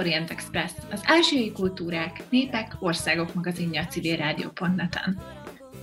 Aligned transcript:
Orient 0.00 0.30
Express, 0.30 0.70
az 0.92 1.00
ázsiai 1.04 1.52
kultúrák, 1.52 2.22
népek, 2.30 2.76
országok 2.78 3.34
magazinja 3.34 3.82
a 3.82 3.86
civilrádió.net-en. 3.86 5.18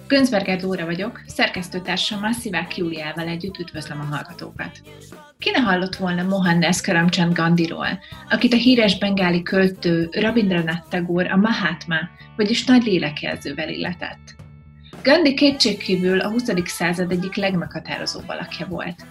Gönzberger 0.08 0.60
Dóra 0.60 0.86
vagyok, 0.86 1.22
szerkesztőtársammal 1.28 2.32
Szivák 2.32 2.78
Júliával 2.78 3.28
együtt 3.28 3.58
üdvözlöm 3.58 4.00
a 4.00 4.16
hallgatókat. 4.16 4.82
Ki 5.38 5.50
ne 5.50 5.60
hallott 5.60 5.96
volna 5.96 6.24
Mohandas 6.24 6.82
Karamchand 6.82 7.34
Gandhiról, 7.34 8.00
akit 8.30 8.54
a 8.54 8.58
híres 8.58 8.98
bengáli 8.98 9.42
költő 9.44 10.10
Rabindranath 10.12 10.88
Tagore 10.90 11.32
a 11.32 11.38
Mahatma, 11.38 11.98
vagyis 12.36 12.66
nagy 12.66 12.84
lélekjelzővel 12.84 13.70
illetett. 13.70 14.36
Gandhi 15.04 15.34
kétségkívül 15.34 16.20
a 16.20 16.30
20. 16.30 16.44
század 16.66 17.12
egyik 17.12 17.36
legmeghatározóbb 17.36 18.28
alakja 18.28 18.66
volt. 18.66 19.06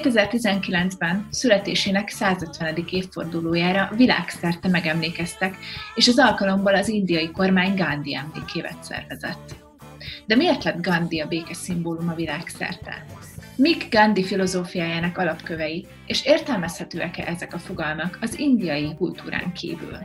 2019-ben 0.00 1.26
születésének 1.30 2.08
150. 2.08 2.84
évfordulójára 2.90 3.90
világszerte 3.96 4.68
megemlékeztek, 4.68 5.56
és 5.94 6.08
az 6.08 6.18
alkalomból 6.18 6.74
az 6.74 6.88
indiai 6.88 7.30
kormány 7.30 7.74
Gandhi 7.74 8.14
emlékévet 8.14 8.84
szervezett. 8.84 9.54
De 10.26 10.36
miért 10.36 10.64
lett 10.64 10.82
Gandhi 10.82 11.20
a 11.20 11.26
béke 11.26 11.54
szimbóluma 11.54 12.14
világszerte? 12.14 13.04
Mik 13.56 13.86
Gandhi 13.90 14.24
filozófiájának 14.24 15.18
alapkövei, 15.18 15.86
és 16.06 16.26
értelmezhetőek-e 16.26 17.24
ezek 17.26 17.54
a 17.54 17.58
fogalmak 17.58 18.18
az 18.20 18.38
indiai 18.38 18.94
kultúrán 18.94 19.52
kívül? 19.52 19.98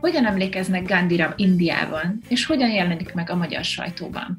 Hogyan 0.00 0.26
emlékeznek 0.26 0.86
Gandhira 0.86 1.32
Indiában, 1.36 2.18
és 2.28 2.46
hogyan 2.46 2.70
jelenik 2.70 3.14
meg 3.14 3.30
a 3.30 3.36
magyar 3.36 3.64
sajtóban? 3.64 4.36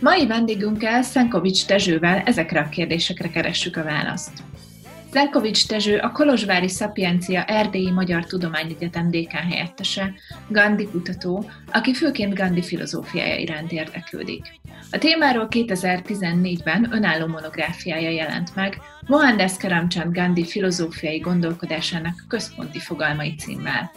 Mai 0.00 0.26
vendégünkkel, 0.26 1.02
Szenkovics 1.02 1.66
Dezsővel 1.66 2.22
ezekre 2.24 2.60
a 2.60 2.68
kérdésekre 2.68 3.28
keressük 3.28 3.76
a 3.76 3.82
választ. 3.82 4.32
Szenkovics 5.18 5.68
Dezső 5.68 5.96
a 5.96 6.12
Kolozsvári 6.12 6.68
Szapiencia 6.68 7.44
Erdélyi 7.44 7.90
Magyar 7.90 8.24
Tudományegyetem 8.24 9.10
dékán 9.10 9.42
helyettese, 9.42 10.12
Gandhi 10.48 10.88
kutató, 10.88 11.50
aki 11.72 11.94
főként 11.94 12.34
Gandhi 12.34 12.62
filozófiája 12.62 13.36
iránt 13.36 13.72
érdeklődik. 13.72 14.60
A 14.90 14.98
témáról 14.98 15.48
2014-ben 15.50 16.88
önálló 16.92 17.26
monográfiája 17.26 18.10
jelent 18.10 18.54
meg, 18.54 18.80
Mohandas 19.06 19.56
Karamchand 19.56 20.14
Gandhi 20.14 20.44
filozófiai 20.44 21.18
gondolkodásának 21.18 22.24
központi 22.28 22.78
fogalmai 22.78 23.34
címmel. 23.34 23.90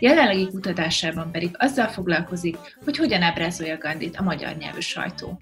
Jelenlegi 0.00 0.46
kutatásában 0.46 1.30
pedig 1.30 1.50
azzal 1.58 1.88
foglalkozik, 1.88 2.56
hogy 2.84 2.96
hogyan 2.96 3.22
ábrázolja 3.22 3.78
Gandhit 3.78 4.16
a 4.16 4.22
magyar 4.22 4.56
nyelvű 4.56 4.80
sajtó. 4.80 5.38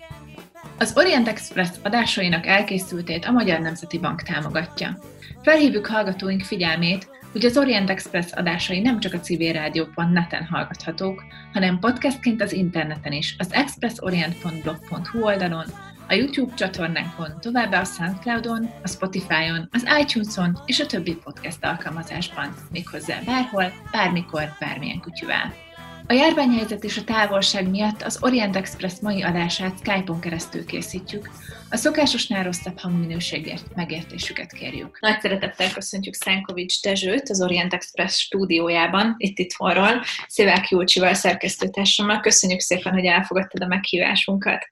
Az 0.78 0.92
Orient 0.96 1.28
Express 1.28 1.70
adásainak 1.82 2.46
elkészültét 2.46 3.24
a 3.24 3.30
Magyar 3.30 3.60
Nemzeti 3.60 3.98
Bank 3.98 4.22
támogatja. 4.22 4.98
Felhívjuk 5.42 5.86
hallgatóink 5.86 6.42
figyelmét, 6.42 7.08
hogy 7.32 7.44
az 7.44 7.56
Orient 7.56 7.90
Express 7.90 8.32
adásai 8.32 8.80
nem 8.80 9.00
csak 9.00 9.12
a 9.12 9.20
civilrádió.net-en 9.20 10.44
hallgathatók, 10.44 11.24
hanem 11.52 11.78
podcastként 11.78 12.42
az 12.42 12.52
interneten 12.52 13.12
is, 13.12 13.34
az 13.38 13.52
expressorient.blog.hu 13.52 15.22
oldalon, 15.22 15.64
a 16.08 16.14
YouTube 16.14 16.54
csatornánkon, 16.54 17.40
továbbá 17.40 17.80
a 17.80 17.84
Soundcloudon, 17.84 18.70
a 18.82 18.88
Spotify-on, 18.88 19.68
az 19.72 19.86
iTunes-on 20.00 20.58
és 20.66 20.80
a 20.80 20.86
többi 20.86 21.16
podcast 21.24 21.64
alkalmazásban, 21.64 22.54
méghozzá 22.70 23.20
bárhol, 23.26 23.72
bármikor, 23.90 24.52
bármilyen 24.60 25.00
kutyuvel. 25.00 25.65
A 26.08 26.12
járványhelyzet 26.12 26.84
és 26.84 26.96
a 26.96 27.04
távolság 27.04 27.70
miatt 27.70 28.02
az 28.02 28.22
Orient 28.22 28.56
Express 28.56 28.92
mai 29.00 29.22
adását 29.22 29.78
Skype-on 29.78 30.20
keresztül 30.20 30.64
készítjük. 30.64 31.30
A 31.70 31.76
szokásosnál 31.76 32.44
rosszabb 32.44 32.78
hangminőségért 32.78 33.74
megértésüket 33.74 34.52
kérjük. 34.52 35.00
Nagy 35.00 35.20
szeretettel 35.20 35.72
köszöntjük 35.72 36.14
Szánkovics 36.14 36.82
Dezsőt 36.82 37.28
az 37.28 37.42
Orient 37.42 37.72
Express 37.72 38.20
stúdiójában, 38.20 39.14
itt 39.16 39.38
itthonról, 39.38 40.02
Szivák 40.26 40.68
Júlcsival 40.68 41.14
szerkesztőtársammal. 41.14 42.20
Köszönjük 42.20 42.60
szépen, 42.60 42.92
hogy 42.92 43.04
elfogadtad 43.04 43.62
a 43.62 43.66
meghívásunkat. 43.66 44.70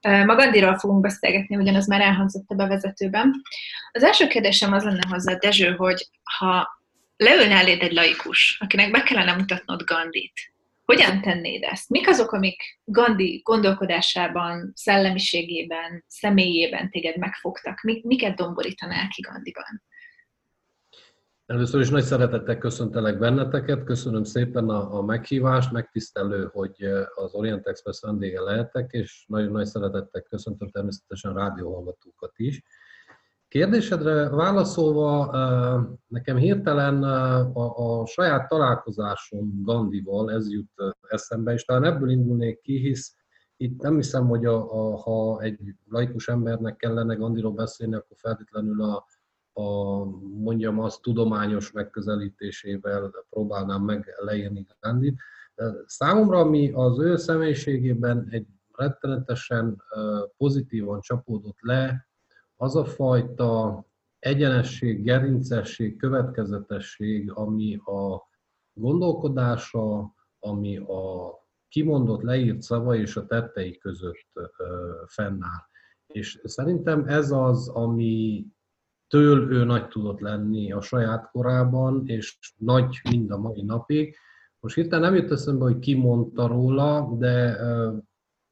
Magandiról 0.00 0.78
fogunk 0.78 1.00
beszélgetni, 1.00 1.56
ugyanaz 1.56 1.86
már 1.86 2.00
elhangzott 2.00 2.50
a 2.50 2.54
bevezetőben. 2.54 3.42
Az 3.92 4.02
első 4.02 4.26
kérdésem 4.26 4.72
az 4.72 4.84
lenne 4.84 5.08
hozzá, 5.08 5.34
Dezső, 5.34 5.74
hogy 5.74 6.08
ha 6.38 6.68
leülne 7.16 7.54
eléd 7.54 7.82
egy 7.82 7.92
laikus, 7.92 8.56
akinek 8.60 8.90
be 8.90 9.02
kellene 9.02 9.32
mutatnod 9.32 9.82
Gandit, 9.82 10.53
hogyan 10.84 11.20
tennéd 11.20 11.62
ezt? 11.62 11.88
Mik 11.88 12.08
azok, 12.08 12.32
amik 12.32 12.62
Gandhi 12.84 13.40
gondolkodásában, 13.44 14.72
szellemiségében, 14.74 16.04
személyében 16.08 16.90
téged 16.90 17.16
megfogtak? 17.16 17.82
Mik, 17.82 18.04
miket 18.04 18.36
domborítanál 18.36 19.08
ki 19.08 19.20
Gandhiban? 19.20 19.82
Először 21.46 21.80
is 21.80 21.88
nagy 21.88 22.02
szeretettel 22.02 22.58
köszöntelek 22.58 23.18
benneteket, 23.18 23.84
köszönöm 23.84 24.24
szépen 24.24 24.68
a, 24.68 24.98
a 24.98 25.02
meghívást, 25.02 25.72
megtisztelő, 25.72 26.48
hogy 26.52 26.84
az 27.14 27.34
Orient 27.34 27.66
Express 27.66 28.00
vendége 28.00 28.40
lehetek, 28.40 28.90
és 28.92 29.24
nagyon 29.28 29.52
nagy 29.52 29.66
szeretettel 29.66 30.22
köszöntöm 30.22 30.70
természetesen 30.70 31.34
rádióhallgatókat 31.34 32.32
is. 32.36 32.62
Kérdésedre 33.54 34.28
válaszolva, 34.28 35.30
nekem 36.06 36.36
hirtelen 36.36 37.02
a, 37.02 38.00
a 38.00 38.06
saját 38.06 38.48
találkozásom 38.48 39.62
Gandival 39.62 40.32
ez 40.32 40.50
jut 40.50 40.70
eszembe, 41.08 41.52
és 41.52 41.64
talán 41.64 41.84
ebből 41.84 42.10
indulnék 42.10 42.60
ki, 42.60 42.78
hisz 42.78 43.16
itt 43.56 43.80
nem 43.80 43.94
hiszem, 43.94 44.26
hogy 44.26 44.46
a, 44.46 44.72
a, 44.72 44.96
ha 44.96 45.40
egy 45.40 45.58
laikus 45.88 46.28
embernek 46.28 46.76
kellene 46.76 47.14
Gandiról 47.14 47.52
beszélni, 47.52 47.94
akkor 47.94 48.16
feltétlenül 48.20 48.82
a, 48.82 49.06
a 49.60 50.04
mondjam 50.38 50.80
azt 50.80 51.02
tudományos 51.02 51.72
megközelítésével 51.72 53.10
próbálnám 53.30 53.82
meg 53.82 54.14
leírni 54.18 54.66
Gandit. 54.80 55.18
Számomra, 55.86 56.38
ami 56.38 56.70
az 56.72 56.98
ő 56.98 57.16
személyiségében 57.16 58.26
egy 58.30 58.46
rettenetesen 58.72 59.82
pozitívan 60.36 61.00
csapódott 61.00 61.58
le, 61.60 62.08
az 62.64 62.76
a 62.76 62.84
fajta 62.84 63.84
egyenesség, 64.18 65.02
gerincesség, 65.02 65.96
következetesség, 65.96 67.30
ami 67.34 67.76
a 67.76 68.28
gondolkodása, 68.72 70.14
ami 70.38 70.76
a 70.76 71.32
kimondott, 71.68 72.22
leírt 72.22 72.62
szava 72.62 72.96
és 72.96 73.16
a 73.16 73.26
tettei 73.26 73.78
között 73.78 74.32
fennáll. 75.06 75.62
És 76.06 76.40
szerintem 76.44 77.04
ez 77.06 77.30
az, 77.30 77.68
ami 77.68 78.46
től 79.08 79.52
ő 79.52 79.64
nagy 79.64 79.88
tudott 79.88 80.20
lenni 80.20 80.72
a 80.72 80.80
saját 80.80 81.30
korában, 81.30 82.02
és 82.06 82.38
nagy 82.56 83.00
mind 83.10 83.30
a 83.30 83.38
mai 83.38 83.62
napig. 83.62 84.16
Most 84.60 84.74
hirtelen 84.74 85.12
nem 85.12 85.20
jött 85.20 85.30
eszembe, 85.30 85.64
hogy 85.64 85.78
ki 85.78 85.94
mondta 85.94 86.46
róla, 86.46 87.16
de 87.18 87.56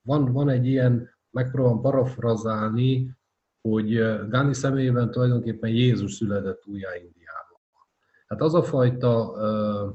van, 0.03 0.33
van 0.33 0.49
egy 0.49 0.67
ilyen, 0.67 1.11
megpróbálom 1.31 1.81
parafrazálni, 1.81 3.21
hogy 3.63 3.95
Gandhi 4.29 4.55
személyében 4.55 5.11
tulajdonképpen 5.11 5.71
Jézus 5.71 6.13
született 6.13 6.67
újjá 6.67 6.95
Indiában. 6.95 7.61
Hát 8.27 8.41
az 8.41 8.55
a 8.55 8.63
fajta 8.63 9.31
uh, 9.31 9.95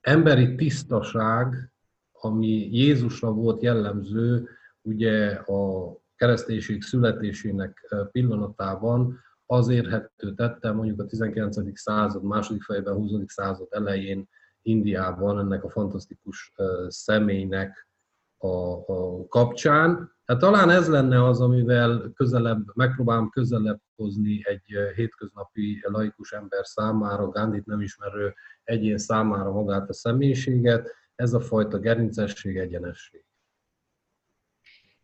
emberi 0.00 0.54
tisztaság, 0.54 1.72
ami 2.12 2.68
Jézusra 2.70 3.32
volt 3.32 3.62
jellemző, 3.62 4.48
ugye 4.82 5.30
a 5.30 5.92
kereszténység 6.16 6.82
születésének 6.82 7.94
pillanatában, 8.12 9.20
az 9.46 9.68
érhető 9.68 10.34
tette 10.34 10.72
mondjuk 10.72 11.00
a 11.00 11.06
19. 11.06 11.78
század 11.78 12.24
második 12.24 12.62
fejében, 12.62 12.94
20. 12.94 13.10
század 13.26 13.68
elején 13.70 14.28
Indiában 14.62 15.38
ennek 15.38 15.64
a 15.64 15.70
fantasztikus 15.70 16.52
személynek 16.88 17.88
a, 18.36 18.48
a 18.92 19.26
kapcsán. 19.28 20.12
Hát 20.32 20.40
talán 20.40 20.70
ez 20.70 20.88
lenne 20.88 21.24
az, 21.24 21.40
amivel 21.40 22.12
közelebb, 22.14 22.64
megpróbálom 22.74 23.30
közelebb 23.30 23.80
hozni 23.96 24.42
egy 24.44 24.92
hétköznapi 24.94 25.80
laikus 25.82 26.32
ember 26.32 26.66
számára, 26.66 27.28
Gandhit 27.28 27.66
nem 27.66 27.80
ismerő 27.80 28.34
egyén 28.64 28.98
számára 28.98 29.52
magát 29.52 29.88
a 29.88 29.92
személyiséget, 29.92 30.94
ez 31.14 31.32
a 31.32 31.40
fajta 31.40 31.78
gerincesség, 31.78 32.56
egyenesség. 32.56 33.24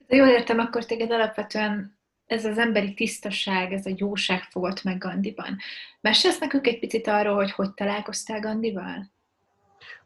De 0.07 0.17
jól 0.17 0.29
értem, 0.29 0.59
akkor 0.59 0.85
téged 0.85 1.11
alapvetően 1.11 1.99
ez 2.27 2.45
az 2.45 2.59
emberi 2.59 2.95
tisztaság, 2.95 3.73
ez 3.73 3.87
a 3.87 3.95
jóság 3.97 4.43
fogott 4.43 4.83
meg 4.83 4.99
Gandiban. 4.99 5.57
Mesélsz 6.01 6.39
nekünk 6.39 6.67
egy 6.67 6.79
picit 6.79 7.07
arról, 7.07 7.35
hogy 7.35 7.51
hogy 7.51 7.75
találkoztál 7.75 8.41
Gandival? 8.41 9.11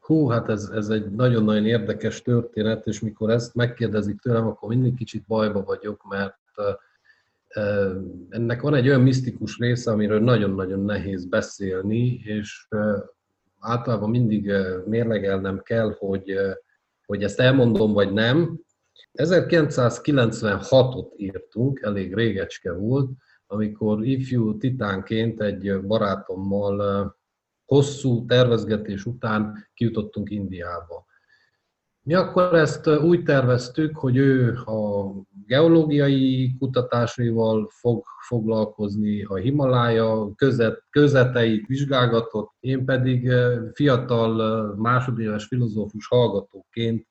Hú, 0.03 0.29
hát 0.29 0.49
ez, 0.49 0.71
ez 0.75 0.89
egy 0.89 1.11
nagyon-nagyon 1.11 1.67
érdekes 1.67 2.23
történet, 2.23 2.87
és 2.87 3.01
mikor 3.01 3.31
ezt 3.31 3.55
megkérdezik 3.55 4.21
tőlem, 4.21 4.47
akkor 4.47 4.69
mindig 4.69 4.95
kicsit 4.95 5.27
bajba 5.27 5.63
vagyok, 5.63 6.05
mert 6.09 6.39
ennek 8.29 8.61
van 8.61 8.75
egy 8.75 8.89
olyan 8.89 9.01
misztikus 9.01 9.59
része, 9.59 9.91
amiről 9.91 10.21
nagyon-nagyon 10.21 10.85
nehéz 10.85 11.25
beszélni, 11.25 12.21
és 12.25 12.69
általában 13.59 14.11
mindig 14.11 14.53
mérlegelnem 14.87 15.63
kell, 15.63 15.97
hogy, 15.99 16.35
hogy 17.07 17.23
ezt 17.23 17.41
elmondom, 17.41 17.93
vagy 17.93 18.13
nem. 18.13 18.61
1996-ot 19.13 21.07
írtunk, 21.17 21.81
elég 21.81 22.15
régecske 22.15 22.73
volt, 22.73 23.11
amikor 23.47 24.05
ifjú 24.05 24.59
titánként 24.59 25.41
egy 25.41 25.81
barátommal 25.87 27.17
hosszú 27.73 28.25
tervezgetés 28.27 29.05
után 29.07 29.69
kijutottunk 29.75 30.31
Indiába. 30.31 31.05
Mi 32.03 32.15
akkor 32.15 32.55
ezt 32.55 32.87
úgy 32.89 33.23
terveztük, 33.23 33.97
hogy 33.97 34.17
ő 34.17 34.55
a 34.65 35.11
geológiai 35.47 36.57
kutatásaival 36.59 37.69
fog 37.71 38.05
foglalkozni, 38.27 39.23
a 39.23 39.35
Himalája 39.35 40.35
közet, 40.35 40.85
közeteit 40.91 41.67
vizsgálgatott, 41.67 42.51
én 42.61 42.85
pedig 42.85 43.33
fiatal 43.73 44.65
másodéves 44.75 45.47
filozófus 45.47 46.07
hallgatóként 46.07 47.07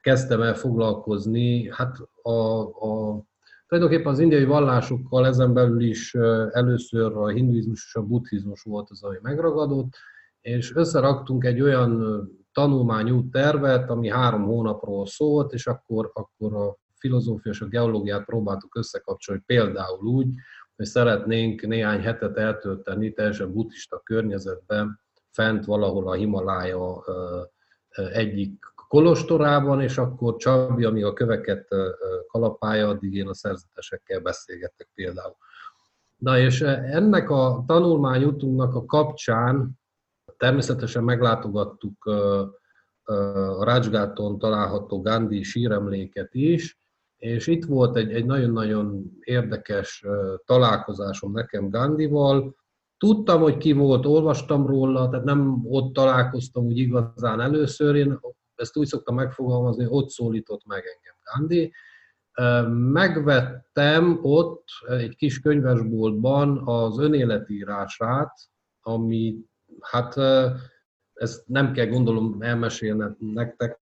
kezdtem 0.00 0.42
el 0.42 0.54
foglalkozni, 0.54 1.70
hát 1.70 1.96
a, 2.22 2.60
a 2.60 3.22
Tulajdonképpen 3.70 4.12
az 4.12 4.18
indiai 4.18 4.44
vallásokkal 4.44 5.26
ezen 5.26 5.52
belül 5.52 5.80
is 5.80 6.14
először 6.50 7.16
a 7.16 7.28
hinduizmus 7.28 7.84
és 7.86 7.94
a 7.94 8.02
buddhizmus 8.02 8.62
volt 8.62 8.90
az, 8.90 9.02
ami 9.02 9.16
megragadott, 9.22 9.96
és 10.40 10.74
összeraktunk 10.74 11.44
egy 11.44 11.60
olyan 11.60 12.22
tanulmányú 12.52 13.28
tervet, 13.28 13.90
ami 13.90 14.08
három 14.08 14.42
hónapról 14.42 15.06
szólt, 15.06 15.52
és 15.52 15.66
akkor, 15.66 16.10
akkor 16.14 16.54
a 16.54 16.76
filozófia 16.98 17.52
és 17.52 17.60
a 17.60 17.66
geológiát 17.66 18.24
próbáltuk 18.24 18.76
összekapcsolni 18.76 19.42
például 19.46 20.06
úgy, 20.06 20.34
hogy 20.76 20.86
szeretnénk 20.86 21.66
néhány 21.66 22.00
hetet 22.00 22.36
eltölteni 22.36 23.12
teljesen 23.12 23.52
buddhista 23.52 24.00
környezetben, 24.04 25.00
fent 25.30 25.64
valahol 25.64 26.08
a 26.08 26.12
Himalája 26.14 27.04
egyik 28.12 28.64
kolostorában, 28.90 29.80
és 29.80 29.98
akkor 29.98 30.36
Csabi, 30.36 30.84
ami 30.84 31.02
a 31.02 31.12
köveket 31.12 31.68
kalapálja, 32.26 32.88
addig 32.88 33.14
én 33.14 33.28
a 33.28 33.34
szerzetesekkel 33.34 34.20
beszélgettek 34.20 34.88
például. 34.94 35.36
Na 36.16 36.38
és 36.38 36.60
ennek 36.60 37.30
a 37.30 37.64
tanulmányutunknak 37.66 38.74
a 38.74 38.84
kapcsán 38.84 39.80
természetesen 40.36 41.04
meglátogattuk 41.04 42.04
a 43.54 43.64
Rácsgáton 43.64 44.38
található 44.38 45.00
Gandhi 45.02 45.42
síremléket 45.42 46.34
is, 46.34 46.78
és 47.16 47.46
itt 47.46 47.64
volt 47.64 47.96
egy, 47.96 48.12
egy 48.12 48.24
nagyon-nagyon 48.24 49.16
érdekes 49.20 50.04
találkozásom 50.44 51.32
nekem 51.32 51.70
Gandhival. 51.70 52.56
Tudtam, 52.98 53.40
hogy 53.40 53.56
ki 53.56 53.72
volt, 53.72 54.06
olvastam 54.06 54.66
róla, 54.66 55.08
tehát 55.08 55.24
nem 55.24 55.60
ott 55.64 55.92
találkoztam 55.92 56.64
úgy 56.64 56.78
igazán 56.78 57.40
először, 57.40 57.94
én 57.94 58.18
ezt 58.60 58.76
úgy 58.76 58.86
szoktam 58.86 59.14
megfogalmazni, 59.14 59.84
hogy 59.84 59.96
ott 59.96 60.08
szólított 60.08 60.66
meg 60.66 60.82
engem 60.86 61.14
Gandhi. 61.22 61.72
Megvettem 62.92 64.18
ott 64.22 64.64
egy 64.88 65.16
kis 65.16 65.40
könyvesboltban 65.40 66.68
az 66.68 66.98
önéletírását, 66.98 68.32
ami 68.80 69.36
hát 69.80 70.16
ezt 71.12 71.48
nem 71.48 71.72
kell 71.72 71.86
gondolom 71.86 72.36
elmesélni 72.40 73.16
nektek, 73.18 73.80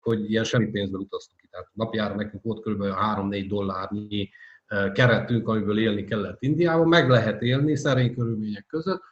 hogy 0.00 0.30
ilyen 0.30 0.44
semmi 0.44 0.70
pénzből 0.70 1.00
utaztunk 1.00 1.40
ki. 1.40 1.48
Tehát 1.50 1.68
napjára 1.72 2.14
nekünk 2.14 2.42
volt 2.42 2.62
kb. 2.62 2.82
3-4 2.82 3.44
dollárnyi 3.48 4.30
keretünk, 4.92 5.48
amiből 5.48 5.78
élni 5.78 6.04
kellett 6.04 6.42
Indiában. 6.42 6.88
Meg 6.88 7.08
lehet 7.08 7.42
élni 7.42 7.76
szerény 7.76 8.14
körülmények 8.14 8.66
között, 8.66 9.02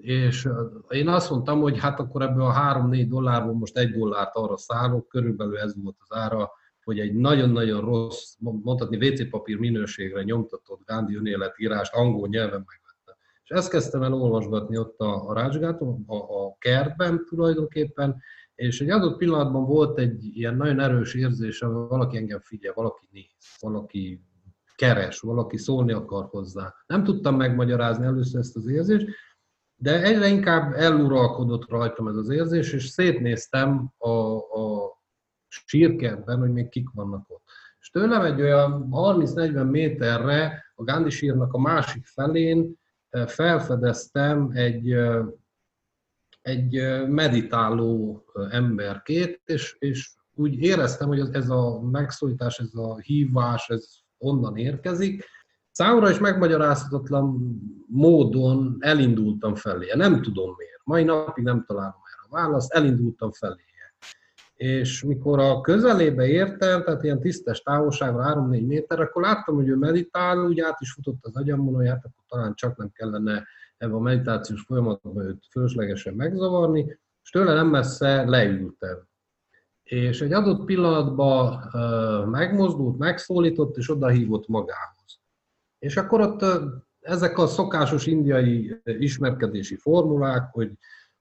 és 0.00 0.48
én 0.88 1.08
azt 1.08 1.30
mondtam, 1.30 1.60
hogy 1.60 1.78
hát 1.78 2.00
akkor 2.00 2.22
ebből 2.22 2.44
a 2.44 2.52
3-4 2.52 3.06
dollárból 3.08 3.54
most 3.54 3.76
egy 3.76 3.90
dollárt 3.90 4.34
arra 4.34 4.56
szállok, 4.56 5.08
körülbelül 5.08 5.58
ez 5.58 5.82
volt 5.82 5.96
az 5.98 6.16
ára, 6.16 6.50
hogy 6.84 6.98
egy 6.98 7.14
nagyon-nagyon 7.14 7.80
rossz, 7.80 8.34
mondhatni 8.38 9.08
WC 9.08 9.30
papír 9.30 9.58
minőségre 9.58 10.22
nyomtatott 10.22 10.80
Gandhi 10.84 11.16
önéletírást 11.16 11.94
angol 11.94 12.28
nyelven 12.28 12.64
megvettem. 12.66 13.14
És 13.42 13.50
ezt 13.50 13.70
kezdtem 13.70 14.02
el 14.02 14.12
olvasgatni 14.12 14.78
ott 14.78 14.98
a, 14.98 15.28
a 15.28 15.34
Rácsgáton, 15.34 16.04
a, 16.06 16.16
a 16.16 16.56
kertben 16.58 17.24
tulajdonképpen, 17.24 18.22
és 18.54 18.80
egy 18.80 18.90
adott 18.90 19.16
pillanatban 19.16 19.64
volt 19.64 19.98
egy 19.98 20.36
ilyen 20.36 20.56
nagyon 20.56 20.80
erős 20.80 21.14
érzés, 21.14 21.58
hogy 21.58 21.72
valaki 21.88 22.16
engem 22.16 22.40
figyel, 22.40 22.72
valaki 22.74 23.08
néz, 23.10 23.56
valaki 23.60 24.22
keres, 24.74 25.20
valaki 25.20 25.56
szólni 25.56 25.92
akar 25.92 26.26
hozzá. 26.30 26.74
Nem 26.86 27.04
tudtam 27.04 27.36
megmagyarázni 27.36 28.04
először 28.04 28.40
ezt 28.40 28.56
az 28.56 28.66
érzést, 28.66 29.08
de 29.80 30.02
egyre 30.02 30.28
inkább 30.28 30.72
eluralkodott 30.72 31.68
rajtam 31.70 32.08
ez 32.08 32.16
az 32.16 32.28
érzés, 32.28 32.72
és 32.72 32.86
szétnéztem 32.86 33.92
a, 33.98 34.08
a 34.36 34.98
sírkertben, 35.48 36.38
hogy 36.38 36.52
még 36.52 36.68
kik 36.68 36.88
vannak 36.94 37.30
ott. 37.30 37.42
És 37.80 37.90
tőlem 37.90 38.22
egy 38.22 38.40
olyan 38.40 38.88
30-40 38.92 39.70
méterre 39.70 40.64
a 40.74 40.84
Gandhi 40.84 41.10
sírnak 41.10 41.52
a 41.52 41.58
másik 41.58 42.06
felén 42.06 42.74
eh, 43.10 43.26
felfedeztem 43.26 44.50
egy, 44.52 44.92
eh, 44.92 45.24
egy 46.42 46.76
eh, 46.76 47.08
meditáló 47.08 48.24
emberkét, 48.50 49.40
és, 49.44 49.76
és 49.78 50.10
úgy 50.34 50.62
éreztem, 50.62 51.08
hogy 51.08 51.28
ez 51.32 51.50
a 51.50 51.80
megszólítás, 51.80 52.58
ez 52.58 52.74
a 52.74 52.98
hívás, 52.98 53.68
ez 53.68 53.88
onnan 54.18 54.56
érkezik, 54.56 55.24
Számomra 55.78 56.10
is 56.10 56.18
megmagyarázhatatlan 56.18 57.56
módon 57.86 58.76
elindultam 58.78 59.54
felé. 59.54 59.92
Nem 59.94 60.22
tudom 60.22 60.54
miért. 60.56 60.80
Mai 60.84 61.04
napig 61.04 61.44
nem 61.44 61.64
találom 61.66 62.00
erre 62.04 62.26
a 62.28 62.42
választ, 62.42 62.72
elindultam 62.72 63.32
felé. 63.32 63.62
És 64.54 65.02
mikor 65.02 65.38
a 65.38 65.60
közelébe 65.60 66.26
értem, 66.26 66.82
tehát 66.84 67.02
ilyen 67.02 67.20
tisztes 67.20 67.62
távolságra, 67.62 68.46
3-4 68.48 68.66
méter, 68.66 69.00
akkor 69.00 69.22
láttam, 69.22 69.54
hogy 69.54 69.68
ő 69.68 69.76
meditál, 69.76 70.38
úgy 70.38 70.60
át 70.60 70.80
is 70.80 70.92
futott 70.92 71.18
az 71.24 71.36
agyamon, 71.36 71.74
hogy 71.74 71.88
hát 71.88 72.04
akkor 72.04 72.24
talán 72.28 72.54
csak 72.54 72.76
nem 72.76 72.90
kellene 72.92 73.44
ebben 73.76 73.94
a 73.94 74.00
meditációs 74.00 74.62
folyamatban 74.62 75.26
őt 75.26 75.44
fölöslegesen 75.50 76.14
megzavarni, 76.14 76.98
és 77.22 77.30
tőle 77.30 77.54
nem 77.54 77.68
messze 77.68 78.24
leültem. 78.24 79.06
És 79.82 80.20
egy 80.20 80.32
adott 80.32 80.64
pillanatban 80.64 81.70
megmozdult, 82.30 82.98
megszólított, 82.98 83.76
és 83.76 83.90
odahívott 83.90 84.48
magához. 84.48 84.97
És 85.78 85.96
akkor 85.96 86.20
ott 86.20 86.44
ezek 87.00 87.38
a 87.38 87.46
szokásos 87.46 88.06
indiai 88.06 88.80
ismerkedési 88.84 89.76
formulák, 89.76 90.50
hogy 90.52 90.72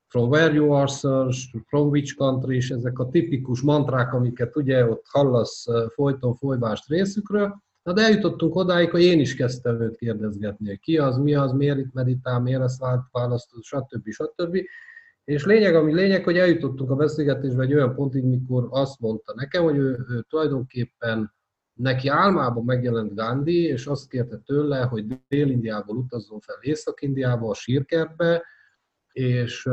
from 0.08 0.30
where 0.30 0.54
you 0.54 0.72
are, 0.72 0.88
sir, 0.88 1.36
from 1.66 1.88
which 1.90 2.16
country, 2.16 2.56
és 2.56 2.70
ezek 2.70 3.00
a 3.00 3.10
tipikus 3.10 3.62
mantrák, 3.62 4.14
amiket 4.14 4.56
ugye 4.56 4.86
ott 4.86 5.06
hallasz 5.10 5.66
folyton 5.94 6.36
folyvást 6.36 6.88
részükről, 6.88 7.66
Na 7.88 7.94
de 7.94 8.02
eljutottunk 8.02 8.56
odáig, 8.56 8.90
hogy 8.90 9.04
én 9.04 9.20
is 9.20 9.36
kezdtem 9.36 9.82
őt 9.82 9.96
kérdezgetni, 9.96 10.68
hogy 10.68 10.80
ki 10.80 10.98
az, 10.98 11.18
mi 11.18 11.36
az, 11.36 11.52
miért 11.52 11.78
itt 11.78 11.94
meditál, 11.94 12.40
miért 12.40 12.62
ezt 12.62 12.84
választod, 13.12 13.64
stb. 13.64 14.10
stb. 14.10 14.58
És 15.24 15.46
lényeg, 15.46 15.76
ami 15.76 15.94
lényeg, 15.94 16.24
hogy 16.24 16.38
eljutottunk 16.38 16.90
a 16.90 16.96
beszélgetésbe 16.96 17.64
egy 17.64 17.74
olyan 17.74 17.96
pontig, 17.96 18.24
mikor 18.24 18.68
azt 18.70 19.00
mondta 19.00 19.34
nekem, 19.36 19.64
hogy 19.64 19.78
ő, 19.78 20.06
ő 20.10 20.26
tulajdonképpen 20.30 21.34
neki 21.78 22.08
álmában 22.08 22.64
megjelent 22.64 23.16
Gandhi, 23.16 23.64
és 23.64 23.86
azt 23.86 24.10
kérte 24.10 24.38
tőle, 24.38 24.84
hogy 24.84 25.06
Dél-Indiából 25.28 25.98
utazzon 25.98 26.40
fel 26.40 26.58
Észak-Indiába, 26.62 27.50
a 27.50 27.54
sírkertbe, 27.54 28.44
és 29.12 29.70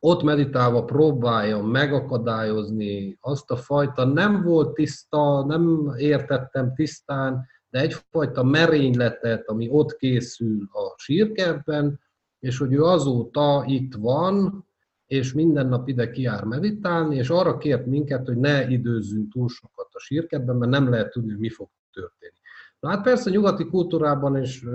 ott 0.00 0.22
meditálva 0.22 0.84
próbálja 0.84 1.62
megakadályozni 1.62 3.18
azt 3.20 3.50
a 3.50 3.56
fajta, 3.56 4.04
nem 4.04 4.42
volt 4.42 4.74
tiszta, 4.74 5.44
nem 5.44 5.92
értettem 5.96 6.74
tisztán, 6.74 7.46
de 7.70 7.80
egyfajta 7.80 8.42
merényletet, 8.42 9.48
ami 9.48 9.68
ott 9.70 9.96
készül 9.96 10.68
a 10.72 10.94
sírkertben, 10.96 12.00
és 12.38 12.58
hogy 12.58 12.72
ő 12.72 12.82
azóta 12.82 13.64
itt 13.66 13.94
van, 13.94 14.66
és 15.06 15.32
minden 15.32 15.66
nap 15.66 15.88
ide 15.88 16.10
kijár 16.10 16.44
meditálni, 16.44 17.16
és 17.16 17.30
arra 17.30 17.58
kért 17.58 17.86
minket, 17.86 18.26
hogy 18.26 18.36
ne 18.36 18.68
időzzünk 18.68 19.32
túl 19.32 19.48
sokat 19.48 19.88
a 19.92 19.98
sírkedben, 19.98 20.56
mert 20.56 20.70
nem 20.70 20.90
lehet 20.90 21.10
tudni, 21.10 21.34
mi 21.38 21.48
fog 21.48 21.68
történni. 21.92 22.38
Na 22.80 22.88
hát 22.88 23.02
persze 23.02 23.30
nyugati 23.30 23.66
kultúrában 23.66 24.36
és 24.36 24.66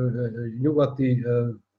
nyugati 0.61 1.25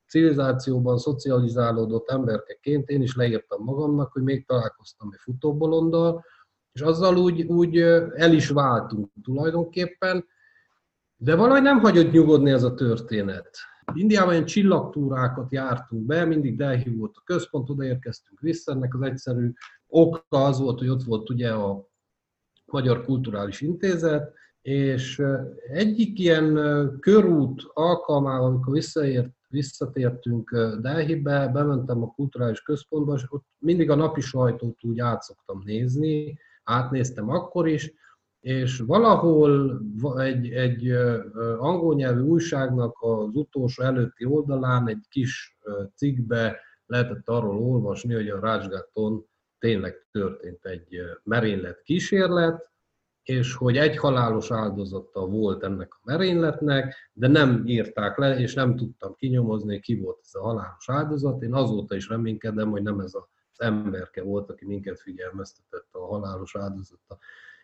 civilizációban 0.07 0.99
szocializálódott 0.99 2.11
emberkeként 2.11 2.89
én 2.89 3.03
is 3.03 3.17
leírtam 3.17 3.65
magamnak, 3.65 4.13
hogy 4.13 4.23
még 4.23 4.47
találkoztam 4.47 5.11
egy 5.13 5.19
futóbolonddal, 5.21 6.25
és 6.73 6.81
azzal 6.81 7.17
úgy, 7.17 7.43
úgy 7.43 7.79
el 8.15 8.33
is 8.33 8.49
váltunk 8.49 9.11
tulajdonképpen, 9.23 10.25
de 11.17 11.35
valahogy 11.35 11.63
nem 11.63 11.81
hagyott 11.81 12.13
nyugodni 12.13 12.51
ez 12.51 12.63
a 12.63 12.75
történet. 12.75 13.59
Indiában 13.95 14.33
ilyen 14.33 14.47
csillagtúrákat 14.47 15.53
jártunk 15.53 16.07
be, 16.07 16.25
mindig 16.25 16.57
Delhi 16.57 16.91
volt 16.91 17.17
a 17.17 17.23
központ, 17.25 17.71
odaérkeztünk 17.71 18.41
vissza, 18.41 18.73
ennek 18.73 18.95
az 18.95 19.03
egyszerű 19.03 19.53
oka 19.87 20.25
az 20.29 20.59
volt, 20.59 20.79
hogy 20.79 20.89
ott 20.89 21.03
volt 21.03 21.31
ugye 21.31 21.53
a 21.53 21.87
Magyar 22.65 23.05
Kulturális 23.05 23.61
Intézet, 23.61 24.33
és 24.63 25.23
egyik 25.73 26.19
ilyen 26.19 26.55
körút 27.01 27.63
alkalmával, 27.73 28.47
amikor 28.47 28.73
visszaért, 28.73 29.29
visszatértünk 29.49 30.51
Delhibe, 30.81 31.49
bementem 31.49 32.03
a 32.03 32.13
kulturális 32.13 32.63
központba, 32.63 33.15
és 33.15 33.25
ott 33.29 33.45
mindig 33.59 33.91
a 33.91 33.95
napi 33.95 34.21
sajtót 34.21 34.85
úgy 34.85 35.01
át 35.01 35.23
szoktam 35.23 35.63
nézni, 35.65 36.39
átnéztem 36.65 37.31
akkor 37.31 37.69
is, 37.69 37.93
és 38.43 38.79
valahol 38.79 39.81
egy, 40.17 40.51
egy 40.51 40.91
angol 41.59 41.95
nyelvű 41.95 42.21
újságnak 42.21 42.97
az 43.01 43.35
utolsó 43.35 43.83
előtti 43.83 44.25
oldalán 44.25 44.89
egy 44.89 45.07
kis 45.09 45.59
cikkbe 45.95 46.61
lehetett 46.87 47.29
arról 47.29 47.59
olvasni, 47.59 48.15
hogy 48.15 48.29
a 48.29 48.41
Rácsgáton 48.41 49.27
tényleg 49.59 50.07
történt 50.11 50.65
egy 50.65 51.01
merénylet 51.23 51.83
kísérlet, 51.83 52.71
és 53.23 53.55
hogy 53.55 53.77
egy 53.77 53.97
halálos 53.97 54.51
áldozata 54.51 55.27
volt 55.27 55.63
ennek 55.63 55.95
a 55.95 56.01
merényletnek, 56.03 57.11
de 57.13 57.29
nem 57.29 57.63
írták 57.67 58.19
le, 58.19 58.39
és 58.39 58.55
nem 58.55 58.77
tudtam 58.77 59.15
kinyomozni, 59.15 59.81
ki 59.81 60.01
volt 60.01 60.19
ez 60.23 60.35
a 60.35 60.43
halálos 60.43 60.89
áldozat. 60.89 61.43
Én 61.43 61.55
azóta 61.55 61.95
is 61.95 62.09
reménykedem, 62.09 62.71
hogy 62.71 62.83
nem 62.83 63.01
ez 63.01 63.15
az 63.15 63.61
emberke 63.61 64.23
volt, 64.23 64.51
aki 64.51 64.65
minket 64.67 65.01
figyelmeztetett 65.01 65.89
a 65.91 66.07
halálos 66.07 66.57
áldozata 66.57 67.19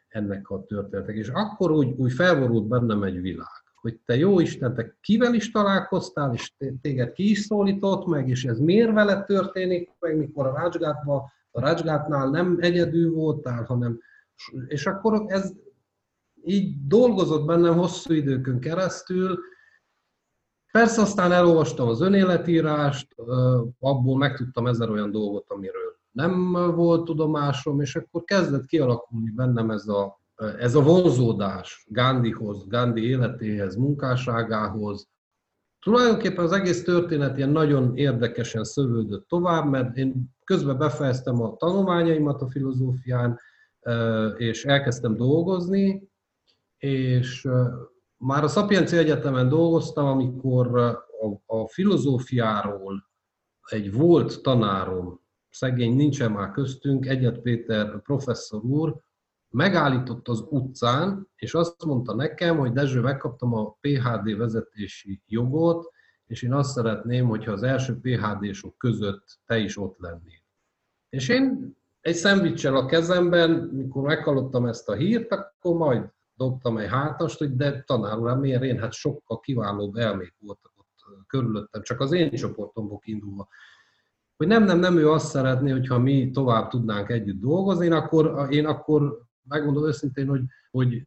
ennek 0.09 0.51
a 0.51 0.65
történetek. 0.67 1.17
És 1.17 1.29
akkor 1.29 1.71
úgy, 1.71 1.95
úgy 1.97 2.13
felborult 2.13 2.69
bennem 2.69 3.03
egy 3.03 3.21
világ, 3.21 3.63
hogy 3.75 4.01
te 4.05 4.17
jó 4.17 4.41
Isten, 4.41 4.75
te 4.75 4.97
kivel 5.01 5.35
is 5.35 5.51
találkoztál, 5.51 6.33
és 6.35 6.53
téged 6.81 7.13
ki 7.13 7.31
is 7.31 7.39
szólított 7.39 8.07
meg, 8.07 8.29
és 8.29 8.45
ez 8.45 8.59
miért 8.59 8.93
veled 8.93 9.25
történik, 9.25 9.91
meg 9.99 10.17
mikor 10.17 10.47
a 10.47 10.55
Rácsgátban, 10.55 11.23
a 11.51 11.61
Rácsgátnál 11.61 12.31
nem 12.31 12.57
egyedül 12.61 13.13
voltál, 13.13 13.65
hanem 13.65 14.01
és 14.67 14.87
akkor 14.87 15.25
ez 15.27 15.53
így 16.45 16.87
dolgozott 16.87 17.47
bennem 17.47 17.77
hosszú 17.77 18.15
időkön 18.15 18.61
keresztül. 18.61 19.39
Persze 20.73 21.01
aztán 21.01 21.33
elolvastam 21.33 21.89
az 21.89 22.01
önéletírást, 22.01 23.15
abból 23.79 24.17
megtudtam 24.17 24.67
ezer 24.67 24.91
olyan 24.91 25.11
dolgot, 25.11 25.51
amiről 25.51 25.88
nem 26.19 26.53
volt 26.75 27.05
tudomásom, 27.05 27.81
és 27.81 27.97
akkor 27.97 28.25
kezdett 28.25 28.67
kialakulni 28.67 29.31
bennem 29.31 29.71
ez 29.71 29.89
a, 29.89 30.21
ez 30.59 30.75
a 30.75 30.83
vonzódás 30.83 31.87
Gandhihoz, 31.89 32.67
Gandhi 32.67 33.09
életéhez, 33.09 33.77
munkásságához. 33.77 35.09
Tulajdonképpen 35.81 36.45
az 36.45 36.53
egész 36.53 36.85
történet 36.85 37.37
ilyen 37.37 37.51
nagyon 37.51 37.97
érdekesen 37.97 38.65
szövődött 38.65 39.29
tovább, 39.29 39.71
mert 39.71 39.97
én 39.97 40.37
közben 40.45 40.79
befejeztem 40.79 41.43
a 41.43 41.57
tanulmányaimat 41.57 42.43
a 42.43 42.51
filozófián, 42.51 43.39
és 44.37 44.65
elkezdtem 44.65 45.17
dolgozni, 45.17 46.09
és 46.79 47.49
már 48.17 48.45
a 48.45 48.49
Szapienci 48.49 48.97
Egyetemen 48.97 49.49
dolgoztam, 49.49 50.07
amikor 50.07 50.79
a, 50.79 51.57
a 51.57 51.69
filozófiáról 51.69 53.09
egy 53.71 53.93
volt 53.93 54.43
tanárom, 54.43 55.21
szegény 55.51 55.97
nincsen 55.97 56.33
már 56.33 56.51
köztünk, 56.51 57.07
Egyet 57.07 57.41
Péter 57.41 58.03
professzor 58.03 58.65
úr, 58.65 58.97
megállított 59.51 60.29
az 60.29 60.45
utcán, 60.49 61.29
és 61.37 61.55
azt 61.55 61.85
mondta 61.85 62.15
nekem, 62.15 62.59
hogy 62.59 62.73
Dezső, 62.73 63.01
megkaptam 63.01 63.55
a 63.55 63.77
PHD 63.81 64.37
vezetési 64.37 65.23
jogot, 65.27 65.91
és 66.27 66.43
én 66.43 66.53
azt 66.53 66.73
szeretném, 66.73 67.29
hogyha 67.29 67.53
az 67.53 67.63
első 67.63 68.01
PHD-sok 68.01 68.79
között 68.79 69.39
te 69.47 69.59
is 69.59 69.77
ott 69.77 69.99
lennél. 69.99 70.43
És 71.09 71.29
én 71.29 71.77
egy 72.01 72.15
szendvicsel 72.15 72.77
a 72.77 72.87
kezemben, 72.87 73.51
mikor 73.51 74.03
meghallottam 74.03 74.67
ezt 74.67 74.89
a 74.89 74.95
hírt, 74.95 75.33
akkor 75.33 75.77
majd 75.77 76.11
dobtam 76.35 76.79
egy 76.79 76.89
hátast, 76.89 77.39
hogy 77.39 77.57
de 77.57 77.83
tanár 77.83 78.19
uram, 78.19 78.41
miért 78.41 78.63
én? 78.63 78.79
Hát 78.79 78.93
sokkal 78.93 79.41
kiválóbb 79.41 79.97
elmék 79.97 80.35
voltak 80.39 80.73
ott 80.77 81.27
körülöttem, 81.27 81.83
csak 81.83 82.01
az 82.01 82.13
én 82.13 82.31
csoportomból 82.31 83.01
indulva. 83.05 83.49
Hogy 84.39 84.47
nem, 84.47 84.65
nem, 84.65 84.79
nem, 84.79 84.97
ő 84.97 85.11
azt 85.11 85.27
szeretné, 85.27 85.71
hogyha 85.71 85.99
mi 85.99 86.31
tovább 86.31 86.69
tudnánk 86.69 87.09
együtt 87.09 87.41
dolgozni, 87.41 87.85
én 87.85 87.93
akkor, 87.93 88.47
én 88.51 88.67
akkor 88.67 89.23
megmondom 89.49 89.87
őszintén, 89.87 90.29
hogy, 90.29 90.41
hogy 90.71 91.03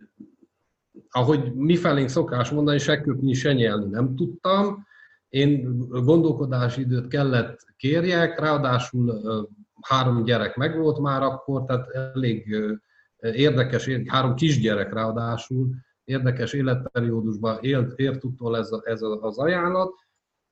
ahogy 1.09 1.53
mi 1.53 1.75
felénk 1.75 2.09
szokás 2.09 2.49
mondani, 2.49 2.77
se 2.77 3.01
köpni, 3.01 3.33
se 3.33 3.53
nyelni 3.53 3.89
nem 3.89 4.15
tudtam. 4.15 4.85
Én 5.29 5.77
gondolkodási 5.89 6.81
időt 6.81 7.07
kellett 7.07 7.59
kérjek, 7.77 8.39
ráadásul 8.39 9.21
három 9.81 10.23
gyerek 10.23 10.55
megvolt 10.55 10.99
már 10.99 11.21
akkor, 11.21 11.63
tehát 11.65 11.89
elég 11.89 12.55
érdekes, 13.19 13.89
három 14.05 14.35
kisgyerek 14.35 14.93
ráadásul, 14.93 15.69
érdekes 16.03 16.53
életperiódusban 16.53 17.57
élt, 17.61 17.99
ért 17.99 18.23
utol 18.23 18.57
ez, 18.57 18.71
a, 18.71 18.81
ez 18.85 19.01
az 19.01 19.37
ajánlat, 19.37 19.93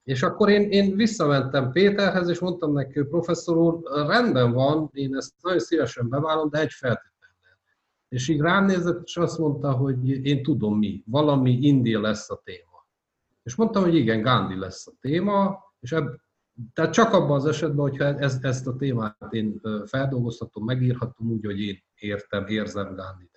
és 0.09 0.23
akkor 0.23 0.49
én, 0.49 0.69
én 0.69 0.95
visszamentem 0.95 1.71
Péterhez, 1.71 2.29
és 2.29 2.39
mondtam 2.39 2.73
neki, 2.73 3.03
professzor 3.03 3.57
úr, 3.57 3.79
rendben 4.07 4.51
van, 4.51 4.89
én 4.93 5.15
ezt 5.15 5.33
nagyon 5.41 5.59
szívesen 5.59 6.09
bevállalom, 6.09 6.49
de 6.49 6.59
egy 6.59 6.71
feltétellel. 6.71 7.59
És 8.07 8.27
így 8.27 8.39
rám 8.39 8.65
nézett, 8.65 9.01
és 9.03 9.17
azt 9.17 9.37
mondta, 9.37 9.71
hogy 9.71 10.25
én 10.25 10.43
tudom 10.43 10.77
mi, 10.77 11.03
valami 11.05 11.51
India 11.51 12.01
lesz 12.01 12.29
a 12.29 12.41
téma. 12.43 12.87
És 13.43 13.55
mondtam, 13.55 13.83
hogy 13.83 13.95
igen, 13.95 14.21
Gandhi 14.21 14.59
lesz 14.59 14.87
a 14.87 14.91
téma, 15.01 15.59
és 15.79 15.91
ebb, 15.91 16.19
tehát 16.73 16.93
csak 16.93 17.13
abban 17.13 17.35
az 17.35 17.45
esetben, 17.45 17.89
hogyha 17.89 18.05
ezt, 18.05 18.45
ezt 18.45 18.67
a 18.67 18.75
témát 18.75 19.27
én 19.29 19.61
feldolgozhatom, 19.85 20.65
megírhatom 20.65 21.27
úgy, 21.27 21.45
hogy 21.45 21.59
én 21.59 21.83
értem, 21.95 22.47
érzem 22.47 22.95
Gándit. 22.95 23.31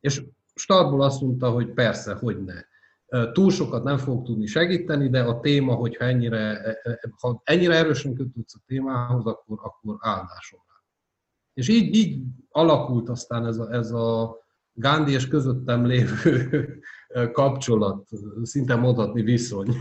És 0.00 0.22
startból 0.54 1.02
azt 1.02 1.20
mondta, 1.20 1.50
hogy 1.50 1.72
persze, 1.72 2.14
hogy 2.14 2.44
ne. 2.44 2.69
Túl 3.32 3.50
sokat 3.50 3.84
nem 3.84 3.98
fog 3.98 4.24
tudni 4.24 4.46
segíteni, 4.46 5.08
de 5.08 5.22
a 5.22 5.40
téma, 5.40 5.74
hogyha 5.74 6.04
ennyire, 6.04 6.38
e, 6.38 6.80
e, 6.82 7.00
ha 7.20 7.40
ennyire 7.44 7.74
erősen 7.74 8.14
kötődsz 8.14 8.54
a 8.54 8.62
témához, 8.66 9.26
akkor, 9.26 9.58
akkor 9.62 9.96
áldásom 9.98 10.60
rá. 10.68 10.74
És 11.54 11.68
így, 11.68 11.94
így 11.94 12.22
alakult 12.50 13.08
aztán 13.08 13.46
ez 13.46 13.58
a, 13.58 13.72
ez 13.72 13.90
a 13.90 14.38
Gándi 14.72 15.12
és 15.12 15.28
közöttem 15.28 15.86
lévő 15.86 16.78
kapcsolat, 17.32 18.08
szinte 18.42 18.76
mondhatni 18.76 19.22
viszony. 19.22 19.74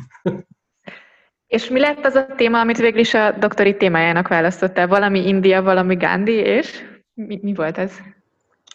És 1.48 1.70
mi 1.70 1.80
lett 1.80 2.06
az 2.06 2.16
a 2.16 2.26
téma, 2.36 2.60
amit 2.60 2.78
végül 2.78 3.00
is 3.00 3.14
a 3.14 3.32
doktori 3.32 3.78
témájának 3.78 4.28
választottál? 4.28 4.88
Valami 4.88 5.28
India, 5.28 5.62
valami 5.62 5.96
Gandhi, 5.96 6.34
és 6.34 6.84
mi, 7.14 7.40
mi 7.42 7.54
volt 7.54 7.78
ez? 7.78 8.00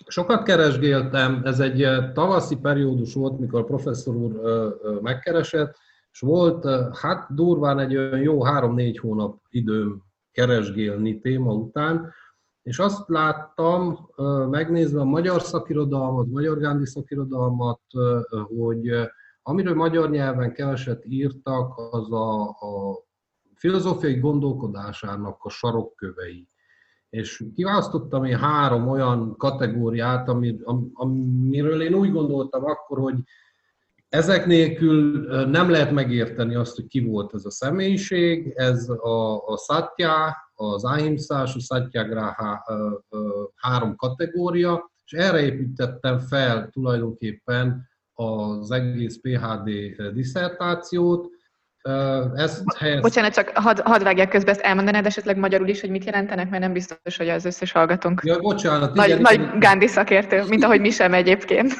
Sokat 0.07 0.43
keresgéltem, 0.43 1.41
ez 1.45 1.61
egy 1.61 1.83
eh, 1.83 2.13
tavaszi 2.13 2.57
periódus 2.57 3.15
volt, 3.15 3.39
mikor 3.39 3.61
a 3.61 3.65
professzor 3.65 4.15
úr 4.15 4.47
eh, 4.47 4.65
eh, 4.65 5.01
megkeresett, 5.01 5.77
és 6.13 6.21
volt 6.21 6.67
hát 6.97 7.35
durván 7.35 7.79
egy 7.79 7.97
olyan 7.97 8.21
jó 8.21 8.45
három-négy 8.45 8.99
hónap 8.99 9.43
időm 9.51 10.03
keresgélni 10.33 11.21
téma 11.21 11.53
után, 11.53 12.13
és 12.63 12.79
azt 12.79 13.09
láttam, 13.09 14.09
megnézve 14.51 15.01
a 15.01 15.05
magyar 15.05 15.43
szakirodalmat, 15.43 16.27
magyar 16.27 16.59
gándi 16.59 16.87
szakirodalmat, 16.87 17.81
hogy 18.57 19.09
Amiről 19.47 19.75
magyar 19.75 20.11
nyelven 20.11 20.53
keveset 20.53 21.05
írtak, 21.05 21.79
az 21.91 22.13
a, 22.13 22.49
a 22.49 23.05
filozófiai 23.55 24.19
gondolkodásának 24.19 25.45
a 25.45 25.49
sarokkövei. 25.49 26.49
És 27.15 27.45
kiválasztottam 27.55 28.25
én 28.25 28.39
három 28.39 28.89
olyan 28.89 29.37
kategóriát, 29.37 30.29
amiről 30.93 31.83
én 31.83 31.95
úgy 31.95 32.13
gondoltam 32.13 32.65
akkor, 32.65 32.99
hogy 32.99 33.15
ezek 34.09 34.47
nélkül 34.47 35.27
nem 35.47 35.71
lehet 35.71 35.91
megérteni 35.91 36.55
azt, 36.55 36.75
hogy 36.75 36.87
ki 36.87 37.01
volt 37.01 37.35
ez 37.35 37.45
a 37.45 37.51
személyiség. 37.51 38.53
Ez 38.57 38.89
a, 38.89 39.47
a 39.47 39.57
Satya, 39.57 40.37
az 40.55 40.85
Ahimsás, 40.85 41.55
a 41.55 41.59
Satyagraha 41.59 42.65
három 43.55 43.97
kategória, 43.97 44.93
és 45.05 45.13
erre 45.13 45.41
építettem 45.41 46.19
fel 46.19 46.69
tulajdonképpen 46.69 47.89
az 48.15 48.71
egész 48.71 49.19
PHD 49.21 49.71
diszertációt. 50.13 51.34
Ezt 52.35 52.63
helyez... 52.79 53.01
Bocsánat, 53.01 53.33
csak 53.33 53.49
hadd 53.55 53.81
had 53.83 54.03
vágják 54.03 54.29
közbe, 54.29 54.51
ezt 54.51 54.61
elmondanád 54.61 55.07
esetleg 55.07 55.37
magyarul 55.37 55.69
is, 55.69 55.81
hogy 55.81 55.91
mit 55.91 56.05
jelentenek, 56.05 56.51
mert 56.51 56.63
nem 56.63 56.73
biztos, 56.73 57.17
hogy 57.17 57.29
az 57.29 57.45
összes 57.45 57.73
hallgatónk. 57.73 58.21
Ja, 58.25 58.39
bocsánat. 58.39 58.95
Nagy, 58.95 59.09
igen, 59.09 59.21
nagy 59.21 59.59
Gandhi 59.59 59.87
szakértő, 59.87 60.45
mint 60.49 60.65
ahogy 60.65 60.81
mi 60.81 60.91
sem 60.91 61.15
egyébként. 61.15 61.73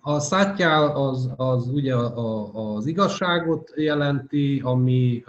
A 0.00 0.20
szátjál 0.20 0.96
az, 0.96 1.30
az 1.36 1.68
ugye 1.68 1.94
az 2.52 2.86
igazságot 2.86 3.72
jelenti, 3.76 4.60
ami 4.64 5.24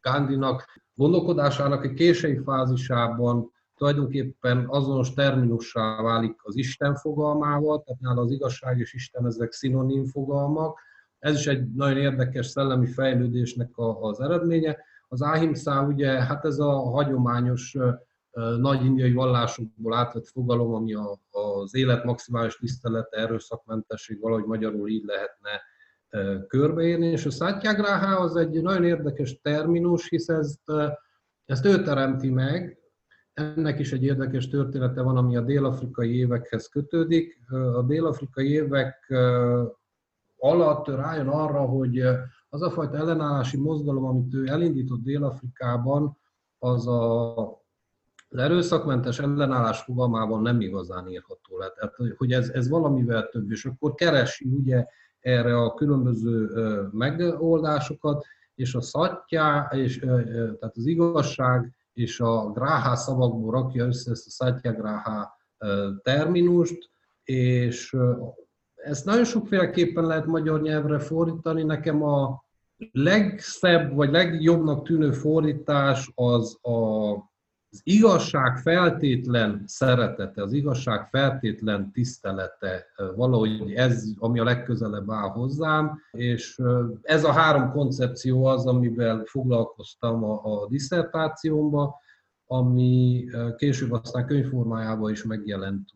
Gandhinak 0.00 0.80
gondolkodásának 0.94 1.84
egy 1.84 1.94
késői 1.94 2.40
fázisában 2.44 3.52
tulajdonképpen 3.76 4.64
azonos 4.68 5.14
terminussá 5.14 6.02
válik 6.02 6.40
az 6.42 6.56
Isten 6.56 6.94
fogalmával, 6.94 7.82
tehát 7.82 8.00
nála 8.00 8.20
az 8.20 8.30
igazság 8.30 8.78
és 8.78 8.94
Isten 8.94 9.26
ezek 9.26 9.52
szinonim 9.52 10.04
fogalmak. 10.04 10.78
Ez 11.22 11.34
is 11.34 11.46
egy 11.46 11.72
nagyon 11.74 11.96
érdekes 11.96 12.46
szellemi 12.46 12.86
fejlődésnek 12.86 13.70
az 14.00 14.20
eredménye. 14.20 14.78
Az 15.08 15.22
áhimszá 15.22 15.86
ugye, 15.86 16.08
hát 16.08 16.44
ez 16.44 16.58
a 16.58 16.70
hagyományos 16.70 17.76
nagy 18.58 18.84
indiai 18.84 19.12
vallásokból 19.12 19.94
átvett 19.94 20.26
fogalom, 20.26 20.74
ami 20.74 20.94
a, 20.94 21.20
az 21.30 21.74
élet 21.74 22.04
maximális 22.04 22.56
tisztelete, 22.56 23.16
erőszakmentesség, 23.16 24.20
valahogy 24.20 24.44
magyarul 24.44 24.88
így 24.88 25.04
lehetne 25.04 25.62
körbeírni, 26.46 27.06
és 27.06 27.26
a 27.26 27.30
Satyagraha 27.30 28.20
az 28.20 28.36
egy 28.36 28.62
nagyon 28.62 28.84
érdekes 28.84 29.40
terminus, 29.40 30.08
hisz 30.08 30.28
ezt, 30.28 30.72
ezt 31.44 31.64
ő 31.64 31.82
teremti 31.82 32.30
meg, 32.30 32.78
ennek 33.32 33.78
is 33.78 33.92
egy 33.92 34.04
érdekes 34.04 34.48
története 34.48 35.02
van, 35.02 35.16
ami 35.16 35.36
a 35.36 35.40
dél-afrikai 35.40 36.16
évekhez 36.16 36.66
kötődik. 36.66 37.38
A 37.50 37.82
dél-afrikai 37.82 38.50
évek 38.50 39.14
alatt 40.42 40.86
rájön 40.86 41.28
arra, 41.28 41.60
hogy 41.60 41.98
az 42.48 42.62
a 42.62 42.70
fajta 42.70 42.96
ellenállási 42.96 43.56
mozgalom, 43.56 44.04
amit 44.04 44.34
ő 44.34 44.46
elindított 44.46 45.02
Dél-Afrikában, 45.02 46.18
az 46.58 46.86
a, 46.86 47.38
az 48.28 48.38
erőszakmentes 48.38 49.18
ellenállás 49.18 49.80
fogalmában 49.80 50.42
nem 50.42 50.60
igazán 50.60 51.08
írható 51.08 51.58
le. 51.58 51.68
Tehát, 51.68 51.94
hogy 52.16 52.32
ez, 52.32 52.48
ez 52.48 52.68
valamivel 52.68 53.28
több, 53.28 53.50
és 53.50 53.64
akkor 53.64 53.94
keresi 53.94 54.48
ugye 54.48 54.86
erre 55.20 55.56
a 55.56 55.74
különböző 55.74 56.50
megoldásokat, 56.92 58.24
és 58.54 58.74
a 58.74 58.80
szattyá, 58.80 59.68
és, 59.70 59.98
tehát 59.98 60.76
az 60.76 60.86
igazság 60.86 61.74
és 61.92 62.20
a 62.20 62.50
gráhá 62.50 62.94
szavakból 62.94 63.50
rakja 63.50 63.86
össze 63.86 64.10
ezt 64.10 64.26
a 64.26 64.30
szatya 64.30 64.72
gráhá 64.72 65.36
terminust, 66.02 66.90
és 67.24 67.96
ezt 68.84 69.04
nagyon 69.04 69.24
sokféleképpen 69.24 70.04
lehet 70.04 70.26
magyar 70.26 70.62
nyelvre 70.62 70.98
fordítani. 70.98 71.62
Nekem 71.62 72.02
a 72.02 72.44
legszebb 72.92 73.94
vagy 73.94 74.10
legjobbnak 74.10 74.84
tűnő 74.84 75.12
fordítás 75.12 76.12
az 76.14 76.58
a, 76.62 77.10
az 77.70 77.80
igazság 77.82 78.56
feltétlen 78.56 79.62
szeretete, 79.66 80.42
az 80.42 80.52
igazság 80.52 81.08
feltétlen 81.08 81.92
tisztelete, 81.92 82.86
valahogy 83.16 83.72
ez, 83.72 84.04
ami 84.18 84.38
a 84.38 84.44
legközelebb 84.44 85.10
áll 85.10 85.28
hozzám, 85.28 85.98
és 86.10 86.60
ez 87.02 87.24
a 87.24 87.32
három 87.32 87.70
koncepció 87.70 88.44
az, 88.44 88.66
amivel 88.66 89.22
foglalkoztam 89.24 90.24
a, 90.24 90.40
a 90.44 90.66
diszertációmban, 90.68 91.94
ami 92.52 93.24
később 93.56 93.92
aztán 93.92 94.26
könyvformájában 94.26 95.10
is 95.10 95.24
megjelent. 95.24 95.88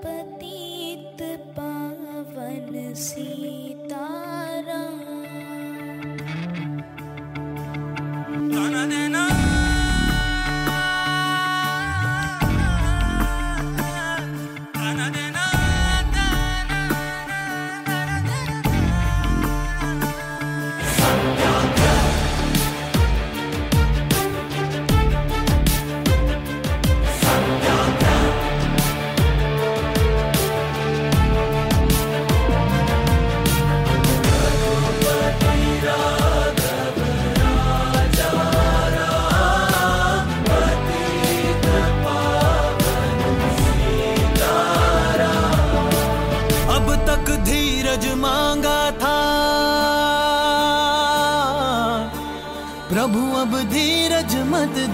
Patit 0.00 1.22
Pavan 1.54 2.94
Sita 2.94 3.67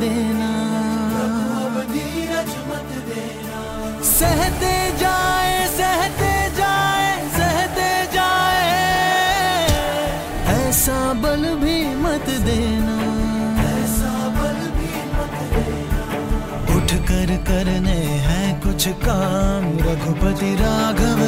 देना। 0.00 0.52
सहते 4.04 4.74
जाए 4.98 5.54
सहते 5.68 6.32
जाए 6.56 7.08
सहते 7.30 7.88
जाए। 8.12 8.68
ऐसा 10.54 10.98
बल 11.22 11.42
भी 11.62 11.76
मत 11.96 12.28
देना। 12.46 12.96
ऐसा 13.64 14.12
बल 14.36 14.60
भी 14.76 14.92
मत 15.12 15.36
देना 15.54 16.02
उठ 16.76 16.94
कर 17.10 17.36
करने 17.48 17.98
हैं 18.26 18.48
कुछ 18.60 18.88
काम। 19.04 19.64
रघुपति 19.80 20.54
राघव 20.54 21.20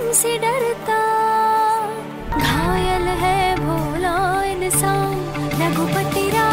तुमसे 0.00 0.30
डरता। 0.38 0.98
घायल 2.38 3.06
है 3.22 3.40
भोला 3.56 4.16
इंसान 4.44 5.18
रघुपति 5.60 6.28
राम। 6.30 6.49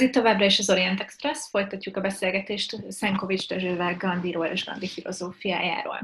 Ez 0.00 0.06
itt 0.06 0.12
továbbra 0.12 0.44
is 0.44 0.58
az 0.58 0.70
Orient 0.70 1.00
Express, 1.00 1.48
folytatjuk 1.50 1.96
a 1.96 2.00
beszélgetést 2.00 2.76
Szenkovics 2.88 3.48
Dezsővel 3.48 3.96
Gandhiról 3.96 4.46
és 4.46 4.64
Gandhi 4.64 4.88
filozófiájáról. 4.88 6.02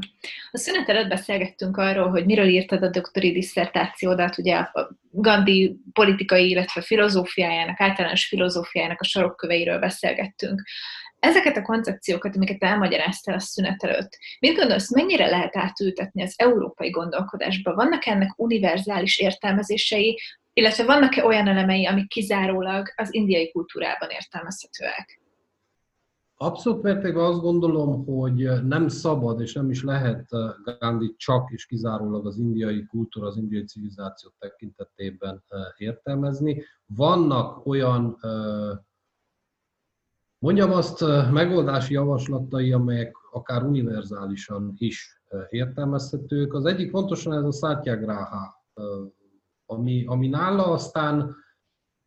A 0.51 0.59
szünet 0.59 0.89
előtt 0.89 1.09
beszélgettünk 1.09 1.77
arról, 1.77 2.09
hogy 2.09 2.25
miről 2.25 2.49
írtad 2.49 2.83
a 2.83 2.91
doktori 2.91 3.33
disszertációdat, 3.33 4.39
ugye 4.39 4.57
a 4.57 4.91
Gandhi 5.11 5.77
politikai, 5.93 6.49
illetve 6.49 6.81
filozófiájának, 6.81 7.81
általános 7.81 8.27
filozófiájának 8.27 9.01
a 9.01 9.05
sarokköveiről 9.05 9.79
beszélgettünk. 9.79 10.63
Ezeket 11.19 11.57
a 11.57 11.63
koncepciókat, 11.63 12.37
amiket 12.37 12.63
elmagyaráztál 12.63 13.35
a 13.35 13.41
szünet 13.41 13.85
előtt, 13.85 14.19
mit 14.41 14.57
gondolsz, 14.57 14.95
mennyire 14.95 15.27
lehet 15.27 15.57
átültetni 15.57 16.23
az 16.23 16.35
európai 16.37 16.91
gondolkodásba? 16.91 17.75
Vannak 17.75 18.07
ennek 18.07 18.33
univerzális 18.37 19.19
értelmezései, 19.19 20.21
illetve 20.59 20.85
vannak-e 20.85 21.25
olyan 21.25 21.49
elemei, 21.49 21.87
amik 21.87 22.09
kizárólag 22.09 22.87
az 22.95 23.15
indiai 23.15 23.51
kultúrában 23.51 24.09
értelmezhetőek? 24.11 25.21
Abszolút 26.37 26.83
mértékben 26.83 27.25
azt 27.25 27.41
gondolom, 27.41 28.05
hogy 28.05 28.65
nem 28.65 28.89
szabad 28.89 29.41
és 29.41 29.53
nem 29.53 29.71
is 29.71 29.83
lehet 29.83 30.29
Gandhi 30.79 31.15
csak 31.17 31.51
és 31.51 31.67
kizárólag 31.67 32.27
az 32.27 32.39
indiai 32.39 32.87
kultúra, 32.87 33.27
az 33.27 33.37
indiai 33.37 33.65
civilizáció 33.65 34.33
tekintetében 34.39 35.45
értelmezni. 35.77 36.63
Vannak 36.87 37.67
olyan, 37.67 38.19
mondjam 40.39 40.73
azt, 40.73 41.05
megoldási 41.31 41.93
javaslatai, 41.93 42.73
amelyek 42.73 43.17
akár 43.33 43.63
univerzálisan 43.63 44.75
is 44.77 45.23
értelmezhetők. 45.49 46.55
Az 46.55 46.65
egyik 46.65 46.91
pontosan 46.91 47.33
ez 47.33 47.45
a 47.45 47.53
Satyagraha 47.53 48.65
ami, 49.67 50.05
ami 50.07 50.29
nála 50.29 50.65
aztán 50.65 51.37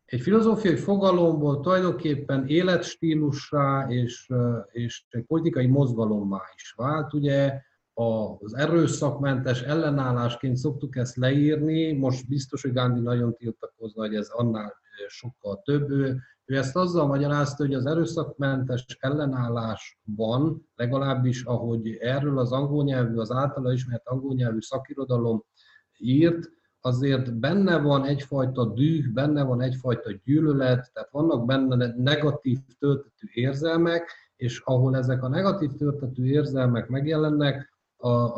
egy 0.04 0.20
filozófiai 0.20 0.76
fogalomból 0.76 1.60
tulajdonképpen 1.60 2.46
életstílussá 2.46 3.86
és, 3.88 4.32
és 4.70 5.04
egy 5.08 5.24
politikai 5.24 5.66
mozgalommá 5.66 6.40
is 6.54 6.72
vált. 6.76 7.14
Ugye 7.14 7.60
az 7.94 8.54
erőszakmentes 8.54 9.62
ellenállásként 9.62 10.56
szoktuk 10.56 10.96
ezt 10.96 11.16
leírni, 11.16 11.92
most 11.92 12.28
biztos, 12.28 12.62
hogy 12.62 12.72
Gandhi 12.72 13.00
nagyon 13.00 13.34
tiltakozna, 13.34 14.02
hogy 14.02 14.14
ez 14.14 14.28
annál 14.28 14.74
sokkal 15.08 15.62
több. 15.64 15.90
Ő, 15.90 16.20
ő 16.44 16.56
ezt 16.56 16.76
azzal 16.76 17.06
magyarázta, 17.06 17.64
hogy 17.64 17.74
az 17.74 17.86
erőszakmentes 17.86 18.96
ellenállásban, 19.00 20.68
legalábbis 20.74 21.42
ahogy 21.42 21.96
erről 21.96 22.38
az 22.38 22.52
angol 22.52 22.84
nyelvű, 22.84 23.16
az 23.16 23.30
általa 23.30 23.72
ismert 23.72 24.08
angol 24.08 24.34
nyelvű 24.34 24.60
szakirodalom 24.60 25.44
írt, 25.98 26.50
azért 26.80 27.34
benne 27.34 27.78
van 27.78 28.04
egyfajta 28.04 28.64
düh, 28.64 29.12
benne 29.12 29.42
van 29.42 29.60
egyfajta 29.60 30.10
gyűlölet, 30.24 30.90
tehát 30.92 31.10
vannak 31.10 31.46
benne 31.46 31.94
negatív 31.96 32.58
töltetű 32.78 33.26
érzelmek, 33.32 34.10
és 34.36 34.60
ahol 34.64 34.96
ezek 34.96 35.22
a 35.22 35.28
negatív 35.28 35.70
töltetű 35.70 36.24
érzelmek 36.24 36.88
megjelennek, 36.88 37.78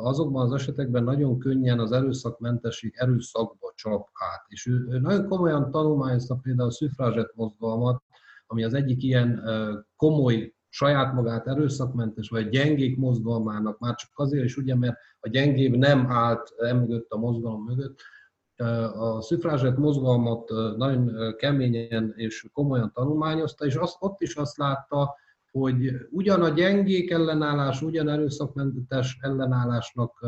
azokban 0.03 0.45
az 0.45 0.53
esetekben 0.53 1.05
nagyon 1.05 1.39
könnyen 1.39 1.79
az 1.79 1.93
erőszakmentesség 1.93 2.95
erőszakba 2.97 3.73
csap 3.75 4.09
át. 4.13 4.45
És 4.49 4.67
ő, 4.67 4.87
ő 4.91 4.99
nagyon 4.99 5.29
komolyan 5.29 5.71
tanulmányozta 5.71 6.35
például 6.35 6.69
a 6.69 6.73
szüfrázsett 6.73 7.35
mozgalmat, 7.35 8.03
ami 8.47 8.65
az 8.65 8.75
egyik 8.75 9.03
ilyen 9.03 9.43
komoly 9.97 10.55
saját 10.69 11.15
magát 11.15 11.47
erőszakmentes, 11.47 12.29
vagy 12.29 12.49
gyengék 12.49 12.97
mozgalmának, 12.99 13.79
már 13.79 13.95
csak 13.95 14.11
azért 14.15 14.45
is, 14.45 14.57
ugye, 14.57 14.75
mert 14.77 14.97
a 15.21 15.29
gyengébb 15.29 15.75
nem 15.75 16.11
állt 16.11 16.55
emögött 16.59 17.11
a 17.11 17.19
mozgalom 17.19 17.65
mögött, 17.65 18.01
a 18.95 19.21
szüfrázsett 19.21 19.77
mozgalmat 19.77 20.51
nagyon 20.77 21.35
keményen 21.37 22.13
és 22.17 22.47
komolyan 22.53 22.93
tanulmányozta, 22.95 23.65
és 23.65 23.75
azt, 23.75 23.97
ott 23.99 24.21
is 24.21 24.35
azt 24.35 24.57
látta, 24.57 25.15
hogy 25.51 25.93
ugyan 26.11 26.43
a 26.43 26.49
gyengék 26.49 27.11
ellenállás, 27.11 27.83
ugyan 27.83 28.09
erőszakmentes 28.09 29.19
ellenállásnak 29.21 30.27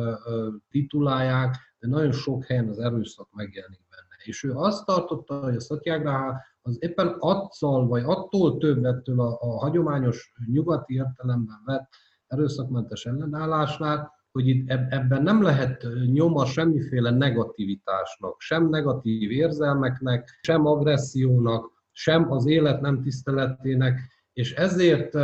titulálják, 0.71 1.57
de 1.79 1.89
nagyon 1.89 2.13
sok 2.13 2.45
helyen 2.45 2.69
az 2.69 2.79
erőszak 2.79 3.29
megjelenik 3.33 3.81
benne. 3.91 4.23
És 4.25 4.43
ő 4.43 4.55
azt 4.55 4.85
tartotta, 4.85 5.39
hogy 5.41 5.57
a 5.57 5.61
Szatyagraha 5.61 6.37
az 6.63 6.77
éppen 6.81 7.17
attól, 7.19 7.87
vagy 7.87 8.03
attól 8.07 8.59
több 8.59 8.85
ettől 8.85 9.21
a, 9.21 9.39
a 9.41 9.59
hagyományos 9.59 10.33
nyugati 10.53 10.95
értelemben 10.95 11.63
vett 11.65 11.89
erőszakmentes 12.27 13.07
ellenállásnál, 13.07 14.14
hogy 14.35 14.49
itt 14.49 14.71
ebben 14.71 15.23
nem 15.23 15.43
lehet 15.43 15.87
nyoma 16.13 16.47
semmiféle 16.47 17.11
negativitásnak, 17.11 18.41
sem 18.41 18.69
negatív 18.69 19.31
érzelmeknek, 19.31 20.39
sem 20.43 20.67
agressziónak, 20.67 21.73
sem 21.93 22.33
az 22.33 22.47
élet 22.47 22.81
nem 22.81 23.03
tiszteletének, 23.03 24.01
és 24.33 24.53
ezért 24.55 25.15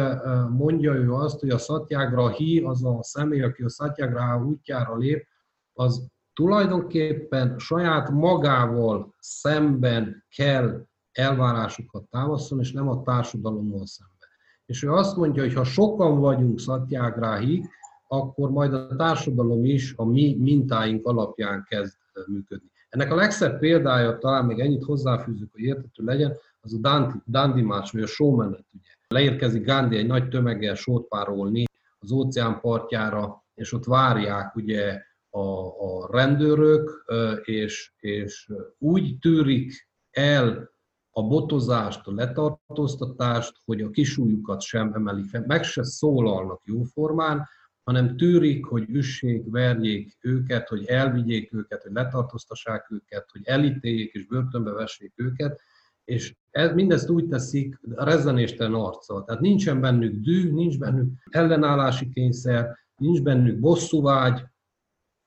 mondja 0.49 0.93
ő 0.93 1.13
azt, 1.13 1.41
hogy 1.41 1.51
a 1.51 1.59
Szatyagra 1.59 2.29
hí, 2.29 2.61
az 2.61 2.85
a 2.85 2.99
személy, 3.03 3.43
aki 3.43 3.63
a 3.63 3.69
Szatyagra 3.69 4.45
útjára 4.45 4.97
lép, 4.97 5.27
az 5.73 6.07
tulajdonképpen 6.33 7.59
saját 7.59 8.11
magával 8.11 9.15
szemben 9.19 10.25
kell 10.37 10.87
elvárásokat 11.13 12.05
támasztani, 12.05 12.61
és 12.61 12.73
nem 12.73 12.89
a 12.89 13.03
társadalommal 13.03 13.87
szemben. 13.87 14.29
És 14.67 14.83
ő 14.83 14.93
azt 14.93 15.17
mondja, 15.17 15.43
hogy 15.43 15.55
ha 15.55 15.65
sokan 15.65 16.21
vagyunk 16.21 16.61
Szatyagrahi, 16.61 17.69
akkor 18.13 18.51
majd 18.51 18.75
a 18.75 18.97
társadalom 18.97 19.65
is 19.65 19.95
a 19.97 20.05
mi 20.05 20.37
mintáink 20.39 21.07
alapján 21.07 21.67
kezd 21.69 21.97
működni. 22.27 22.71
Ennek 22.89 23.13
a 23.13 23.15
legszebb 23.15 23.59
példája, 23.59 24.19
talán 24.19 24.45
még 24.45 24.59
ennyit 24.59 24.85
hozzáfűzök, 24.85 25.53
hogy 25.53 25.63
értető 25.63 26.05
legyen, 26.05 26.37
az 26.61 26.79
a 26.83 27.13
Dandi, 27.27 27.63
March, 27.63 27.93
vagy 27.93 28.03
a 28.03 28.07
showmanet, 28.07 28.65
ugye. 28.73 28.89
Leérkezik 29.09 29.65
Gandhi 29.65 29.97
egy 29.97 30.07
nagy 30.07 30.29
tömeggel 30.29 30.75
sótpárolni 30.75 31.65
az 31.99 32.13
óceán 32.13 32.61
partjára, 32.61 33.45
és 33.55 33.73
ott 33.73 33.85
várják 33.85 34.55
ugye 34.55 35.03
a, 35.31 35.41
a 35.67 36.09
rendőrök, 36.11 37.05
és, 37.45 37.93
és 37.97 38.53
úgy 38.79 39.19
tűrik 39.19 39.89
el 40.11 40.71
a 41.11 41.23
botozást, 41.23 42.07
a 42.07 42.13
letartóztatást, 42.15 43.53
hogy 43.65 43.83
a 43.83 43.91
kisújukat 43.91 44.61
sem 44.61 44.93
emelik 44.95 45.25
fel, 45.25 45.45
meg 45.47 45.65
se 45.65 45.83
szólalnak 45.85 46.61
jóformán, 46.65 47.49
hanem 47.91 48.17
tűrik, 48.17 48.65
hogy 48.65 48.85
üssék, 48.89 49.43
verjék 49.51 50.17
őket, 50.21 50.69
hogy 50.69 50.85
elvigyék 50.87 51.53
őket, 51.53 51.83
hogy 51.83 51.93
letartóztassák 51.93 52.91
őket, 52.91 53.31
hogy 53.31 53.41
elítéljék 53.45 54.13
és 54.13 54.27
börtönbe 54.27 54.73
vessék 54.73 55.13
őket, 55.17 55.61
és 56.05 56.35
ez, 56.51 56.73
mindezt 56.73 57.11
úgy 57.11 57.29
teszik 57.29 57.81
rezzenéstelen 57.95 58.75
arccal. 58.75 59.25
Tehát 59.25 59.41
nincsen 59.41 59.81
bennük 59.81 60.15
dű, 60.15 60.53
nincs 60.53 60.79
bennük 60.79 61.13
ellenállási 61.31 62.09
kényszer, 62.09 62.77
nincs 62.97 63.23
bennük 63.23 63.61
bosszúvágy, 63.61 64.43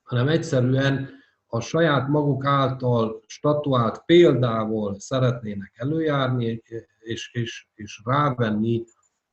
hanem 0.04 0.28
egyszerűen 0.28 1.10
a 1.48 1.60
saját 1.60 2.08
maguk 2.08 2.46
által 2.46 3.24
statuált 3.28 4.04
példával 4.06 5.00
szeretnének 5.00 5.74
előjárni, 5.76 6.62
és, 7.00 7.34
és, 7.34 7.68
és 7.74 8.02
rávenni 8.06 8.84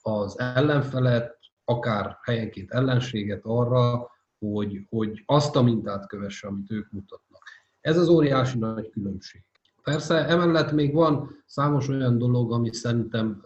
az 0.00 0.38
ellenfelet, 0.38 1.39
akár 1.70 2.18
helyenként 2.22 2.70
ellenséget 2.70 3.40
arra, 3.44 4.10
hogy, 4.38 4.86
hogy 4.88 5.22
azt 5.26 5.56
a 5.56 5.62
mintát 5.62 6.06
kövesse, 6.06 6.48
amit 6.48 6.70
ők 6.70 6.90
mutatnak. 6.90 7.42
Ez 7.80 7.98
az 7.98 8.08
óriási 8.08 8.58
nagy 8.58 8.90
különbség. 8.90 9.44
Persze 9.82 10.26
emellett 10.26 10.72
még 10.72 10.94
van 10.94 11.42
számos 11.46 11.88
olyan 11.88 12.18
dolog, 12.18 12.52
ami 12.52 12.74
szerintem 12.74 13.42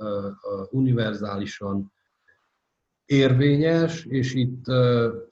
univerzálisan 0.70 1.92
érvényes, 3.04 4.04
és 4.04 4.34
itt, 4.34 4.64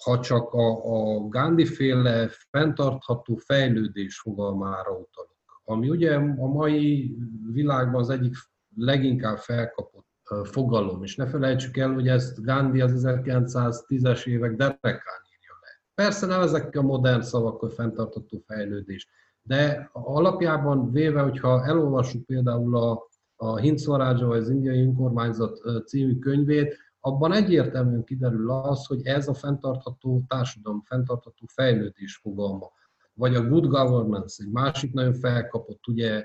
ha 0.05 0.21
csak 0.21 0.53
a, 0.53 0.69
a 0.95 1.29
Gandhi 1.29 1.65
féle 1.65 2.29
fenntartható 2.29 3.37
fejlődés 3.37 4.21
fogalmára 4.21 4.91
utalok, 4.91 5.63
ami 5.65 5.89
ugye 5.89 6.15
a 6.15 6.47
mai 6.47 7.17
világban 7.53 8.01
az 8.01 8.11
egyik 8.11 8.35
leginkább 8.77 9.39
felkapott 9.39 10.12
fogalom, 10.45 11.03
és 11.03 11.16
ne 11.16 11.27
felejtsük 11.27 11.77
el, 11.77 11.92
hogy 11.92 12.09
ezt 12.09 12.42
Gandhi 12.42 12.81
az 12.81 13.05
1910-es 13.07 14.27
évek 14.27 14.57
derekán 14.57 15.21
írja 15.37 15.55
le. 15.61 15.83
Persze 15.95 16.27
nem 16.27 16.40
ezekkel 16.40 16.83
a 16.83 16.87
modern 16.87 17.21
szavakkal 17.21 17.71
fenntartható 17.71 18.42
fejlődés, 18.47 19.09
de 19.42 19.90
alapjában 19.92 20.92
véve, 20.92 21.21
hogyha 21.21 21.64
elolvassuk 21.64 22.27
például 22.27 22.77
a, 22.77 23.09
a 23.37 23.57
Hindsvaraja, 23.57 24.27
vagy 24.27 24.38
az 24.38 24.49
indiai 24.49 24.83
önkormányzat 24.83 25.61
című 25.87 26.18
könyvét, 26.18 26.77
abban 27.01 27.33
egyértelműen 27.33 28.05
kiderül 28.05 28.51
az, 28.51 28.87
hogy 28.87 29.07
ez 29.07 29.29
a 29.29 29.35
fenntartható 29.35 30.23
társadalom, 30.29 30.83
fenntartható 30.85 31.47
fejlődés 31.47 32.16
fogalma. 32.16 32.71
Vagy 33.14 33.35
a 33.35 33.49
good 33.49 33.66
governance, 33.66 34.45
egy 34.45 34.51
másik 34.51 34.92
nagyon 34.92 35.14
felkapott, 35.14 35.87
ugye 35.87 36.25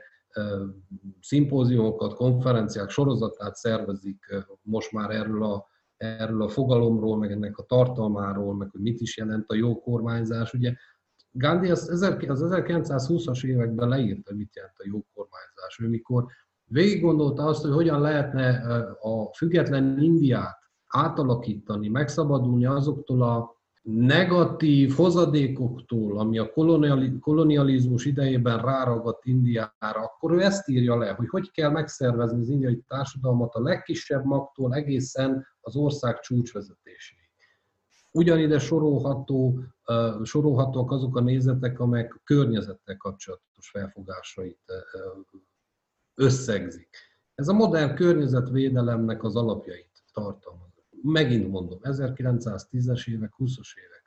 szimpóziumokat, 1.21 2.13
konferenciák 2.13 2.89
sorozatát 2.89 3.55
szervezik 3.55 4.25
most 4.61 4.91
már 4.91 5.09
erről 5.09 5.43
a, 5.43 5.65
erről 5.97 6.41
a 6.41 6.49
fogalomról, 6.49 7.17
meg 7.17 7.31
ennek 7.31 7.57
a 7.57 7.63
tartalmáról, 7.63 8.55
meg 8.55 8.69
hogy 8.71 8.81
mit 8.81 8.99
is 8.99 9.17
jelent 9.17 9.51
a 9.51 9.55
jó 9.55 9.79
kormányzás. 9.79 10.53
Ugye 10.53 10.73
Gandhi 11.31 11.69
az, 11.71 11.89
az 11.89 12.01
1920-as 12.03 13.45
években 13.45 13.89
leírta, 13.89 14.33
mit 14.33 14.55
jelent 14.55 14.77
a 14.77 14.83
jó 14.85 15.05
kormányzás. 15.13 15.79
Ő 15.79 15.87
mikor 15.87 16.25
végig 16.65 17.01
gondolta 17.01 17.43
azt, 17.43 17.61
hogy 17.61 17.73
hogyan 17.73 18.01
lehetne 18.01 18.49
a 18.99 19.33
független 19.33 20.01
Indiát 20.01 20.57
átalakítani, 20.87 21.87
megszabadulni 21.87 22.65
azoktól 22.65 23.21
a 23.21 23.56
negatív 23.87 24.93
hozadékoktól, 24.93 26.19
ami 26.19 26.37
a 26.37 26.51
kolonializmus 27.19 28.05
idejében 28.05 28.61
ráragadt 28.61 29.25
Indiára, 29.25 30.01
akkor 30.03 30.31
ő 30.31 30.41
ezt 30.41 30.67
írja 30.67 30.97
le, 30.97 31.11
hogy 31.11 31.27
hogy 31.27 31.51
kell 31.51 31.69
megszervezni 31.69 32.39
az 32.39 32.49
indiai 32.49 32.83
társadalmat 32.87 33.53
a 33.55 33.61
legkisebb 33.61 34.25
magtól 34.25 34.73
egészen 34.73 35.47
az 35.61 35.75
ország 35.75 36.19
csúcsvezetéséig. 36.19 37.29
Ugyanide 38.11 38.59
sorolható, 38.59 39.59
sorolhatók 40.23 40.91
azok 40.91 41.15
a 41.15 41.21
nézetek, 41.21 41.79
amelyek 41.79 42.21
környezettel 42.23 42.97
kapcsolatos 42.97 43.69
felfogásait 43.69 44.59
összegzik. 46.15 46.89
Ez 47.35 47.47
a 47.47 47.53
modern 47.53 47.95
környezetvédelemnek 47.95 49.23
az 49.23 49.35
alapjait 49.35 49.91
tartalmaz 50.13 50.66
megint 51.01 51.49
mondom, 51.49 51.79
1910-es 51.81 53.09
évek, 53.09 53.33
20-as 53.37 53.69
évek. 53.85 54.05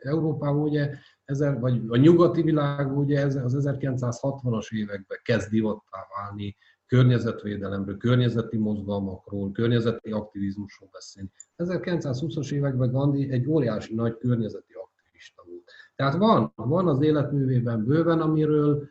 Európában 0.00 0.62
ugye, 0.62 0.90
ezer, 1.24 1.60
vagy 1.60 1.82
a 1.88 1.96
nyugati 1.96 2.42
világ 2.42 2.98
ugye 2.98 3.24
az 3.24 3.56
1960-as 3.66 4.72
években 4.72 5.18
kezd 5.22 5.50
divattá 5.50 6.06
válni 6.16 6.56
környezetvédelemről, 6.86 7.96
környezeti 7.96 8.56
mozgalmakról, 8.56 9.52
környezeti 9.52 10.10
aktivizmusról 10.10 10.88
beszélni. 10.92 11.30
1920-as 11.56 12.52
években 12.52 12.90
Gandhi 12.90 13.30
egy 13.30 13.46
óriási 13.48 13.94
nagy 13.94 14.16
környezeti 14.18 14.72
aktivista 14.72 15.42
volt. 15.46 15.72
Tehát 15.96 16.14
van, 16.14 16.52
van 16.56 16.88
az 16.88 17.02
életművében 17.02 17.84
bőven, 17.84 18.20
amiről 18.20 18.88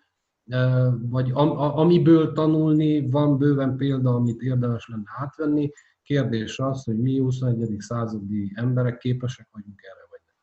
vagy 1.02 1.32
amiből 1.56 2.34
tanulni, 2.34 3.10
van 3.10 3.38
bőven 3.38 3.78
példa, 3.78 4.16
amit 4.16 4.42
érdemes 4.42 4.88
lenne 4.88 5.10
átvenni, 5.18 5.72
Kérdés 6.10 6.60
az, 6.60 6.84
hogy 6.84 6.98
mi 6.98 7.17
21. 7.17 7.76
századi 7.80 8.52
emberek 8.56 8.98
képesek 8.98 9.48
vagyunk 9.52 9.82
erre, 9.82 10.06
vagy 10.10 10.19
nem. 10.26 10.36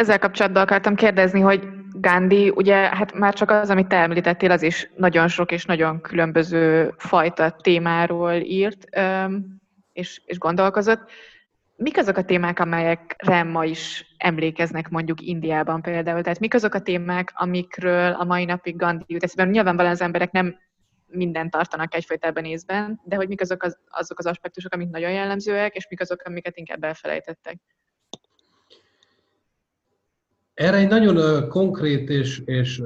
Ezzel 0.00 0.18
kapcsolatban 0.18 0.62
akartam 0.62 0.94
kérdezni, 0.94 1.40
hogy 1.40 1.68
Gandhi, 1.92 2.50
ugye 2.50 2.74
hát 2.74 3.12
már 3.12 3.34
csak 3.34 3.50
az, 3.50 3.70
amit 3.70 3.86
te 3.86 3.96
említettél, 3.96 4.50
az 4.50 4.62
is 4.62 4.90
nagyon 4.96 5.28
sok 5.28 5.52
és 5.52 5.64
nagyon 5.64 6.00
különböző 6.00 6.94
fajta 6.96 7.50
témáról 7.50 8.32
írt 8.32 8.88
és, 9.92 10.22
és 10.24 10.38
gondolkozott. 10.38 11.10
Mik 11.76 11.98
azok 11.98 12.16
a 12.16 12.24
témák, 12.24 12.58
amelyekre 12.58 13.42
ma 13.42 13.64
is 13.64 14.14
emlékeznek 14.16 14.88
mondjuk 14.88 15.20
Indiában 15.20 15.82
például? 15.82 16.22
Tehát 16.22 16.40
mik 16.40 16.54
azok 16.54 16.74
a 16.74 16.82
témák, 16.82 17.32
amikről 17.34 18.12
a 18.12 18.24
mai 18.24 18.44
napig 18.44 18.76
Gandhi 18.76 19.04
jut 19.06 19.22
eszében? 19.22 19.48
Nyilvánvalóan 19.48 19.92
az 19.92 20.00
emberek 20.00 20.30
nem 20.30 20.56
mindent 21.10 21.50
tartanak 21.50 21.94
egyfajtában 21.94 22.44
észben, 22.44 23.00
de 23.04 23.16
hogy 23.16 23.28
mik 23.28 23.40
azok 23.40 23.62
az, 23.62 23.78
azok 23.88 24.18
az 24.18 24.26
aspektusok, 24.26 24.74
amik 24.74 24.90
nagyon 24.90 25.10
jellemzőek, 25.10 25.74
és 25.74 25.86
mik 25.88 26.00
azok, 26.00 26.22
amiket 26.22 26.56
inkább 26.56 26.84
elfelejtettek. 26.84 27.60
Erre 30.54 30.76
egy 30.76 30.88
nagyon 30.88 31.48
konkrét 31.48 32.08
és, 32.08 32.42
és 32.44 32.82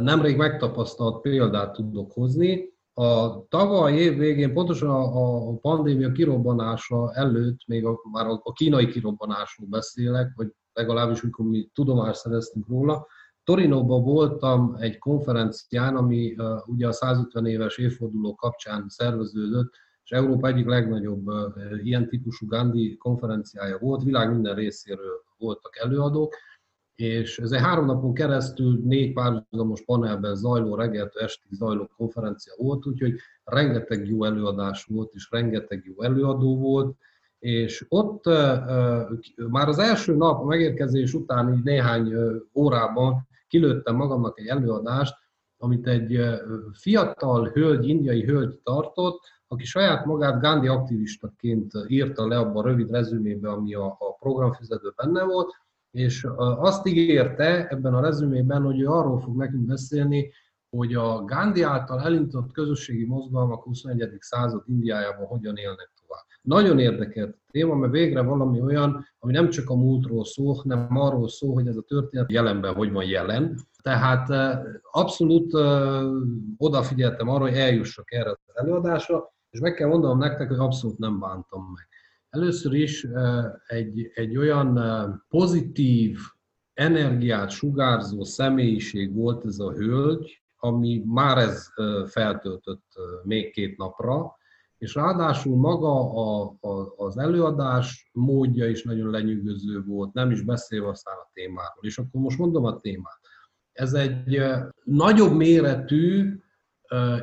nemrég 0.00 0.36
megtapasztalt 0.36 1.20
példát 1.20 1.72
tudok 1.72 2.12
hozni. 2.12 2.72
a 2.94 3.46
tavaly 3.48 3.94
év 3.94 4.18
végén, 4.18 4.52
pontosan 4.52 4.90
a, 4.90 5.56
pandémia 5.60 6.12
kirobbanása 6.12 7.12
előtt, 7.14 7.66
még 7.66 7.84
a, 7.84 8.00
már 8.12 8.26
a 8.26 8.52
kínai 8.52 8.86
kirobbanásról 8.86 9.68
beszélek, 9.68 10.32
vagy 10.36 10.48
legalábbis 10.72 11.22
mikor 11.22 11.46
mi 11.46 11.68
tudomást 11.74 12.20
szereztünk 12.20 12.68
róla, 12.68 13.06
Torinóban 13.44 14.02
voltam 14.02 14.76
egy 14.78 14.98
konferencián, 14.98 15.96
ami 15.96 16.34
ugye 16.66 16.86
a 16.86 16.92
150 16.92 17.46
éves 17.46 17.78
évforduló 17.78 18.34
kapcsán 18.34 18.88
szerveződött, 18.88 19.72
és 20.04 20.10
Európa 20.10 20.48
egyik 20.48 20.66
legnagyobb 20.66 21.30
ilyen 21.82 22.08
típusú 22.08 22.46
Gandhi 22.46 22.96
konferenciája 22.96 23.78
volt, 23.78 24.02
világ 24.02 24.30
minden 24.30 24.54
részéről 24.54 25.22
voltak 25.38 25.76
előadók, 25.76 26.34
és 26.94 27.38
ez 27.38 27.50
egy 27.52 27.60
három 27.60 27.86
napon 27.86 28.14
keresztül 28.14 28.80
négy 28.84 29.12
párhuzamos 29.12 29.84
panelben 29.84 30.34
zajló, 30.34 30.74
reggeltől 30.74 31.22
estig 31.22 31.52
zajló 31.52 31.90
konferencia 31.96 32.52
volt, 32.56 32.86
úgyhogy 32.86 33.14
rengeteg 33.44 34.06
jó 34.08 34.24
előadás 34.24 34.84
volt, 34.84 35.12
és 35.14 35.28
rengeteg 35.30 35.84
jó 35.84 36.02
előadó 36.02 36.58
volt, 36.58 36.96
és 37.38 37.86
ott 37.88 38.24
már 39.48 39.68
az 39.68 39.78
első 39.78 40.16
nap, 40.16 40.40
a 40.40 40.44
megérkezés 40.44 41.14
utáni 41.14 41.60
néhány 41.64 42.12
órában 42.54 43.28
kilőttem 43.54 43.96
magamnak 43.96 44.38
egy 44.38 44.46
előadást, 44.46 45.14
amit 45.56 45.86
egy 45.86 46.20
fiatal 46.72 47.48
hölgy, 47.48 47.88
indiai 47.88 48.24
hölgy 48.24 48.58
tartott, 48.62 49.20
aki 49.46 49.64
saját 49.64 50.04
magát 50.04 50.40
Gandhi 50.40 50.68
aktivistaként 50.68 51.72
írta 51.86 52.26
le 52.26 52.38
abban 52.38 52.64
a 52.64 52.68
rövid 52.68 52.90
rezümébe, 52.90 53.50
ami 53.50 53.74
a, 53.74 53.86
a 53.86 54.16
programfizető 54.18 54.92
benne 54.96 55.22
volt, 55.24 55.52
és 55.90 56.26
azt 56.38 56.86
ígérte 56.86 57.68
ebben 57.68 57.94
a 57.94 58.00
rezümében, 58.00 58.62
hogy 58.62 58.80
ő 58.80 58.86
arról 58.86 59.20
fog 59.20 59.36
nekünk 59.36 59.66
beszélni, 59.66 60.32
hogy 60.70 60.94
a 60.94 61.24
Gandhi 61.24 61.62
által 61.62 62.00
elindított 62.00 62.52
közösségi 62.52 63.04
mozgalmak 63.04 63.62
21. 63.62 64.16
század 64.18 64.62
Indiájában 64.66 65.26
hogyan 65.26 65.56
élnek. 65.56 65.92
Nagyon 66.44 66.78
érdekelt 66.78 67.36
téma, 67.50 67.74
mert 67.74 67.92
végre 67.92 68.22
valami 68.22 68.60
olyan, 68.60 69.06
ami 69.18 69.32
nem 69.32 69.50
csak 69.50 69.70
a 69.70 69.74
múltról 69.74 70.24
szól, 70.24 70.54
hanem 70.54 70.96
arról 70.96 71.28
szól, 71.28 71.54
hogy 71.54 71.66
ez 71.66 71.76
a 71.76 71.82
történet 71.82 72.32
jelenben 72.32 72.74
hogy 72.74 72.92
van 72.92 73.04
jelen. 73.04 73.58
Tehát 73.82 74.56
abszolút 74.90 75.54
odafigyeltem 76.56 77.28
arra, 77.28 77.42
hogy 77.42 77.56
eljussak 77.56 78.12
erre 78.12 78.30
az 78.30 78.38
előadásra, 78.54 79.32
és 79.50 79.60
meg 79.60 79.74
kell 79.74 79.88
mondanom 79.88 80.18
nektek, 80.18 80.48
hogy 80.48 80.58
abszolút 80.58 80.98
nem 80.98 81.18
bántam 81.18 81.72
meg. 81.74 81.88
Először 82.30 82.72
is 82.72 83.06
egy, 83.66 84.10
egy 84.14 84.36
olyan 84.36 84.78
pozitív, 85.28 86.18
energiát 86.74 87.50
sugárzó 87.50 88.24
személyiség 88.24 89.14
volt 89.14 89.44
ez 89.44 89.58
a 89.58 89.72
hölgy, 89.72 90.42
ami 90.56 91.02
már 91.06 91.38
ez 91.38 91.68
feltöltött 92.06 92.86
még 93.22 93.52
két 93.52 93.76
napra, 93.76 94.36
és 94.84 94.94
ráadásul 94.94 95.56
maga 95.56 96.10
a, 96.10 96.56
a, 96.60 96.94
az 96.96 97.18
előadás 97.18 98.10
módja 98.12 98.68
is 98.68 98.82
nagyon 98.82 99.10
lenyűgöző 99.10 99.82
volt, 99.86 100.12
nem 100.12 100.30
is 100.30 100.42
beszélve 100.42 100.88
aztán 100.88 101.14
a 101.14 101.30
témáról. 101.32 101.80
És 101.80 101.98
akkor 101.98 102.20
most 102.20 102.38
mondom 102.38 102.64
a 102.64 102.80
témát. 102.80 103.20
Ez 103.72 103.92
egy 103.92 104.42
nagyobb 104.84 105.32
méretű 105.32 106.38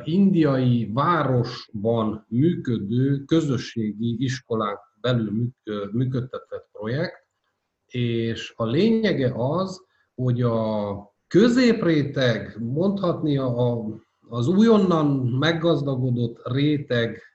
indiai 0.04 0.90
városban 0.92 2.26
működő 2.28 3.24
közösségi 3.24 4.16
iskolák 4.18 4.78
belül 5.00 5.48
működtetett 5.92 6.68
projekt, 6.72 7.26
és 7.86 8.52
a 8.56 8.64
lényege 8.64 9.32
az, 9.34 9.84
hogy 10.14 10.42
a 10.42 11.14
középréteg, 11.26 12.56
mondhatni 12.60 13.38
a, 13.38 13.84
az 14.28 14.48
újonnan 14.48 15.06
meggazdagodott 15.26 16.40
réteg 16.48 17.31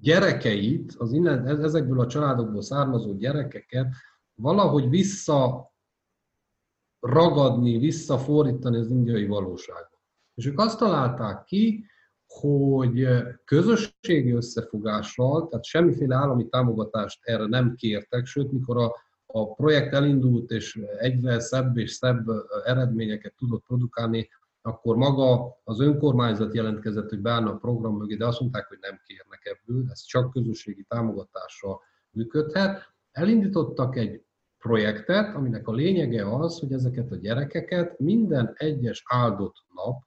gyerekeit, 0.00 0.94
az 0.98 1.12
innen, 1.12 1.62
ezekből 1.64 2.00
a 2.00 2.06
családokból 2.06 2.62
származó 2.62 3.14
gyerekeket 3.14 3.94
valahogy 4.34 4.88
vissza 4.88 5.70
ragadni, 7.00 7.78
visszafordítani 7.78 8.76
az 8.76 8.90
indiai 8.90 9.26
valóságba. 9.26 10.02
És 10.34 10.46
ők 10.46 10.58
azt 10.58 10.78
találták 10.78 11.44
ki, 11.44 11.84
hogy 12.26 13.08
közösségi 13.44 14.30
összefogással, 14.30 15.48
tehát 15.48 15.64
semmiféle 15.64 16.16
állami 16.16 16.48
támogatást 16.48 17.18
erre 17.22 17.46
nem 17.46 17.74
kértek, 17.74 18.26
sőt, 18.26 18.52
mikor 18.52 18.76
a, 18.76 18.94
a 19.26 19.54
projekt 19.54 19.94
elindult 19.94 20.50
és 20.50 20.80
egyre 20.98 21.40
szebb 21.40 21.76
és 21.76 21.92
szebb 21.92 22.26
eredményeket 22.64 23.34
tudott 23.36 23.64
produkálni, 23.66 24.28
akkor 24.68 24.96
maga 24.96 25.58
az 25.64 25.80
önkormányzat 25.80 26.54
jelentkezett, 26.54 27.08
hogy 27.08 27.20
beállna 27.20 27.50
a 27.50 27.56
program 27.56 27.96
mögé, 27.96 28.14
de 28.14 28.26
azt 28.26 28.40
mondták, 28.40 28.68
hogy 28.68 28.78
nem 28.80 29.00
kérnek 29.06 29.40
ebből, 29.44 29.84
ez 29.90 30.00
csak 30.00 30.32
közösségi 30.32 30.84
támogatással 30.88 31.80
működhet. 32.10 32.92
Elindítottak 33.10 33.96
egy 33.96 34.24
projektet, 34.58 35.34
aminek 35.34 35.68
a 35.68 35.72
lényege 35.72 36.36
az, 36.36 36.58
hogy 36.58 36.72
ezeket 36.72 37.10
a 37.10 37.16
gyerekeket 37.16 37.98
minden 37.98 38.52
egyes 38.54 39.02
áldott 39.06 39.56
nap 39.74 40.06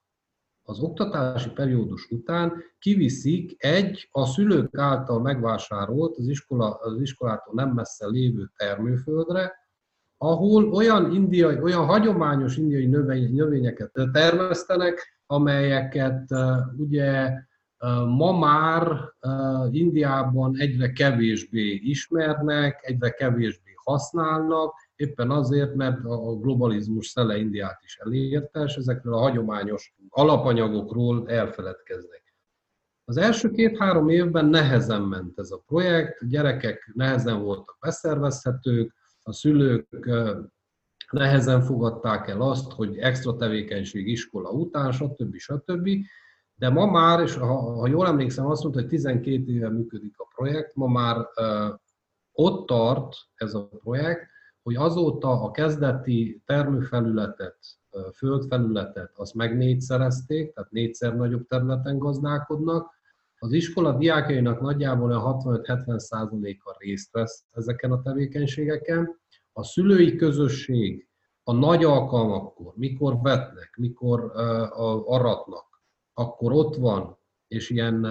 az 0.63 0.79
oktatási 0.79 1.49
periódus 1.49 2.07
után 2.09 2.63
kiviszik 2.79 3.63
egy 3.63 4.09
a 4.11 4.25
szülők 4.25 4.77
által 4.77 5.21
megvásárolt, 5.21 6.17
az, 6.17 6.27
iskola, 6.27 6.73
az 6.73 7.01
iskolától 7.01 7.53
nem 7.53 7.69
messze 7.69 8.07
lévő 8.07 8.51
termőföldre, 8.55 9.60
ahol 10.23 10.73
olyan, 10.73 11.13
indiai, 11.13 11.59
olyan 11.59 11.85
hagyományos 11.85 12.57
indiai 12.57 12.85
növény, 12.85 13.35
növényeket 13.35 13.91
termesztenek, 14.11 15.21
amelyeket 15.25 16.29
ugye 16.77 17.31
ma 18.07 18.37
már 18.37 18.97
Indiában 19.71 20.57
egyre 20.57 20.91
kevésbé 20.91 21.73
ismernek, 21.73 22.79
egyre 22.81 23.09
kevésbé 23.09 23.71
használnak, 23.83 24.73
éppen 24.95 25.31
azért, 25.31 25.75
mert 25.75 26.05
a 26.05 26.35
globalizmus 26.35 27.07
szele 27.07 27.37
Indiát 27.37 27.79
is 27.83 27.97
elérte, 27.97 28.59
és 28.59 28.75
ezekről 28.75 29.13
a 29.13 29.21
hagyományos 29.21 29.95
alapanyagokról 30.09 31.29
elfeledkeznek. 31.29 32.35
Az 33.05 33.17
első 33.17 33.51
két-három 33.51 34.09
évben 34.09 34.45
nehezen 34.45 35.01
ment 35.01 35.39
ez 35.39 35.51
a 35.51 35.63
projekt, 35.67 36.29
gyerekek 36.29 36.91
nehezen 36.93 37.41
voltak 37.41 37.77
beszervezhetők, 37.79 38.99
a 39.23 39.31
szülők 39.31 40.09
nehezen 41.11 41.61
fogadták 41.61 42.27
el 42.27 42.41
azt, 42.41 42.71
hogy 42.71 42.97
extra 42.97 43.35
tevékenység 43.35 44.07
iskola 44.07 44.49
után, 44.49 44.91
stb. 44.91 45.35
stb. 45.37 45.89
De 46.55 46.69
ma 46.69 46.85
már, 46.85 47.19
és 47.19 47.35
ha, 47.35 47.55
ha 47.55 47.87
jól 47.87 48.07
emlékszem, 48.07 48.45
azt 48.45 48.63
mondta, 48.63 48.81
hogy 48.81 48.89
12 48.89 49.51
éve 49.51 49.69
működik 49.69 50.13
a 50.17 50.27
projekt, 50.35 50.75
ma 50.75 50.87
már 50.87 51.17
uh, 51.17 51.79
ott 52.31 52.67
tart 52.67 53.15
ez 53.35 53.53
a 53.53 53.67
projekt, 53.67 54.29
hogy 54.63 54.75
azóta 54.75 55.43
a 55.43 55.51
kezdeti 55.51 56.41
termőfelületet, 56.45 57.57
földfelületet, 58.13 59.11
azt 59.15 59.33
meg 59.33 59.57
négyszerezték, 59.57 60.53
tehát 60.53 60.71
négyszer 60.71 61.15
nagyobb 61.15 61.47
területen 61.47 61.97
gazdálkodnak. 61.97 62.99
Az 63.43 63.51
iskola 63.51 63.97
diákjainak 63.97 64.61
nagyjából 64.61 65.11
a 65.11 65.37
65-70%-a 65.37 66.75
részt 66.77 67.11
vesz 67.11 67.45
ezeken 67.51 67.91
a 67.91 68.01
tevékenységeken. 68.01 69.19
A 69.53 69.63
szülői 69.63 70.15
közösség 70.15 71.07
a 71.43 71.53
nagy 71.53 71.83
alkalmakkor, 71.83 72.73
mikor 72.75 73.21
vetnek, 73.21 73.75
mikor 73.77 74.31
aratnak, 75.05 75.81
akkor 76.13 76.51
ott 76.51 76.75
van, 76.75 77.17
és 77.47 77.69
ilyen 77.69 78.07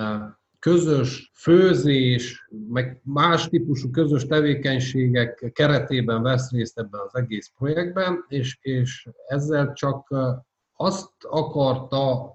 közös 0.59 1.31
főzés, 1.35 2.49
meg 2.69 3.01
más 3.05 3.49
típusú 3.49 3.91
közös 3.91 4.27
tevékenységek 4.27 5.51
keretében 5.53 6.23
vesz 6.23 6.51
részt 6.51 6.79
ebben 6.79 7.01
az 7.01 7.15
egész 7.15 7.53
projektben, 7.59 8.25
és, 8.29 8.59
és 8.61 9.09
ezzel 9.27 9.73
csak 9.73 10.15
azt 10.77 11.13
akarta 11.21 12.35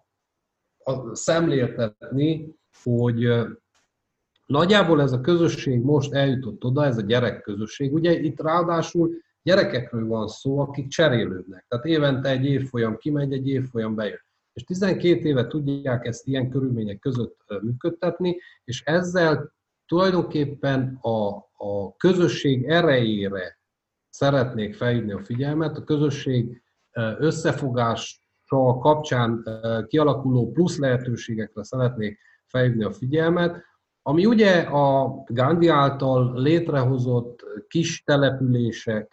szemléltetni, 1.12 2.56
hogy 2.86 3.28
nagyjából 4.45 5.02
ez 5.02 5.12
a 5.12 5.21
közösség 5.21 5.82
most 5.82 6.13
eljutott 6.13 6.63
oda, 6.63 6.86
ez 6.86 6.98
a 6.98 7.02
gyerekközösség. 7.02 7.93
Ugye 7.93 8.19
itt 8.19 8.41
ráadásul 8.41 9.12
gyerekekről 9.41 10.08
van 10.08 10.28
szó, 10.28 10.60
akik 10.60 10.88
cserélődnek. 10.88 11.65
Tehát 11.67 11.86
évente 11.86 12.30
egy 12.30 12.45
évfolyam 12.45 12.98
kimegy, 12.98 13.34
egy 13.34 13.48
évfolyam 13.48 13.95
bejön 13.95 14.24
és 14.56 14.63
12 14.63 15.28
éve 15.28 15.48
tudják 15.48 16.06
ezt 16.06 16.28
ilyen 16.28 16.50
körülmények 16.50 17.00
között 17.00 17.38
működtetni, 17.62 18.38
és 18.63 18.84
ezzel 18.84 19.54
tulajdonképpen 19.86 20.98
a, 21.02 21.28
a 21.58 21.95
közösség 21.98 22.63
erejére 22.63 23.60
szeretnék 24.10 24.76
felhívni 24.76 25.12
a 25.12 25.24
figyelmet, 25.24 25.78
a 25.78 25.84
közösség 25.84 26.63
összefogása 27.17 28.17
kapcsán 28.80 29.43
kialakuló 29.88 30.52
plusz 30.52 30.78
lehetőségekre 30.78 31.63
szeretnék 31.63 32.19
felhívni 32.56 32.84
a 32.84 32.91
figyelmet, 32.91 33.63
ami 34.02 34.26
ugye 34.26 34.60
a 34.60 35.24
Gandhi 35.28 35.68
által 35.68 36.41
létrehozott 36.41 37.44
kis 37.68 38.04
településekre 38.04 39.10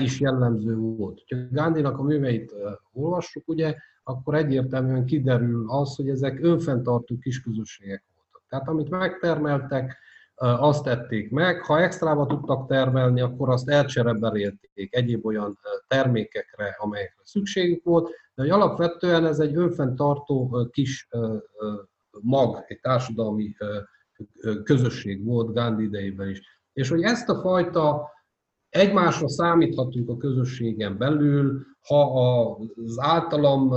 is 0.00 0.20
jellemző 0.20 0.76
volt. 0.76 1.22
Ha 1.28 1.36
Gandhinak 1.50 1.98
a 1.98 2.02
műveit 2.02 2.54
olvassuk, 2.92 3.48
ugye 3.48 3.74
akkor 4.02 4.34
egyértelműen 4.34 5.04
kiderül 5.04 5.64
az, 5.70 5.96
hogy 5.96 6.08
ezek 6.08 6.38
önfenntartó 6.42 7.18
kisközösségek 7.18 8.04
voltak. 8.14 8.42
Tehát 8.48 8.68
amit 8.68 8.90
megtermeltek, 8.90 9.98
azt 10.36 10.84
tették 10.84 11.30
meg. 11.30 11.60
Ha 11.64 11.80
extrába 11.80 12.26
tudtak 12.26 12.68
termelni, 12.68 13.20
akkor 13.20 13.48
azt 13.48 13.68
elcsereberélték 13.68 14.94
egyéb 14.94 15.26
olyan 15.26 15.58
termékekre, 15.86 16.76
amelyekre 16.78 17.22
szükségük 17.22 17.84
volt, 17.84 18.08
de 18.34 18.42
hogy 18.42 18.50
alapvetően 18.50 19.26
ez 19.26 19.38
egy 19.38 19.56
önfenntartó 19.56 20.68
kis 20.70 21.08
mag, 22.20 22.64
egy 22.66 22.80
társadalmi 22.80 23.56
közösség 24.64 25.24
volt 25.24 25.54
Gandhi 25.54 25.84
idejében 25.84 26.28
is. 26.28 26.40
És 26.72 26.88
hogy 26.88 27.02
ezt 27.02 27.28
a 27.28 27.40
fajta 27.40 28.12
egymásra 28.68 29.28
számíthatunk 29.28 30.08
a 30.08 30.16
közösségen 30.16 30.98
belül, 30.98 31.66
ha 31.80 32.22
az 32.22 32.98
általam, 32.98 33.72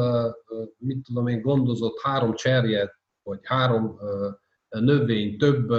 mit 0.77 1.03
tudom 1.03 1.27
én, 1.27 1.41
gondozott 1.41 1.99
három 2.01 2.33
cserje, 2.33 2.99
vagy 3.23 3.39
három 3.43 3.97
növény 4.69 5.37
több, 5.37 5.69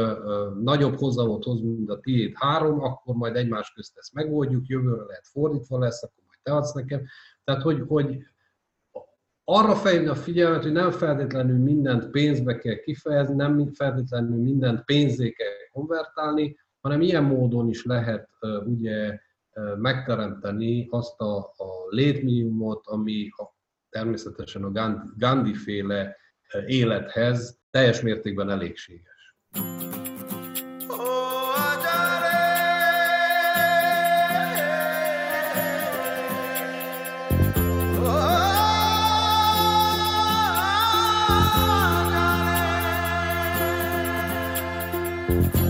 nagyobb 0.62 0.96
hozamot 0.96 1.44
hoz, 1.44 1.60
mint 1.60 1.90
a 1.90 2.00
tiéd 2.00 2.32
három, 2.34 2.82
akkor 2.82 3.14
majd 3.14 3.36
egymás 3.36 3.72
közt 3.72 3.96
ezt 3.96 4.14
megoldjuk, 4.14 4.66
jövőre 4.66 5.04
lehet 5.04 5.26
fordítva 5.26 5.78
lesz, 5.78 6.02
akkor 6.02 6.22
majd 6.26 6.38
te 6.42 6.54
adsz 6.54 6.72
nekem. 6.72 7.02
Tehát, 7.44 7.62
hogy, 7.62 7.82
hogy 7.86 8.18
arra 9.50 9.74
fejlődni 9.74 10.08
a 10.08 10.14
figyelmet, 10.14 10.62
hogy 10.62 10.72
nem 10.72 10.90
feltétlenül 10.90 11.58
mindent 11.58 12.10
pénzbe 12.10 12.58
kell 12.58 12.74
kifejezni, 12.74 13.34
nem 13.34 13.72
feltétlenül 13.72 14.42
mindent 14.42 14.84
pénzé 14.84 15.30
kell 15.30 15.68
konvertálni, 15.72 16.56
hanem 16.80 17.00
ilyen 17.00 17.24
módon 17.24 17.68
is 17.68 17.84
lehet 17.84 18.28
ugye 18.64 19.18
megteremteni 19.76 20.86
azt 20.90 21.20
a, 21.20 21.36
a 21.38 21.88
létminimumot, 21.88 22.86
ami 22.86 23.28
a, 23.36 23.42
természetesen 23.90 24.64
a 24.64 24.98
Gandhi 25.16 25.54
féle 25.54 26.16
élethez 26.66 27.58
teljes 27.70 28.00
mértékben 28.00 28.50
elégséges. 28.50 29.36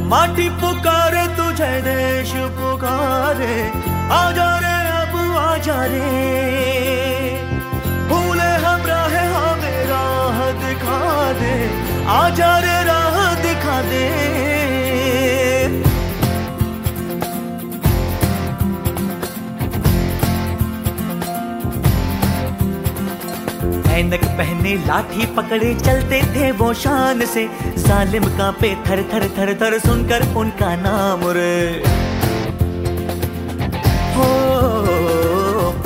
माटी 0.09 0.49
पुकारे, 0.49 1.25
तुझे 1.37 1.73
देश 1.83 2.33
पुकारे। 2.35 3.57
आजा 4.13 4.51
रे 4.59 4.77
अब 5.01 5.15
आजा 5.37 5.85
रे। 5.85 6.01
भूले 8.09 8.51
हम 8.65 8.81
राह, 8.87 9.15
हमें 9.37 9.81
राह 9.87 10.39
दिखा 10.63 11.33
दे। 11.33 11.55
आजा 12.09 12.59
रे 12.59 12.68
ऐनक 23.99 24.25
पहने 24.39 24.75
लाठी 24.87 25.27
पकड़े 25.37 25.75
चलते 25.77 26.21
थे 26.35 26.51
वो 26.59 26.73
शान 26.77 27.25
से। 27.27 27.47
सालिम 27.79 28.25
का 28.37 28.51
पे 28.61 28.75
थर 28.87 29.03
थर 29.13 29.29
थर 29.39 29.55
थर 29.63 29.79
सुनकर 29.79 30.27
उनका 30.37 30.75
नाम 30.77 31.21
रे 31.37 31.57
हो, 34.15 34.29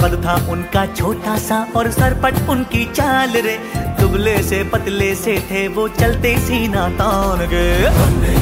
कद 0.01 0.21
था 0.25 0.35
उनका 0.53 0.85
छोटा 0.95 1.37
सा 1.39 1.59
और 1.77 1.91
सरपट 1.91 2.49
उनकी 2.51 2.85
चाल 2.93 3.37
रे। 3.39 3.57
दुबले 4.01 4.37
से 4.43 4.63
पतले 4.73 5.15
से 5.17 5.39
थे 5.51 5.67
वो 5.75 5.89
चलते 6.01 6.37
सीना 6.39 6.89
तान 6.99 7.47
के 7.47 7.67
वंदे 7.91 8.35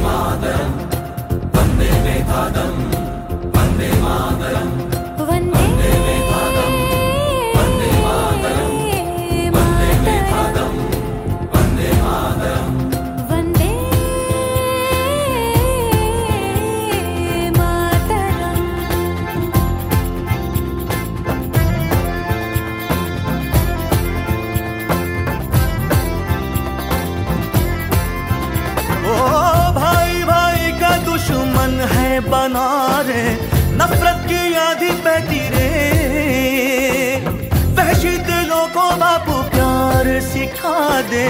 मातरम, 0.00 0.70
वंदे 1.54 1.90
में 2.04 2.20
था 2.28 2.42
दम 2.50 2.76
वंदे 3.56 3.90
मातरम। 4.02 4.97
बना 32.20 32.66
रे 33.06 33.22
नफरत 33.78 34.24
की 34.28 34.40
आधी 34.58 34.90
बहती 35.04 35.40
रे 35.52 35.68
वहशी 37.76 38.16
दिलों 38.28 38.66
को 38.74 38.84
बापू 38.96 39.36
प्यार 39.50 40.06
सिखा 40.22 40.78
दे, 41.10 41.26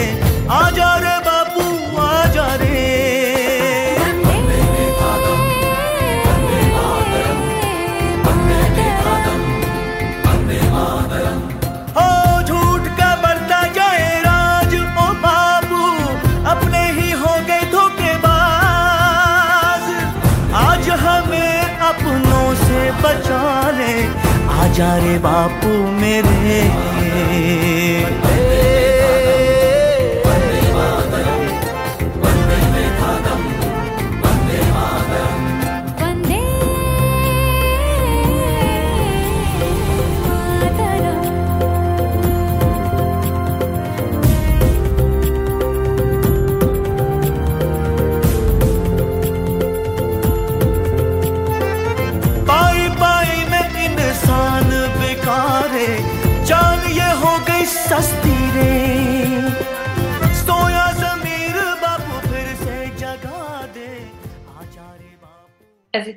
आ 0.50 0.70
जा 0.70 0.90
रे 1.04 1.16
बापू 1.26 1.64
आ 1.98 2.24
जा 2.34 2.48
रे। 2.62 2.77
आजा 24.78 24.96
रे 24.96 25.14
बापू 25.18 25.70
मेरे। 25.98 26.58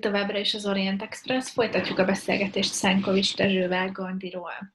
Itt 0.02 0.12
továbbra 0.12 0.38
is 0.38 0.54
az 0.54 0.66
Orient 0.66 1.02
Express, 1.02 1.52
folytatjuk 1.52 1.98
a 1.98 2.06
beszélgetést 2.06 2.74
Szánkovics 2.74 3.36
Dezsővel 3.36 3.92
Gandiról. 3.92 4.74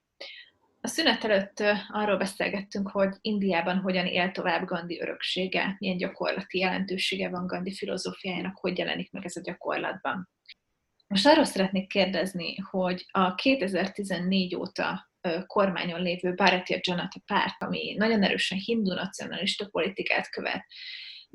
A 0.81 0.87
szünet 0.87 1.25
előtt 1.25 1.63
arról 1.89 2.17
beszélgettünk, 2.17 2.89
hogy 2.89 3.15
Indiában 3.21 3.79
hogyan 3.79 4.07
él 4.07 4.31
tovább 4.31 4.65
Gandhi 4.65 5.01
öröksége, 5.01 5.77
milyen 5.79 5.97
gyakorlati 5.97 6.59
jelentősége 6.59 7.29
van 7.29 7.47
Gandhi 7.47 7.75
filozófiájának, 7.75 8.57
hogy 8.57 8.79
jelenik 8.79 9.13
meg 9.13 9.25
ez 9.25 9.37
a 9.37 9.41
gyakorlatban. 9.41 10.29
Most 11.07 11.27
arról 11.27 11.45
szeretnék 11.45 11.89
kérdezni, 11.89 12.57
hogy 12.57 13.07
a 13.11 13.35
2014 13.35 14.55
óta 14.55 15.11
kormányon 15.47 16.03
lévő 16.03 16.35
Bharatiya 16.35 16.79
Janata 16.81 17.21
párt, 17.27 17.63
ami 17.63 17.95
nagyon 17.99 18.23
erősen 18.23 18.59
hindu 18.59 18.95
nacionalista 18.95 19.69
politikát 19.69 20.31
követ, 20.31 20.65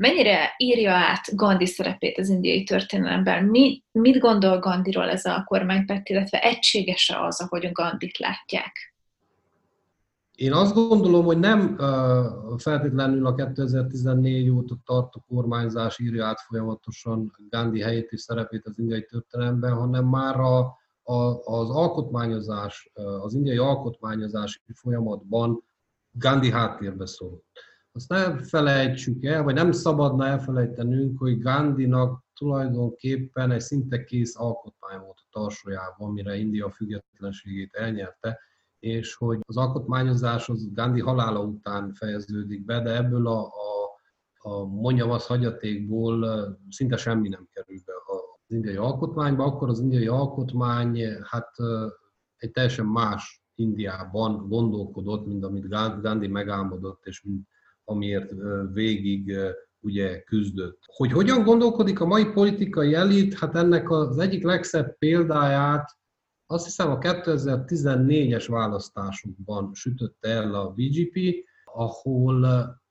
mennyire 0.02 0.54
írja 0.58 0.92
át 0.94 1.36
Gandhi 1.36 1.66
szerepét 1.66 2.18
az 2.18 2.30
indiai 2.30 2.64
történelemben? 2.64 3.44
Mi, 3.44 3.84
mit 3.92 4.20
gondol 4.20 4.60
Gandhiról 4.60 5.10
ez 5.10 5.26
a 5.26 5.44
kormánypárt, 5.46 6.10
illetve 6.10 6.42
egységes-e 6.42 7.24
az, 7.24 7.42
ahogy 7.42 7.72
Gandhit 7.72 8.18
látják? 8.18 8.94
Én 10.36 10.54
azt 10.54 10.74
gondolom, 10.74 11.26
hogy 11.26 11.40
nem 11.40 11.78
feltétlenül 12.58 13.26
a 13.26 13.34
2014 13.34 14.50
óta 14.50 14.76
tartó 14.86 15.24
kormányzás 15.28 16.00
írja 16.00 16.26
át 16.26 16.40
folyamatosan 16.40 17.36
Gandhi 17.50 17.82
helyét 17.82 18.12
és 18.12 18.22
szerepét 18.22 18.66
az 18.66 18.80
indiai 18.80 19.06
történelemben, 19.06 19.74
hanem 19.74 20.06
már 20.06 20.40
a, 20.40 20.60
a, 21.04 21.14
az 21.44 21.70
alkotmányozás, 21.70 22.92
az 23.22 23.34
indiai 23.34 23.58
alkotmányozási 23.58 24.60
folyamatban 24.74 25.64
Gandhi 26.12 26.52
háttérbe 26.52 27.06
szólott. 27.06 27.46
Azt 27.94 28.10
nem 28.10 28.38
felejtsük 28.38 29.24
el, 29.24 29.44
vagy 29.44 29.54
nem 29.54 29.72
szabadna 29.72 30.26
elfelejtenünk, 30.26 31.20
hogy 31.20 31.40
Gandhinak 31.40 32.24
tulajdonképpen 32.34 33.52
egy 33.52 33.62
szinte 33.62 34.04
kész 34.04 34.40
alkotmány 34.40 35.00
volt 35.00 35.20
a 35.20 35.28
tarsójában, 35.32 36.12
mire 36.12 36.36
India 36.36 36.70
függetlenségét 36.70 37.74
elnyerte, 37.74 38.40
és 38.80 39.16
hogy 39.16 39.40
az 39.48 39.58
alkotmányozás 39.58 40.50
az 40.50 40.74
Gandhi 40.74 41.02
halála 41.02 41.44
után 41.44 41.94
fejeződik 41.94 42.66
be, 42.66 42.82
de 42.82 42.96
ebből 42.96 43.28
a, 43.28 43.40
a, 43.46 44.00
a 44.38 44.66
mondjam 44.66 45.10
az 45.10 45.26
hagyatékból 45.26 46.28
szinte 46.70 46.98
semmi 46.98 47.30
nem 47.30 47.48
kerül 47.52 47.82
be 47.86 47.94
az 48.06 48.56
indiai 48.56 48.76
alkotmányba, 48.76 49.44
akkor 49.44 49.70
az 49.70 49.80
indiai 49.80 50.08
alkotmány 50.08 51.00
hát 51.24 51.50
egy 52.36 52.52
teljesen 52.52 52.86
más 52.86 53.46
Indiában 53.56 54.48
gondolkodott, 54.48 55.26
mint 55.26 55.44
amit 55.44 55.68
Gandhi 56.02 56.28
megálmodott, 56.28 57.06
és 57.06 57.22
mint 57.24 57.48
amiért 57.84 58.32
végig 58.74 59.38
ugye 59.80 60.22
küzdött. 60.22 60.80
Hogy 60.86 61.12
hogyan 61.12 61.44
gondolkodik 61.44 62.00
a 62.00 62.06
mai 62.06 62.26
politikai 62.26 62.94
elit, 62.94 63.34
hát 63.34 63.56
ennek 63.56 63.90
az 63.90 64.18
egyik 64.18 64.44
legszebb 64.44 64.98
példáját 64.98 66.00
azt 66.52 66.66
hiszem 66.66 66.92
a 66.92 66.98
2014-es 66.98 68.46
választásokban 68.50 69.74
sütötte 69.74 70.30
el 70.30 70.56
a 70.56 70.70
BGP, 70.70 71.46
ahol 71.74 72.46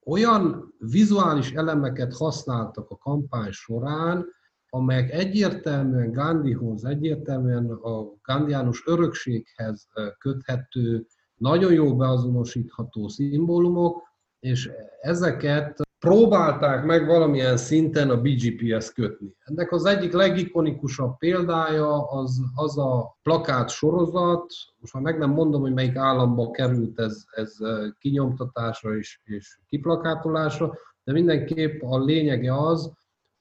olyan 0.05 0.74
vizuális 0.78 1.53
elemeket 1.53 2.16
használtak 2.16 2.91
a 2.91 2.97
kampány 2.97 3.51
során, 3.51 4.26
amelyek 4.68 5.11
egyértelműen 5.11 6.12
Gandhihoz, 6.12 6.84
egyértelműen 6.84 7.70
a 7.70 8.12
Gandhiánus 8.22 8.82
örökséghez 8.86 9.88
köthető, 10.18 11.07
nagyon 11.34 11.72
jól 11.72 11.95
beazonosítható 11.95 13.09
szimbólumok, 13.09 14.03
és 14.41 14.70
ezeket 15.01 15.80
próbálták 15.99 16.84
meg 16.84 17.07
valamilyen 17.07 17.57
szinten 17.57 18.11
a 18.11 18.20
BGP-hez 18.20 18.93
kötni. 18.93 19.34
Ennek 19.45 19.72
az 19.72 19.84
egyik 19.84 20.12
legikonikusabb 20.12 21.16
példája 21.18 22.09
az, 22.09 22.41
az 22.55 22.78
a 22.78 23.18
plakát 23.22 23.68
sorozat, 23.68 24.53
most 24.78 24.93
már 24.93 25.03
meg 25.03 25.18
nem 25.18 25.30
mondom, 25.30 25.61
hogy 25.61 25.72
melyik 25.72 25.97
államba 25.97 26.51
került 26.51 27.01
ez, 27.01 27.24
ez 27.30 27.57
kinyomtatásra 27.99 28.97
és, 28.97 29.20
és 29.24 29.59
kiplakátolásra, 29.66 30.78
de 31.05 31.12
mindenképp 31.12 31.82
a 31.82 31.99
lényege 31.99 32.57
az, 32.57 32.93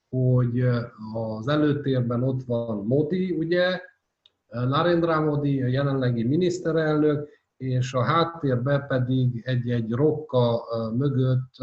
hogy 0.10 0.60
az 1.14 1.47
előtérben 1.47 2.24
ott 2.24 2.43
van 2.43 2.86
Modi, 2.86 3.32
ugye, 3.32 3.82
Narendra 4.47 5.22
Modi, 5.22 5.62
a 5.62 5.68
jelenlegi 5.68 6.24
miniszterelnök, 6.24 7.39
és 7.60 7.93
a 7.93 8.03
háttérben 8.03 8.88
pedig 8.88 9.41
egy-egy 9.45 9.91
rokka 9.91 10.64
mögött 10.97 11.53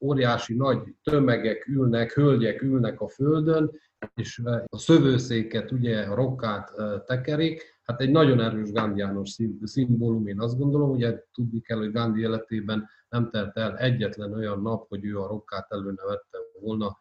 óriási 0.00 0.54
nagy 0.54 0.78
tömegek 1.02 1.66
ülnek, 1.66 2.12
hölgyek 2.12 2.62
ülnek 2.62 3.00
a 3.00 3.08
földön, 3.08 3.70
és 4.14 4.42
a 4.66 4.78
szövőszéket, 4.78 5.70
ugye 5.72 6.00
a 6.00 6.14
rokkát 6.14 6.72
tekerik. 7.06 7.80
Hát 7.82 8.00
egy 8.00 8.10
nagyon 8.10 8.40
erős 8.40 8.72
Gandhiános 8.72 9.36
szimbólum, 9.62 10.26
én 10.26 10.40
azt 10.40 10.58
gondolom, 10.58 10.90
ugye 10.90 11.22
tudni 11.32 11.60
kell, 11.60 11.78
hogy 11.78 11.92
Gandhi 11.92 12.20
életében 12.20 12.88
nem 13.08 13.30
telt 13.30 13.56
el 13.56 13.76
egyetlen 13.76 14.32
olyan 14.32 14.62
nap, 14.62 14.88
hogy 14.88 15.04
ő 15.04 15.20
a 15.20 15.26
rokkát 15.26 15.72
előnevette 15.72 16.38
volna, 16.60 16.98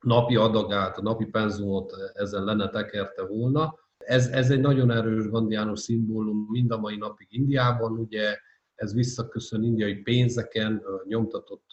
napi 0.00 0.36
adagát, 0.36 0.98
a 0.98 1.02
napi 1.02 1.24
penzumot 1.24 1.92
ezen 2.12 2.44
lenne 2.44 2.68
tekerte 2.68 3.26
volna. 3.26 3.74
Ez, 4.06 4.26
ez 4.26 4.50
egy 4.50 4.60
nagyon 4.60 4.90
erős 4.90 5.28
Gandhiános 5.28 5.80
szimbólum 5.80 6.46
mind 6.50 6.70
a 6.70 6.78
mai 6.78 6.96
napig 6.96 7.26
Indiában, 7.30 7.98
ugye 7.98 8.36
ez 8.74 8.94
visszaköszön 8.94 9.62
indiai 9.62 9.94
pénzeken, 9.94 10.82
nyomtatott 11.08 11.64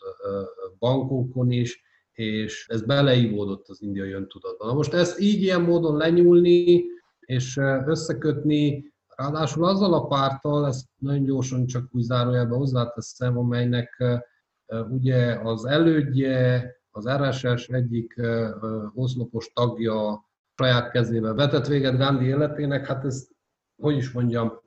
bankokon 0.79 1.51
is, 1.51 1.81
és 2.11 2.67
ez 2.67 2.81
beleívódott 2.81 3.67
az 3.67 3.81
indiai 3.81 4.11
öntudatba. 4.11 4.65
Na 4.65 4.73
most 4.73 4.93
ezt 4.93 5.19
így 5.19 5.41
ilyen 5.41 5.61
módon 5.61 5.97
lenyúlni, 5.97 6.83
és 7.19 7.57
összekötni, 7.85 8.93
ráadásul 9.15 9.65
azzal 9.65 9.93
a 9.93 10.07
párttal, 10.07 10.67
ezt 10.67 10.85
nagyon 10.97 11.23
gyorsan 11.23 11.65
csak 11.65 11.87
úgy 11.91 12.01
zárójelben 12.01 12.57
hozzáteszem, 12.57 13.37
amelynek 13.37 14.03
ugye 14.89 15.39
az 15.43 15.65
elődje, 15.65 16.65
az 16.91 17.09
RSS 17.09 17.67
egyik 17.67 18.21
oszlopos 18.93 19.51
tagja 19.53 20.25
saját 20.57 20.91
kezébe 20.91 21.33
vetett 21.33 21.67
véget 21.67 21.97
Gandhi 21.97 22.25
életének, 22.25 22.85
hát 22.85 23.05
ez, 23.05 23.27
hogy 23.81 23.97
is 23.97 24.11
mondjam, 24.11 24.61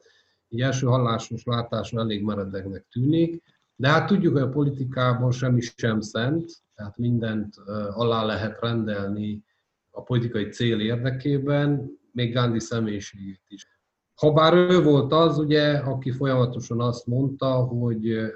egy 0.49 0.61
első 0.61 0.87
hallásos 0.87 1.45
látásra 1.45 2.01
elég 2.01 2.23
meredegnek 2.23 2.87
tűnik, 2.91 3.43
de 3.77 3.89
hát 3.89 4.07
tudjuk, 4.07 4.33
hogy 4.33 4.43
a 4.43 4.49
politikában 4.49 5.31
semmi 5.31 5.61
sem 5.61 6.01
szent, 6.01 6.53
tehát 6.75 6.99
mindent 6.99 7.57
alá 7.91 8.25
lehet 8.25 8.61
rendelni 8.61 9.45
a 9.91 10.03
politikai 10.03 10.49
cél 10.49 10.81
érdekében, 10.81 11.99
még 12.13 12.35
Gandhi 12.35 12.61
személyiségét 12.61 13.43
is. 13.49 13.67
Habár 14.15 14.55
ő 14.55 14.83
volt 14.83 15.13
az, 15.13 15.39
ugye, 15.39 15.79
aki 15.79 16.11
folyamatosan 16.11 16.81
azt 16.81 17.07
mondta, 17.07 17.55
hogy 17.55 18.33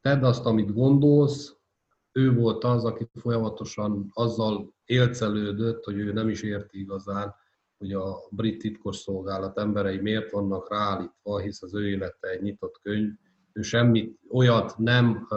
tedd 0.00 0.22
azt, 0.24 0.44
amit 0.44 0.74
gondolsz, 0.74 1.56
ő 2.12 2.34
volt 2.34 2.64
az, 2.64 2.84
aki 2.84 3.06
folyamatosan 3.14 4.10
azzal 4.12 4.74
élcelődött, 4.84 5.84
hogy 5.84 5.98
ő 5.98 6.12
nem 6.12 6.28
is 6.28 6.42
érti 6.42 6.78
igazán, 6.78 7.34
hogy 7.78 7.92
a 7.92 8.16
brit 8.30 8.58
titkosszolgálat 8.58 9.58
emberei 9.58 9.98
miért 9.98 10.30
vannak 10.30 10.70
ráállítva, 10.70 11.38
hisz 11.38 11.62
az 11.62 11.74
ő 11.74 11.88
élete 11.88 12.28
egy 12.28 12.42
nyitott 12.42 12.78
könyv, 12.82 13.10
ő 13.52 13.62
semmit 13.62 14.18
olyat 14.30 14.78
nem 14.78 15.28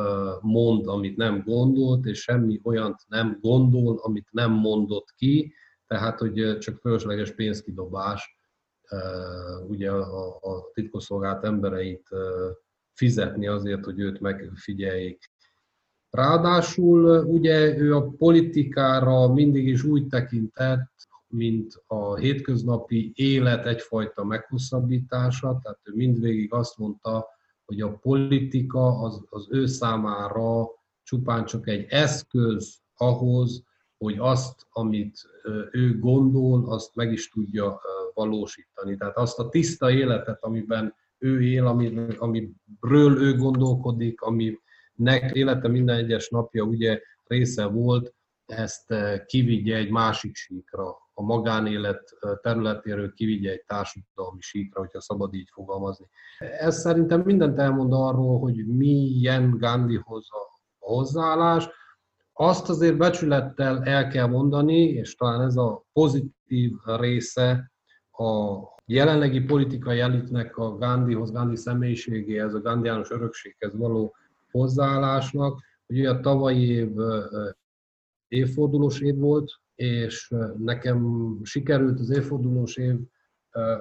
mond, 0.42 0.88
amit 0.88 1.18
nem 1.18 1.44
gondolt, 1.46 2.06
és 2.06 2.22
semmi 2.22 2.60
olyat 2.64 3.04
nem 3.08 3.38
gondol, 3.42 4.00
amit 4.02 4.28
nem 4.32 4.52
mondott 4.52 5.12
ki, 5.16 5.54
tehát 5.88 6.20
hogy 6.20 6.58
csak 6.58 6.80
fölösleges 6.80 7.32
pénzkidobás 7.32 8.38
ugye 9.68 9.92
a, 9.92 10.36
a 10.36 10.72
titkosszolgált 10.74 11.44
embereit 11.44 12.10
fizetni 12.94 13.48
azért, 13.48 13.86
hogy 13.86 14.00
őt 14.00 14.20
megfigyeljék. 14.20 15.32
Ráadásul 16.16 17.26
ugye 17.26 17.78
ő 17.78 17.96
a 17.96 18.10
politikára 18.18 19.34
mindig 19.34 19.68
is 19.68 19.84
úgy 19.84 20.08
tekintett, 20.08 20.92
mint 21.28 21.84
a 21.88 22.16
hétköznapi 22.16 23.12
élet 23.16 23.66
egyfajta 23.66 24.24
meghosszabbítása, 24.24 25.60
tehát 25.64 25.80
ő 25.84 25.94
mindvégig 25.96 26.54
azt 26.54 26.78
mondta, 26.78 27.26
hogy 27.66 27.82
a 27.82 27.98
politika 27.98 29.00
az, 29.00 29.22
az 29.30 29.48
ő 29.50 29.66
számára 29.66 30.68
csupán 31.04 31.46
csak 31.46 31.68
egy 31.68 31.86
eszköz 31.90 32.78
ahhoz, 32.96 33.64
hogy 33.98 34.16
azt, 34.18 34.68
amit 34.70 35.20
ő 35.72 36.00
gondol, 36.00 36.70
azt 36.70 36.96
meg 36.96 37.12
is 37.12 37.30
tudja 37.30 37.80
valósítani. 38.14 38.98
Tehát 38.98 39.18
azt 39.18 39.40
a 39.40 39.50
tiszta 39.50 39.92
életet, 39.92 40.44
amiben 40.44 40.94
ő 41.18 41.44
él, 41.44 41.66
amiről 42.20 43.22
ő 43.22 43.38
gondolkodik, 43.38 44.22
aminek 44.98 45.32
élete 45.32 45.68
minden 45.68 45.98
egyes 45.98 46.30
napja 46.30 46.64
ugye 46.64 47.02
része 47.28 47.66
volt, 47.66 48.14
ezt 48.46 48.94
kivigye 49.26 49.76
egy 49.76 49.90
másik 49.90 50.36
síkra, 50.36 50.98
a 51.14 51.22
magánélet 51.22 52.02
területéről 52.42 53.14
kivigye 53.14 53.52
egy 53.52 53.64
társadalmi 53.66 54.40
síkra, 54.40 54.80
hogyha 54.80 55.02
szabad 55.02 55.34
így 55.34 55.50
fogalmazni. 55.54 56.06
Ez 56.60 56.80
szerintem 56.80 57.22
mindent 57.22 57.60
elmond 57.60 57.94
arról, 57.94 58.40
hogy 58.40 58.68
milyen 58.68 59.58
Gandhihoz 59.58 60.28
a 60.32 60.62
hozzáállás. 60.80 61.70
Azt 62.34 62.70
azért 62.70 62.98
becsülettel 62.98 63.84
el 63.84 64.08
kell 64.08 64.28
mondani, 64.28 64.80
és 64.80 65.16
talán 65.16 65.42
ez 65.42 65.56
a 65.56 65.86
pozitív 65.94 66.72
része 66.86 67.72
a 68.12 68.58
jelenlegi 68.86 69.42
politikai 69.42 70.00
elitnek 70.00 70.58
a 70.58 70.78
Gandhihoz, 70.78 71.32
Gandhi 71.32 71.56
személyiségéhez, 71.56 72.54
a 72.54 72.62
Gandhiános 72.62 73.10
örökséghez 73.10 73.76
való 73.78 74.16
hozzáállásnak, 74.58 75.62
hogy 75.86 76.06
a 76.06 76.20
tavalyi 76.20 76.68
év 76.68 76.92
évfordulós 78.28 79.00
év 79.00 79.16
volt, 79.16 79.52
és 79.76 80.34
nekem 80.58 81.30
sikerült 81.44 82.00
az 82.00 82.10
évfordulós 82.10 82.78
év 82.78 83.00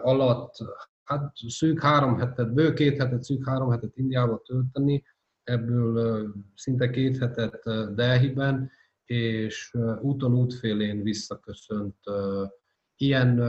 alatt 0.02 0.56
hát 1.04 1.32
szűk 1.48 1.80
három 1.80 2.16
hetet, 2.16 2.52
bő 2.52 2.72
két 2.72 2.98
hetet, 2.98 3.22
szűk 3.22 3.48
három 3.48 3.70
hetet 3.70 3.96
Indiába 3.96 4.42
tölteni, 4.46 5.04
ebből 5.42 6.32
szinte 6.54 6.90
két 6.90 7.18
hetet 7.18 7.62
Delhiben, 7.94 8.70
és 9.04 9.76
úton 10.00 10.34
útfélén 10.34 11.02
visszaköszönt 11.02 11.96
ilyen 12.96 13.42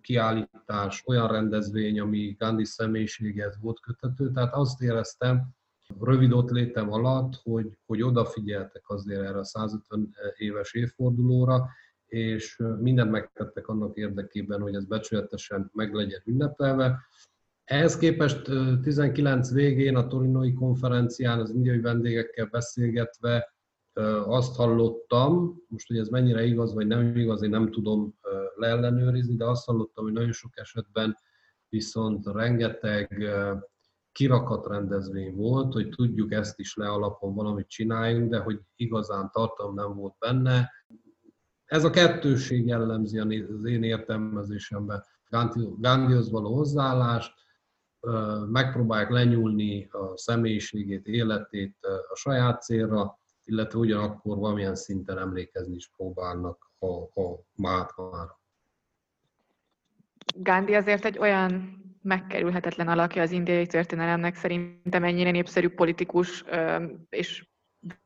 kiállítás, 0.00 1.02
olyan 1.06 1.28
rendezvény, 1.28 2.00
ami 2.00 2.36
Gandhi 2.38 2.64
személyiséghez 2.64 3.58
volt 3.60 3.80
kötető, 3.80 4.30
tehát 4.30 4.54
azt 4.54 4.82
éreztem, 4.82 5.54
rövid 6.00 6.32
ott 6.32 6.50
létem 6.50 6.92
alatt, 6.92 7.34
hogy, 7.42 7.78
hogy 7.86 8.02
odafigyeltek 8.02 8.88
azért 8.88 9.20
erre 9.20 9.38
a 9.38 9.44
150 9.44 10.14
éves 10.36 10.72
évfordulóra, 10.72 11.68
és 12.06 12.62
mindent 12.78 13.10
megtettek 13.10 13.68
annak 13.68 13.96
érdekében, 13.96 14.60
hogy 14.60 14.74
ez 14.74 14.84
becsületesen 14.84 15.70
meg 15.72 15.94
legyen 15.94 16.22
ünnepelve. 16.24 17.00
Ehhez 17.64 17.96
képest 17.96 18.50
19 18.82 19.52
végén 19.52 19.96
a 19.96 20.06
Torinoi 20.06 20.52
konferencián 20.52 21.40
az 21.40 21.50
indiai 21.50 21.80
vendégekkel 21.80 22.46
beszélgetve 22.46 23.54
azt 24.24 24.56
hallottam, 24.56 25.62
most 25.68 25.86
hogy 25.86 25.98
ez 25.98 26.08
mennyire 26.08 26.44
igaz 26.44 26.74
vagy 26.74 26.86
nem 26.86 27.16
igaz, 27.16 27.42
én 27.42 27.50
nem 27.50 27.70
tudom 27.70 28.14
leellenőrizni, 28.56 29.36
de 29.36 29.44
azt 29.44 29.64
hallottam, 29.64 30.04
hogy 30.04 30.12
nagyon 30.12 30.32
sok 30.32 30.58
esetben 30.58 31.16
viszont 31.68 32.26
rengeteg 32.26 33.30
kirakat 34.14 34.66
rendezvény 34.66 35.34
volt, 35.34 35.72
hogy 35.72 35.88
tudjuk 35.88 36.32
ezt 36.32 36.58
is 36.58 36.76
le 36.76 36.88
alapon 36.88 37.34
valamit 37.34 37.68
csináljunk, 37.68 38.30
de 38.30 38.38
hogy 38.38 38.60
igazán 38.76 39.30
tartalom 39.32 39.74
nem 39.74 39.94
volt 39.94 40.14
benne. 40.18 40.72
Ez 41.64 41.84
a 41.84 41.90
kettőség 41.90 42.66
jellemzi 42.66 43.18
az 43.18 43.64
én 43.64 43.82
értelmezésemben 43.82 45.04
Gandhihoz 45.80 46.30
való 46.30 46.54
hozzáállást, 46.54 47.32
megpróbálják 48.50 49.10
lenyúlni 49.10 49.88
a 49.90 50.16
személyiségét, 50.16 51.06
életét 51.06 51.76
a 52.12 52.16
saját 52.16 52.62
célra, 52.62 53.18
illetve 53.44 53.78
ugyanakkor 53.78 54.38
valamilyen 54.38 54.74
szinten 54.74 55.18
emlékezni 55.18 55.74
is 55.74 55.90
próbálnak 55.96 56.70
a, 56.78 57.20
a 57.20 57.44
Mátmára. 57.54 58.40
Gandhi 60.36 60.74
azért 60.74 61.04
egy 61.04 61.18
olyan 61.18 61.83
megkerülhetetlen 62.04 62.88
alakja 62.88 63.22
az 63.22 63.30
indiai 63.30 63.66
történelemnek, 63.66 64.34
szerintem 64.34 65.04
ennyire 65.04 65.30
népszerű 65.30 65.68
politikus 65.68 66.44
és 67.08 67.46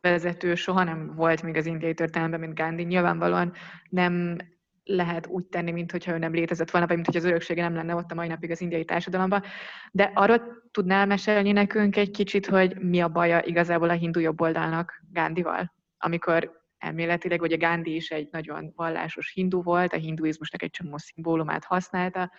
vezető 0.01 0.55
soha 0.55 0.85
nem 0.85 1.15
volt 1.15 1.43
még 1.43 1.57
az 1.57 1.67
indiai 1.67 1.95
történelemben, 1.95 2.41
mint 2.41 2.59
Gandhi. 2.59 2.85
Nyilvánvalóan 2.85 3.53
nem 3.89 4.37
lehet 4.85 5.27
úgy 5.27 5.45
tenni, 5.47 5.71
mintha 5.71 6.13
ő 6.13 6.19
nem 6.19 6.33
létezett 6.33 6.71
volna, 6.71 6.87
vagy 6.87 6.97
mintha 6.97 7.19
az 7.19 7.25
öröksége 7.25 7.63
nem 7.63 7.75
lenne 7.75 7.95
ott 7.95 8.11
a 8.11 8.15
mai 8.15 8.29
napig 8.29 8.51
az 8.51 8.61
indiai 8.61 8.85
társadalomban. 8.85 9.43
De 9.93 10.11
arról 10.15 10.41
tudnál 10.71 11.07
mesélni 11.07 11.53
nekünk 11.53 11.97
egy 11.97 12.11
kicsit, 12.11 12.47
hogy 12.47 12.79
mi 12.81 13.01
a 13.01 13.09
baja 13.09 13.43
igazából 13.43 13.91
a 13.91 13.93
hindu 13.93 14.21
jobboldalnak 14.21 15.03
Gandhival? 15.13 15.75
Amikor 15.99 16.67
elméletileg, 16.79 17.41
hogy 17.41 17.53
a 17.53 17.57
Gandhi 17.57 17.95
is 17.95 18.11
egy 18.11 18.29
nagyon 18.31 18.73
vallásos 18.77 19.33
hindu 19.35 19.63
volt, 19.63 19.93
a 19.93 19.97
hinduizmusnak 19.97 20.63
egy 20.63 20.71
csomó 20.71 20.97
szimbólumát 20.97 21.65
használta. 21.65 22.33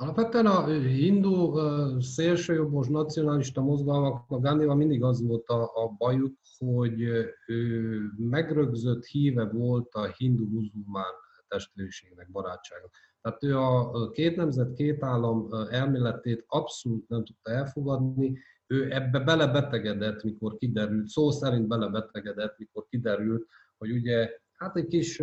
Alapvetően 0.00 0.46
a 0.46 0.66
hindu 0.66 1.54
szélsőjobbos 2.00 2.88
nacionalista 2.88 3.60
mozgalmaknak 3.60 4.42
Gandhival 4.42 4.76
mindig 4.76 5.02
az 5.02 5.26
volt 5.26 5.48
a, 5.48 5.62
a 5.62 5.94
bajuk, 5.98 6.34
hogy 6.58 7.00
ő 7.46 8.00
megrögzött 8.16 9.04
híve 9.04 9.44
volt 9.44 9.94
a 9.94 10.14
hindu-muzulmán 10.16 11.12
testvériségnek, 11.48 12.30
barátságnak. 12.30 12.90
Tehát 13.20 13.42
ő 13.44 13.58
a 13.58 14.10
két 14.10 14.36
nemzet, 14.36 14.72
két 14.72 15.02
állam 15.02 15.48
elméletét 15.70 16.44
abszolút 16.46 17.08
nem 17.08 17.24
tudta 17.24 17.50
elfogadni, 17.50 18.38
ő 18.66 18.92
ebbe 18.92 19.18
belebetegedett, 19.18 20.22
mikor 20.22 20.56
kiderült, 20.56 21.08
szó 21.08 21.30
szerint 21.30 21.68
belebetegedett, 21.68 22.58
mikor 22.58 22.86
kiderült, 22.88 23.46
hogy 23.78 23.90
ugye 23.90 24.30
hát 24.58 24.76
egy 24.76 24.86
kis 24.86 25.22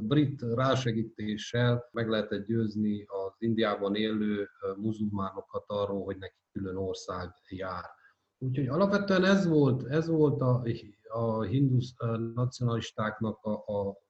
brit 0.00 0.42
rásegítéssel 0.54 1.88
meg 1.92 2.08
lehetett 2.08 2.46
győzni 2.46 3.04
az 3.04 3.34
Indiában 3.38 3.94
élő 3.94 4.48
muzulmánokat 4.76 5.64
arról, 5.66 6.04
hogy 6.04 6.16
neki 6.18 6.36
külön 6.52 6.76
ország 6.76 7.30
jár. 7.48 7.84
Úgyhogy 8.38 8.66
alapvetően 8.66 9.24
ez 9.24 9.46
volt, 9.46 9.86
ez 9.86 10.08
volt 10.08 10.40
a, 10.40 10.62
a 11.08 11.42
hindusz 11.42 11.94
nacionalistáknak 12.34 13.42
a, 13.42 13.52
a 13.52 14.00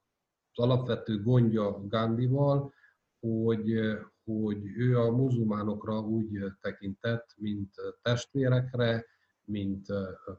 az 0.55 0.65
alapvető 0.65 1.23
gondja 1.23 1.87
Gandhival, 1.89 2.73
hogy, 3.21 3.81
hogy 4.25 4.59
ő 4.77 4.99
a 4.99 5.11
muzulmánokra 5.11 6.01
úgy 6.01 6.39
tekintett, 6.61 7.35
mint 7.37 7.75
testvérekre, 8.03 9.07
mint 9.45 9.87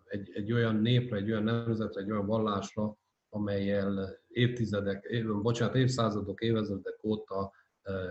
egy, 0.04 0.32
egy 0.34 0.52
olyan 0.52 0.76
népre, 0.76 1.18
egy 1.18 1.32
olyan 1.32 1.44
nemzetre, 1.44 2.02
egy 2.02 2.12
olyan 2.12 2.26
vallásra, 2.26 2.98
amelyel 3.34 4.20
évtizedek, 4.28 5.26
bocsánat, 5.42 5.76
évszázadok, 5.76 6.42
évezredek 6.42 7.04
óta 7.04 7.52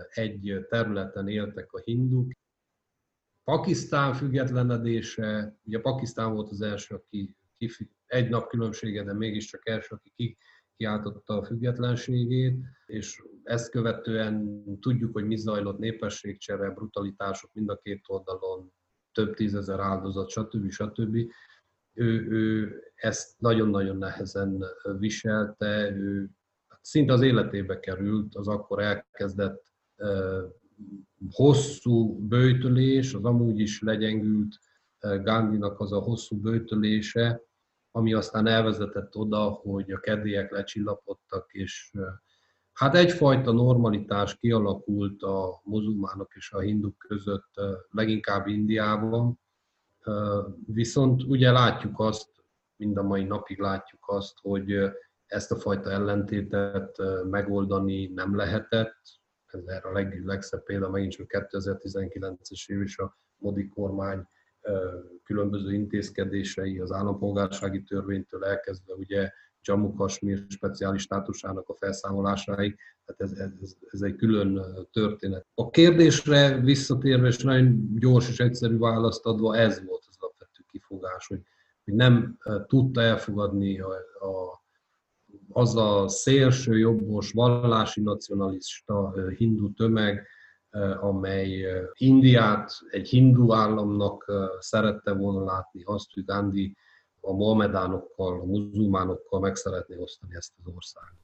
egy 0.09 0.65
területen 0.69 1.27
éltek 1.27 1.73
a 1.73 1.79
hinduk. 1.79 2.31
Pakisztán 3.43 4.13
függetlenedése, 4.13 5.57
ugye 5.63 5.79
Pakisztán 5.79 6.33
volt 6.33 6.49
az 6.49 6.61
első, 6.61 6.95
aki 6.95 7.35
egy 8.05 8.29
nap 8.29 8.47
különbsége, 8.47 9.03
de 9.03 9.13
mégiscsak 9.13 9.69
első, 9.69 9.95
aki 9.95 10.37
kiáltotta 10.77 11.37
a 11.37 11.43
függetlenségét, 11.43 12.57
és 12.85 13.23
ezt 13.43 13.69
követően 13.69 14.63
tudjuk, 14.79 15.13
hogy 15.13 15.25
mi 15.25 15.35
zajlott 15.35 15.77
népességcsere, 15.77 16.69
brutalitások 16.69 17.53
mind 17.53 17.69
a 17.69 17.77
két 17.77 18.03
oldalon, 18.07 18.73
több 19.11 19.35
tízezer 19.35 19.79
áldozat, 19.79 20.29
stb. 20.29 20.71
stb. 20.71 21.17
Ő, 21.93 22.27
ő 22.29 22.73
ezt 22.95 23.39
nagyon-nagyon 23.39 23.97
nehezen 23.97 24.63
viselte, 24.97 25.91
ő 25.91 26.29
szinte 26.81 27.13
az 27.13 27.21
életébe 27.21 27.79
került, 27.79 28.35
az 28.35 28.47
akkor 28.47 28.81
elkezdett 28.81 29.73
hosszú 31.31 32.27
bőjtölés, 32.27 33.13
az 33.13 33.23
amúgy 33.23 33.59
is 33.59 33.81
legyengült 33.81 34.59
Gandhinak 34.99 35.79
az 35.79 35.91
a 35.91 35.99
hosszú 35.99 36.37
bőjtölése, 36.37 37.41
ami 37.91 38.13
aztán 38.13 38.47
elvezetett 38.47 39.15
oda, 39.15 39.43
hogy 39.43 39.91
a 39.91 39.99
kedélyek 39.99 40.51
lecsillapodtak, 40.51 41.53
és 41.53 41.93
hát 42.73 42.95
egyfajta 42.95 43.51
normalitás 43.51 44.37
kialakult 44.37 45.23
a 45.23 45.61
muzulmánok 45.63 46.35
és 46.35 46.51
a 46.51 46.59
hinduk 46.59 46.97
között, 46.97 47.51
leginkább 47.89 48.47
Indiában. 48.47 49.39
Viszont 50.65 51.23
ugye 51.23 51.51
látjuk 51.51 51.99
azt, 51.99 52.29
mind 52.75 52.97
a 52.97 53.03
mai 53.03 53.23
napig 53.23 53.59
látjuk 53.59 54.03
azt, 54.07 54.37
hogy 54.41 54.73
ezt 55.25 55.51
a 55.51 55.55
fajta 55.55 55.89
ellentétet 55.89 56.97
megoldani 57.29 58.07
nem 58.07 58.35
lehetett. 58.35 59.01
Ez 59.45 59.65
erre 59.65 59.89
a 59.89 59.91
leg, 59.91 60.25
legszebb 60.25 60.63
példa 60.63 60.89
megint 60.89 61.11
csak 61.11 61.27
2019-es 61.29 62.65
év 62.67 62.81
is 62.81 62.97
a 62.97 63.17
Modi 63.37 63.69
kormány 63.69 64.27
különböző 65.23 65.73
intézkedései, 65.73 66.79
az 66.79 66.91
állampolgársági 66.91 67.83
törvénytől 67.83 68.45
elkezdve 68.45 68.93
ugye 68.93 69.31
Jammu 69.63 69.93
Kashmir 69.93 70.45
speciális 70.47 71.01
státusának 71.01 71.69
a 71.69 71.75
felszámolásáig, 71.75 72.77
tehát 73.05 73.21
ez, 73.21 73.49
ez, 73.61 73.75
ez 73.89 74.01
egy 74.01 74.15
külön 74.15 74.61
történet. 74.91 75.45
A 75.53 75.69
kérdésre 75.69 76.59
visszatérve, 76.59 77.27
és 77.27 77.37
nagyon 77.37 77.97
gyors 77.99 78.29
és 78.29 78.39
egyszerű 78.39 78.77
választ 78.77 79.25
adva, 79.25 79.55
ez 79.55 79.85
volt 79.85 80.03
az 80.07 80.15
alapvető 80.19 80.63
kifogás, 80.67 81.27
hogy, 81.27 81.41
hogy 81.83 81.93
nem 81.93 82.37
tudta 82.67 83.01
elfogadni 83.01 83.79
a, 83.79 83.89
a, 84.19 84.63
az 85.49 85.75
a 85.75 86.07
szélső 86.07 86.77
jobbos, 86.77 87.31
vallási 87.31 88.01
nacionalista 88.01 89.13
hindu 89.37 89.73
tömeg, 89.73 90.27
amely 90.99 91.65
Indiát 91.93 92.71
egy 92.89 93.09
hindu 93.09 93.53
államnak 93.53 94.31
szerette 94.59 95.13
volna 95.13 95.43
látni, 95.43 95.81
azt, 95.83 96.13
hogy 96.13 96.25
Gandhi 96.25 96.75
a 97.25 97.33
mohamedánokkal, 97.33 98.39
a 98.39 98.45
muzulmánokkal 98.45 99.39
meg 99.39 99.55
szeretné 99.55 99.97
osztani 99.97 100.35
ezt 100.35 100.53
az 100.63 100.73
országot. 100.75 101.22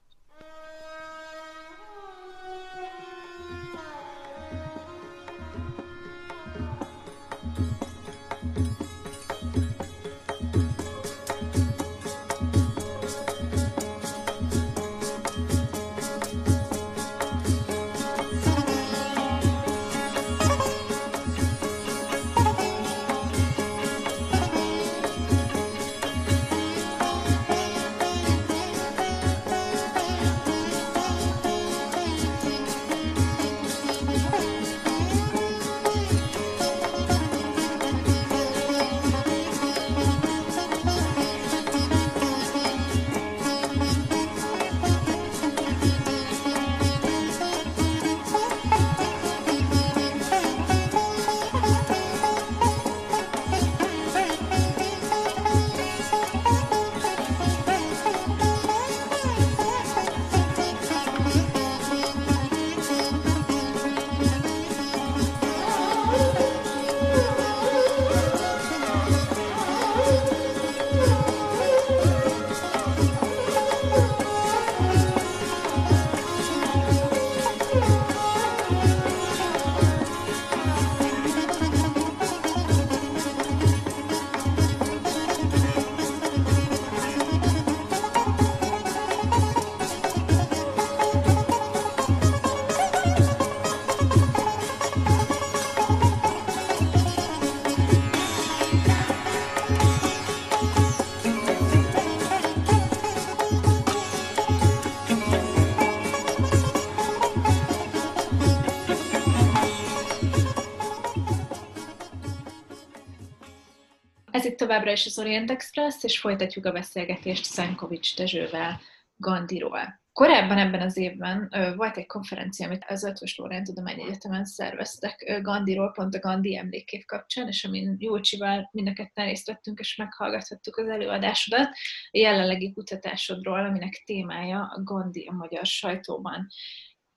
Továbbra 114.60 114.91
is 114.91 115.05
az 115.05 115.20
Orient 115.20 115.51
Express, 115.51 116.03
és 116.03 116.20
folytatjuk 116.20 116.66
a 116.66 116.72
beszélgetést 116.72 117.43
Szenkovics 117.43 118.16
Dezsővel 118.16 118.80
Gandiról. 119.16 120.01
Korábban 120.14 120.57
ebben 120.57 120.82
az 120.82 120.97
évben 120.97 121.53
volt 121.76 121.97
egy 121.97 122.05
konferencia, 122.05 122.66
amit 122.66 122.86
az 122.88 123.03
Ötvös 123.03 123.38
Lórán 123.38 123.64
Tudományi 123.64 124.03
Egyetemen 124.03 124.45
szerveztek 124.45 125.39
Gandiról, 125.41 125.91
pont 125.91 126.16
a 126.16 126.20
Gandhi 126.20 126.57
emlékév 126.57 127.05
kapcsán, 127.05 127.47
és 127.47 127.64
amin 127.64 127.95
Júlcsival 127.99 128.70
mind 128.72 128.88
a 128.88 128.93
ketten 128.93 129.26
részt 129.26 129.47
vettünk, 129.47 129.80
és 129.80 129.95
meghallgathattuk 129.95 130.78
az 130.78 130.88
előadásodat, 130.88 131.68
a 132.12 132.18
jelenlegi 132.18 132.74
kutatásodról, 132.74 133.66
aminek 133.66 134.03
témája 134.05 134.72
a 134.76 134.84
Gandhi 134.84 135.26
a 135.26 135.34
magyar 135.34 135.66
sajtóban. 135.66 136.47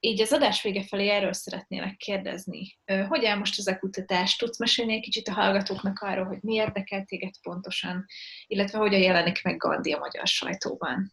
Így 0.04 0.20
az 0.20 0.32
adás 0.32 0.62
vége 0.62 0.82
felé 0.82 1.08
erről 1.08 1.32
szeretnélek 1.32 1.96
kérdezni. 1.96 2.78
Hogy 3.08 3.24
áll 3.24 3.38
most 3.38 3.58
ez 3.58 3.66
a 3.66 3.78
kutatás? 3.78 4.36
Tudsz 4.36 4.58
mesélni 4.58 4.92
egy 4.92 5.00
kicsit 5.00 5.28
a 5.28 5.32
hallgatóknak 5.32 5.98
arról, 6.00 6.24
hogy 6.24 6.38
mi 6.40 6.54
érdekel 6.54 7.04
téged 7.04 7.34
pontosan, 7.42 8.04
illetve 8.46 8.78
hogyan 8.78 9.00
jelenik 9.00 9.42
meg 9.42 9.56
Gandhi 9.56 9.92
a 9.92 9.98
magyar 9.98 10.26
sajtóban? 10.26 11.12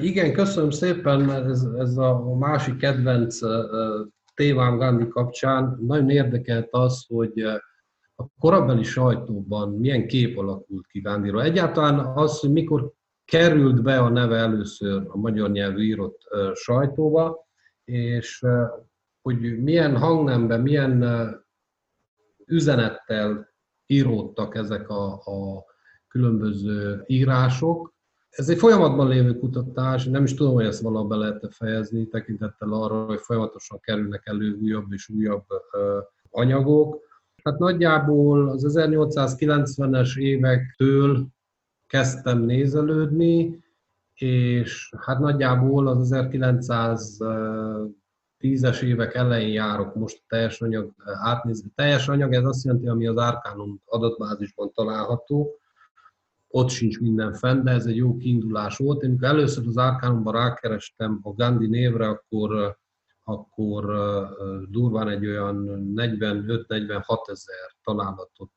Igen, 0.00 0.32
köszönöm 0.32 0.70
szépen, 0.70 1.30
ez, 1.30 1.62
ez 1.78 1.96
a 1.96 2.36
másik 2.38 2.76
kedvenc 2.76 3.38
témám 4.34 4.76
Gandhi 4.76 5.08
kapcsán. 5.08 5.78
Nagyon 5.80 6.10
érdekelt 6.10 6.68
az, 6.70 7.04
hogy 7.08 7.40
a 8.14 8.26
korabeli 8.38 8.84
sajtóban 8.84 9.70
milyen 9.70 10.06
kép 10.06 10.38
alakult 10.38 10.86
ki 10.86 11.00
Gandhiról. 11.00 11.42
Egyáltalán 11.42 11.98
az, 11.98 12.40
hogy 12.40 12.52
mikor 12.52 12.92
került 13.30 13.82
be 13.82 13.98
a 13.98 14.08
neve 14.08 14.36
először 14.36 15.02
a 15.08 15.16
magyar 15.16 15.50
nyelvű 15.50 15.82
írott 15.82 16.20
sajtóba, 16.54 17.48
és 17.84 18.44
hogy 19.22 19.62
milyen 19.62 19.96
hangnemben, 19.96 20.60
milyen 20.60 21.04
üzenettel 22.46 23.48
íródtak 23.86 24.54
ezek 24.54 24.88
a, 24.88 25.12
a 25.12 25.64
különböző 26.08 27.02
írások. 27.06 27.94
Ez 28.30 28.48
egy 28.48 28.58
folyamatban 28.58 29.08
lévő 29.08 29.38
kutatás, 29.38 30.04
nem 30.04 30.24
is 30.24 30.34
tudom, 30.34 30.54
hogy 30.54 30.64
ezt 30.64 30.82
valaha 30.82 31.06
be 31.06 31.16
lehet 31.16 31.48
fejezni, 31.50 32.08
tekintettel 32.08 32.72
arra, 32.72 33.04
hogy 33.04 33.20
folyamatosan 33.20 33.80
kerülnek 33.80 34.22
elő 34.24 34.58
újabb 34.62 34.92
és 34.92 35.08
újabb 35.08 35.44
anyagok. 36.30 36.98
Hát 37.44 37.58
nagyjából 37.58 38.48
az 38.48 38.78
1890-es 38.78 40.18
évektől 40.18 41.26
kezdtem 41.90 42.38
nézelődni, 42.38 43.64
és 44.14 44.92
hát 44.98 45.18
nagyjából 45.18 45.88
az 45.88 46.10
1910-es 46.12 48.82
évek 48.82 49.14
elején 49.14 49.52
járok 49.52 49.94
most 49.94 50.18
a 50.18 50.24
teljes 50.28 50.60
anyag 50.60 50.94
átnézni. 51.04 51.70
Teljes 51.74 52.08
anyag, 52.08 52.32
ez 52.32 52.44
azt 52.44 52.64
jelenti, 52.64 52.88
ami 52.88 53.06
az 53.06 53.16
Arcanum 53.16 53.80
adatbázisban 53.84 54.72
található. 54.72 55.58
Ott 56.48 56.68
sincs 56.68 57.00
minden 57.00 57.32
fenn, 57.32 57.64
de 57.64 57.70
ez 57.70 57.86
egy 57.86 57.96
jó 57.96 58.16
kiindulás 58.16 58.76
volt. 58.76 59.02
Én 59.02 59.08
amikor 59.08 59.28
először 59.28 59.66
az 59.66 59.76
Arcanumban 59.76 60.32
rákerestem 60.32 61.20
a 61.22 61.32
Gandhi 61.32 61.66
névre, 61.66 62.08
akkor 62.08 62.78
akkor 63.30 63.84
durván 64.70 65.08
egy 65.08 65.26
olyan 65.26 65.66
45-46 65.96 67.28
ezer 67.30 67.76
találatot 67.82 68.52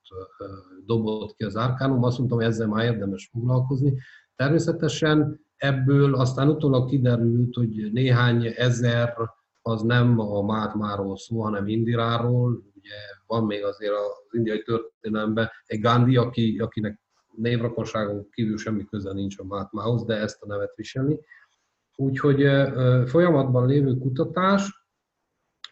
dobott 0.85 1.35
ki 1.35 1.43
az 1.43 1.55
Arkánum. 1.55 2.03
Azt 2.03 2.17
mondtam, 2.17 2.39
ezzel 2.39 2.67
már 2.67 2.85
érdemes 2.85 3.29
foglalkozni. 3.31 3.93
Természetesen 4.35 5.45
ebből 5.55 6.15
aztán 6.15 6.49
utólag 6.49 6.89
kiderült, 6.89 7.55
hogy 7.55 7.91
néhány 7.91 8.53
ezer 8.55 9.17
az 9.61 9.81
nem 9.81 10.19
a 10.19 10.41
Mátmáról 10.41 11.17
szó, 11.17 11.41
hanem 11.41 11.67
Indiráról. 11.67 12.63
Ugye 12.75 12.95
van 13.27 13.45
még 13.45 13.63
azért 13.63 13.93
az 13.93 14.27
indiai 14.31 14.61
történelemben 14.61 15.49
egy 15.65 15.79
Gandhi, 15.79 16.17
aki, 16.17 16.59
akinek 16.59 17.01
névrakonságon 17.35 18.29
kívül 18.31 18.57
semmi 18.57 18.85
köze 18.85 19.13
nincs 19.13 19.39
a 19.39 19.43
Mátmához, 19.43 20.05
de 20.05 20.15
ezt 20.15 20.41
a 20.41 20.47
nevet 20.47 20.75
viseli. 20.75 21.19
Úgyhogy 21.95 22.45
folyamatban 23.05 23.67
lévő 23.67 23.97
kutatás, 23.97 24.81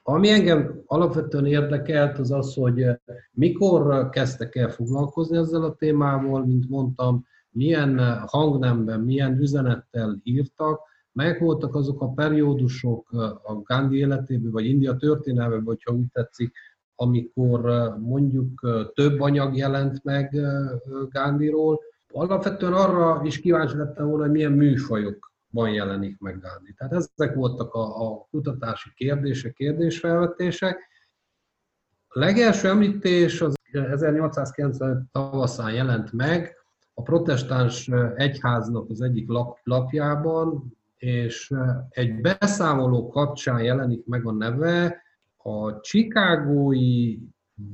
ami 0.04 0.30
engem 0.30 0.82
alapvetően 0.86 1.46
érdekelt, 1.46 2.18
az 2.18 2.32
az, 2.32 2.54
hogy 2.54 2.86
mikor 3.32 4.10
kezdtek 4.10 4.56
el 4.56 4.70
foglalkozni 4.70 5.38
ezzel 5.38 5.64
a 5.64 5.76
témával, 5.76 6.46
mint 6.46 6.70
mondtam, 6.70 7.26
milyen 7.50 8.20
hangnemben, 8.26 9.00
milyen 9.00 9.38
üzenettel 9.38 10.20
írtak, 10.24 10.80
melyek 11.12 11.40
voltak 11.40 11.76
azok 11.76 12.02
a 12.02 12.12
periódusok 12.12 13.12
a 13.44 13.54
Gandhi 13.64 13.98
életében, 13.98 14.52
vagy 14.52 14.66
India 14.66 14.96
történelmében, 14.96 15.64
hogyha 15.64 15.94
úgy 15.94 16.08
tetszik, 16.12 16.52
amikor 16.96 17.62
mondjuk 18.00 18.68
több 18.94 19.20
anyag 19.20 19.58
jelent 19.58 20.04
meg 20.04 20.42
Gandhiról. 21.10 21.80
Alapvetően 22.14 22.74
arra 22.74 23.22
is 23.24 23.40
kíváncsi 23.40 23.78
lettem 23.78 24.08
volna, 24.08 24.24
hogy 24.24 24.32
milyen 24.32 24.52
műfajok 24.52 25.31
van 25.52 25.72
jelenik 25.72 26.20
meg 26.20 26.40
Gandhi. 26.40 26.74
Tehát 26.74 26.94
ezek 26.94 27.36
voltak 27.36 27.74
a, 27.74 28.12
a 28.12 28.28
kutatási 28.30 28.90
kérdések, 28.96 29.54
kérdésfelvetések. 29.54 30.90
A 32.08 32.20
legelső 32.20 32.68
említés 32.68 33.42
az 33.42 33.56
1890 33.72 35.10
tavaszán 35.12 35.74
jelent 35.74 36.12
meg 36.12 36.56
a 36.94 37.02
protestáns 37.02 37.90
egyháznak 38.16 38.90
az 38.90 39.02
egyik 39.02 39.30
lap, 39.30 39.58
lapjában, 39.64 40.78
és 40.98 41.54
egy 41.90 42.22
beszámoló 42.22 43.10
kapcsán 43.10 43.64
jelenik 43.64 44.06
meg 44.06 44.26
a 44.26 44.32
neve, 44.32 45.02
a 45.38 45.80
Csikágói 45.80 47.18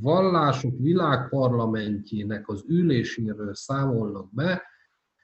vallások 0.02 0.74
világparlamentjének 0.80 2.48
az 2.50 2.64
üléséről 2.68 3.56
számolnak 3.56 4.34
be, 4.34 4.62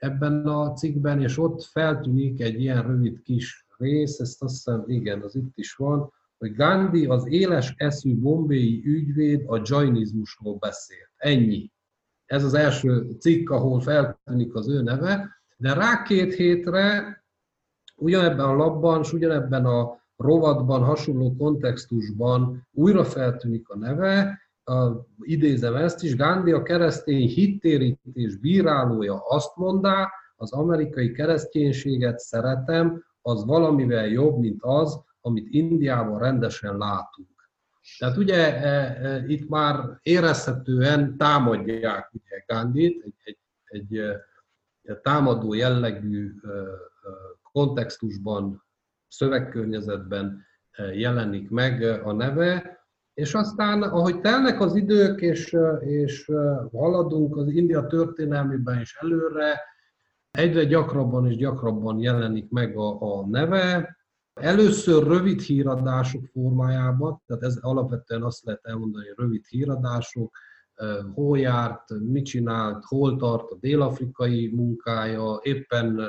ebben 0.04 0.48
a 0.48 0.74
cikkben, 0.74 1.22
és 1.22 1.38
ott 1.38 1.64
feltűnik 1.64 2.42
egy 2.42 2.62
ilyen 2.62 2.88
rövid 2.88 3.22
kis 3.22 3.66
rész, 3.78 4.20
ezt 4.20 4.44
azt 4.44 4.54
hiszem, 4.54 4.84
igen, 4.88 5.22
az 5.22 5.36
itt 5.36 5.58
is 5.58 5.76
van, 5.76 6.12
hogy 6.38 6.56
Gandhi 6.56 7.06
az 7.06 7.28
éles 7.28 7.74
eszű 7.78 8.16
bombéi 8.16 8.82
ügyvéd 8.86 9.44
a 9.48 9.62
jainizmusról 9.64 10.56
beszélt. 10.56 11.10
Ennyi. 11.16 11.72
Ez 12.26 12.44
az 12.44 12.54
első 12.54 13.16
cikk, 13.20 13.50
ahol 13.50 13.82
feltűnik 13.82 14.56
az 14.56 14.70
ő 14.70 14.82
neve, 14.82 15.30
de 15.58 15.74
rá 15.74 16.02
két 16.02 16.34
hétre 16.34 17.18
ugyanebben 17.96 18.46
a 18.46 18.56
labban, 18.56 19.02
és 19.02 19.14
ugyanebben 19.14 19.66
a 19.66 20.02
rovatban, 20.18 20.84
hasonló 20.84 21.36
kontextusban 21.36 22.68
újra 22.72 23.04
feltűnik 23.04 23.70
a 23.70 23.78
neve, 23.78 24.40
a, 24.64 25.06
idézem 25.20 25.76
ezt 25.76 26.04
is, 26.04 26.16
Gandhi 26.16 26.52
a 26.52 26.64
keresztény 26.64 27.28
hittérítés 27.28 28.36
bírálója 28.36 29.24
azt 29.28 29.56
mondá, 29.56 30.12
az 30.36 30.52
amerikai 30.52 31.12
kereszténységet 31.12 32.20
szeretem, 32.20 33.04
az 33.22 33.46
valamivel 33.46 34.08
jobb, 34.08 34.40
mint 34.40 34.64
az, 34.64 35.00
amit 35.22 35.48
Indiában 35.54 36.20
rendesen 36.20 36.78
látunk. 36.78 37.50
Tehát 38.00 38.18
ugye 38.18 38.62
e, 38.62 38.70
e, 39.08 39.24
itt 39.28 39.50
már 39.50 40.00
érezhetően 40.02 41.18
támadják 41.18 42.10
ugye 42.14 42.44
Gandhit, 42.48 43.04
egy, 43.04 43.14
egy, 43.24 43.38
egy, 43.64 43.98
egy 44.82 44.98
támadó 44.98 45.54
jellegű 45.54 46.34
e, 46.44 46.50
e, 46.50 46.62
kontextusban, 47.52 48.64
szövegkörnyezetben 49.08 50.46
e, 50.72 50.84
jelenik 50.84 51.50
meg 51.50 51.82
a 52.06 52.12
neve, 52.12 52.83
és 53.14 53.34
aztán, 53.34 53.82
ahogy 53.82 54.22
telnek 54.22 54.62
az 54.62 54.76
idők, 54.76 55.22
és, 55.22 55.58
és 55.80 56.32
haladunk 56.72 57.38
az 57.38 57.48
India 57.48 57.86
történelmében 57.86 58.80
is 58.80 58.96
előre, 59.00 59.62
egyre 60.32 60.64
gyakrabban 60.64 61.26
és 61.26 61.36
gyakrabban 61.36 62.00
jelenik 62.00 62.50
meg 62.50 62.78
a, 62.78 63.02
a 63.02 63.28
neve. 63.28 63.98
Először 64.34 65.04
rövid 65.04 65.42
híradások 65.42 66.26
formájában, 66.26 67.22
tehát 67.26 67.44
ez 67.44 67.58
alapvetően 67.62 68.24
azt 68.24 68.46
lehet 68.46 68.66
elmondani, 68.66 69.06
hogy 69.08 69.16
rövid 69.18 69.46
híradások, 69.46 70.38
hol 71.14 71.40
járt, 71.40 71.90
mit 72.00 72.26
csinált, 72.26 72.84
hol 72.86 73.16
tart 73.16 73.52
a 73.52 73.58
dél-afrikai 73.60 74.52
munkája, 74.56 75.40
éppen 75.42 76.02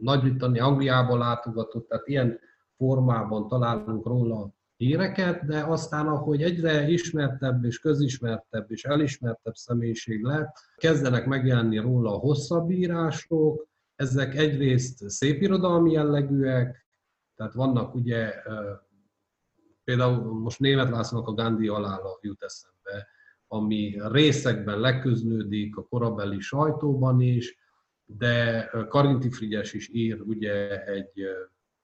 Nagy-Britannia, 0.00 0.64
Angliába 0.64 1.16
látogatott, 1.16 1.88
tehát 1.88 2.06
ilyen 2.06 2.38
formában 2.76 3.48
találunk 3.48 4.06
róla 4.06 4.52
híreket, 4.82 5.44
de 5.44 5.64
aztán, 5.64 6.06
ahogy 6.06 6.42
egyre 6.42 6.88
ismertebb 6.88 7.64
és 7.64 7.78
közismertebb 7.78 8.70
és 8.70 8.84
elismertebb 8.84 9.54
személyiség 9.54 10.22
lett, 10.22 10.54
kezdenek 10.76 11.26
megjelenni 11.26 11.78
róla 11.78 12.14
a 12.14 12.18
hosszabb 12.18 12.70
írások, 12.70 13.66
ezek 13.96 14.34
egyrészt 14.34 15.10
szépirodalmi 15.10 15.92
jellegűek, 15.92 16.86
tehát 17.36 17.52
vannak 17.52 17.94
ugye, 17.94 18.34
például 19.84 20.40
most 20.40 20.58
német 20.58 20.90
Lászlónak 20.90 21.28
a 21.28 21.32
Gandhi 21.32 21.68
alála 21.68 22.18
jut 22.20 22.42
eszembe, 22.42 23.08
ami 23.46 24.00
részekben 24.04 24.80
leközlődik 24.80 25.76
a 25.76 25.82
korabeli 25.82 26.40
sajtóban 26.40 27.20
is, 27.20 27.58
de 28.04 28.64
Karinti 28.88 29.30
Frigyes 29.30 29.72
is 29.72 29.88
ír 29.92 30.20
ugye 30.20 30.84
egy 30.84 31.26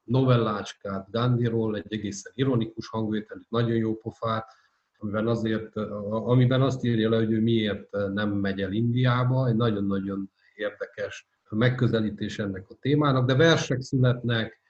novellácskát 0.09 1.11
Gandhiról, 1.11 1.77
egy 1.77 1.93
egészen 1.93 2.33
ironikus 2.35 2.89
hangvételű, 2.89 3.41
nagyon 3.49 3.77
jó 3.77 3.97
pofát, 3.97 4.57
amiben, 4.99 5.27
azért, 5.27 5.77
amiben 6.11 6.63
azt 6.63 6.85
írja 6.85 7.11
le, 7.11 7.17
hogy 7.17 7.33
ő 7.33 7.41
miért 7.41 7.91
nem 8.13 8.31
megy 8.31 8.61
el 8.61 8.73
Indiába. 8.73 9.49
Egy 9.49 9.57
nagyon-nagyon 9.57 10.31
érdekes 10.55 11.29
megközelítés 11.51 12.39
ennek 12.39 12.65
a 12.69 12.75
témának, 12.81 13.27
de 13.27 13.35
versek 13.35 13.81
születnek, 13.81 14.61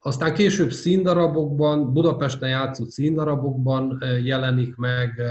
aztán 0.00 0.34
később 0.34 0.70
színdarabokban, 0.70 1.92
Budapesten 1.92 2.48
játszott 2.48 2.90
színdarabokban 2.90 4.02
jelenik 4.22 4.76
meg, 4.76 5.22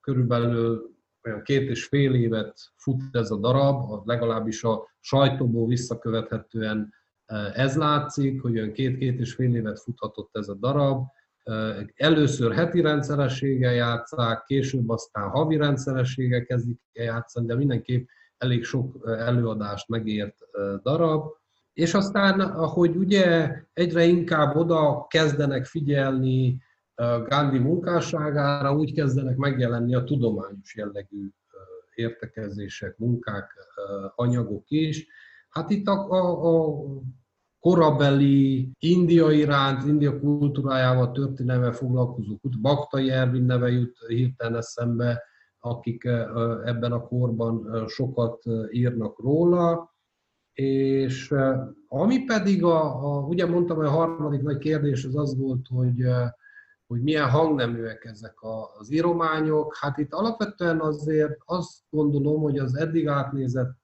körülbelül 0.00 0.90
olyan 1.24 1.42
két 1.42 1.68
és 1.68 1.84
fél 1.84 2.14
évet 2.14 2.58
fut 2.76 3.02
ez 3.12 3.30
a 3.30 3.36
darab, 3.36 4.06
legalábbis 4.06 4.64
a 4.64 4.88
sajtóból 5.00 5.66
visszakövethetően 5.66 6.94
ez 7.54 7.76
látszik, 7.76 8.40
hogy 8.42 8.56
olyan 8.56 8.72
két-két 8.72 9.20
és 9.20 9.34
fél 9.34 9.54
évet 9.54 9.80
futhatott 9.80 10.36
ez 10.36 10.48
a 10.48 10.54
darab. 10.54 11.06
Először 11.94 12.52
heti 12.52 12.80
rendszerességgel 12.80 13.72
játszák, 13.72 14.44
később 14.44 14.88
aztán 14.88 15.28
havi 15.28 15.56
rendszerességgel 15.56 16.42
kezdik 16.42 16.80
játszani, 16.92 17.46
de 17.46 17.54
mindenképp 17.54 18.08
elég 18.38 18.64
sok 18.64 18.98
előadást 19.04 19.88
megért 19.88 20.36
darab. 20.82 21.24
És 21.72 21.94
aztán, 21.94 22.40
ahogy 22.40 22.96
ugye 22.96 23.54
egyre 23.72 24.04
inkább 24.04 24.56
oda 24.56 25.06
kezdenek 25.08 25.64
figyelni 25.64 26.62
Gandhi 27.28 27.58
munkásságára, 27.58 28.74
úgy 28.74 28.94
kezdenek 28.94 29.36
megjelenni 29.36 29.94
a 29.94 30.04
tudományos 30.04 30.74
jellegű 30.76 31.28
értekezések, 31.94 32.98
munkák, 32.98 33.52
anyagok 34.14 34.64
is. 34.68 35.06
Hát 35.48 35.70
itt 35.70 35.86
a, 35.86 36.10
a, 36.10 36.46
a 36.46 36.82
korabeli 37.60 38.70
India 38.78 39.30
iránt, 39.30 39.86
India 39.86 40.20
kultúrájával, 40.20 41.12
történelme 41.12 41.72
foglalkozó 41.72 42.36
Baktai 42.60 43.10
Ervin 43.10 43.44
neve 43.44 43.70
jut 43.70 43.98
hirtelen 44.06 44.56
eszembe, 44.56 45.22
akik 45.58 46.04
ebben 46.64 46.92
a 46.92 47.02
korban 47.06 47.84
sokat 47.88 48.42
írnak 48.70 49.18
róla. 49.18 49.94
És 50.52 51.34
ami 51.88 52.24
pedig, 52.24 52.64
a, 52.64 53.04
a, 53.04 53.20
ugye 53.20 53.46
mondtam, 53.46 53.76
hogy 53.76 53.86
a 53.86 53.90
harmadik 53.90 54.42
nagy 54.42 54.58
kérdés 54.58 55.04
az 55.04 55.16
az 55.16 55.38
volt, 55.38 55.66
hogy, 55.68 56.04
hogy 56.86 57.02
milyen 57.02 57.28
hangneműek 57.28 58.04
ezek 58.04 58.34
az 58.78 58.92
írományok. 58.92 59.76
Hát 59.80 59.98
itt 59.98 60.12
alapvetően 60.12 60.80
azért 60.80 61.36
azt 61.44 61.72
gondolom, 61.90 62.40
hogy 62.42 62.58
az 62.58 62.76
eddig 62.76 63.08
átnézett 63.08 63.78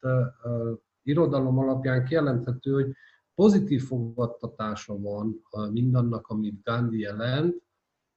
irodalom 1.02 1.58
alapján 1.58 2.04
kijelenthető, 2.04 2.72
hogy 2.72 2.92
pozitív 3.36 3.82
fogadtatása 3.82 4.98
van 4.98 5.42
mindannak, 5.72 6.26
amit 6.26 6.62
Gandhi 6.62 6.98
jelent. 6.98 7.62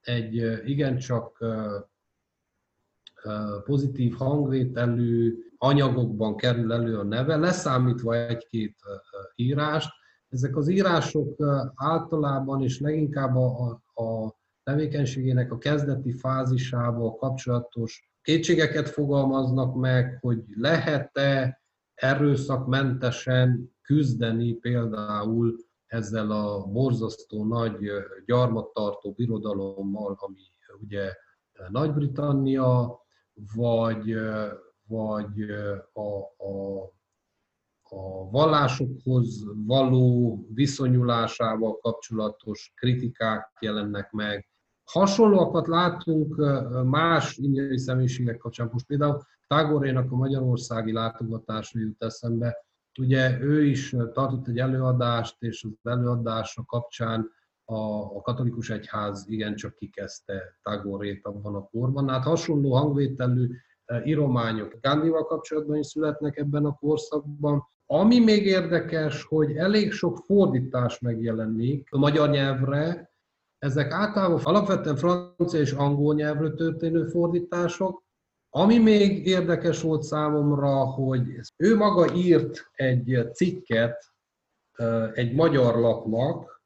Egy 0.00 0.34
igencsak 0.64 1.44
pozitív 3.64 4.14
hangvételű 4.14 5.38
anyagokban 5.56 6.36
kerül 6.36 6.72
elő 6.72 6.98
a 6.98 7.04
neve, 7.04 7.36
leszámítva 7.36 8.14
egy-két 8.14 8.76
írást. 9.34 9.90
Ezek 10.28 10.56
az 10.56 10.68
írások 10.68 11.36
általában 11.74 12.62
és 12.62 12.80
leginkább 12.80 13.36
a, 13.36 13.70
a 13.94 14.36
tevékenységének 14.62 15.52
a 15.52 15.58
kezdeti 15.58 16.12
fázisával 16.12 17.16
kapcsolatos 17.16 18.10
kétségeket 18.22 18.88
fogalmaznak 18.88 19.74
meg, 19.74 20.18
hogy 20.20 20.44
lehet-e 20.54 21.60
erőszakmentesen 21.94 23.72
küzdeni 23.90 24.52
például 24.52 25.56
ezzel 25.86 26.30
a 26.30 26.66
borzasztó 26.66 27.44
nagy 27.44 27.90
gyarmattartó 28.26 29.12
birodalommal, 29.12 30.16
ami 30.20 30.40
ugye 30.80 31.12
Nagy-Britannia, 31.68 33.00
vagy, 33.54 34.14
vagy 34.86 35.50
a, 35.92 36.18
a, 36.36 36.82
a 37.82 38.30
vallásokhoz 38.30 39.44
való 39.66 40.38
viszonyulásával 40.54 41.78
kapcsolatos 41.78 42.72
kritikák 42.76 43.52
jelennek 43.60 44.10
meg. 44.10 44.48
Hasonlóakat 44.84 45.66
látunk 45.66 46.36
más 46.84 47.36
indiai 47.36 47.78
személyiségek 47.78 48.36
kapcsán. 48.36 48.68
Most 48.72 48.86
például 48.86 49.22
Tágorénak 49.46 50.12
a 50.12 50.16
magyarországi 50.16 50.92
látogatása 50.92 51.78
jut 51.78 52.02
eszembe. 52.02 52.68
Ugye 52.98 53.40
ő 53.40 53.64
is 53.64 53.90
tartott 53.90 54.48
egy 54.48 54.58
előadást, 54.58 55.42
és 55.42 55.64
az 55.64 55.90
előadása 55.90 56.64
kapcsán 56.64 57.30
a, 57.64 58.16
a 58.16 58.20
katolikus 58.22 58.70
egyház 58.70 59.24
igencsak 59.28 59.74
kikezdte 59.74 60.58
Tagorét 60.62 61.26
abban 61.26 61.54
a 61.54 61.68
korban. 61.72 62.08
Hát 62.08 62.24
hasonló 62.24 62.74
hangvételű 62.74 63.50
e, 63.84 64.02
írományok 64.04 64.78
Gandhival 64.80 65.24
kapcsolatban 65.24 65.76
is 65.76 65.86
születnek 65.86 66.36
ebben 66.36 66.64
a 66.64 66.74
korszakban. 66.74 67.62
Ami 67.86 68.18
még 68.18 68.46
érdekes, 68.46 69.24
hogy 69.24 69.56
elég 69.56 69.92
sok 69.92 70.16
fordítás 70.16 70.98
megjelenik 70.98 71.88
a 71.90 71.98
magyar 71.98 72.30
nyelvre, 72.30 73.10
ezek 73.58 73.92
általában 73.92 74.40
alapvetően 74.44 74.96
francia 74.96 75.60
és 75.60 75.72
angol 75.72 76.14
nyelvről 76.14 76.54
történő 76.54 77.04
fordítások. 77.04 78.02
Ami 78.52 78.78
még 78.78 79.26
érdekes 79.26 79.80
volt 79.80 80.02
számomra, 80.02 80.84
hogy 80.84 81.40
ő 81.56 81.76
maga 81.76 82.14
írt 82.14 82.70
egy 82.72 83.28
cikket 83.32 84.12
egy 85.12 85.34
magyar 85.34 85.76
lapnak, 85.78 86.62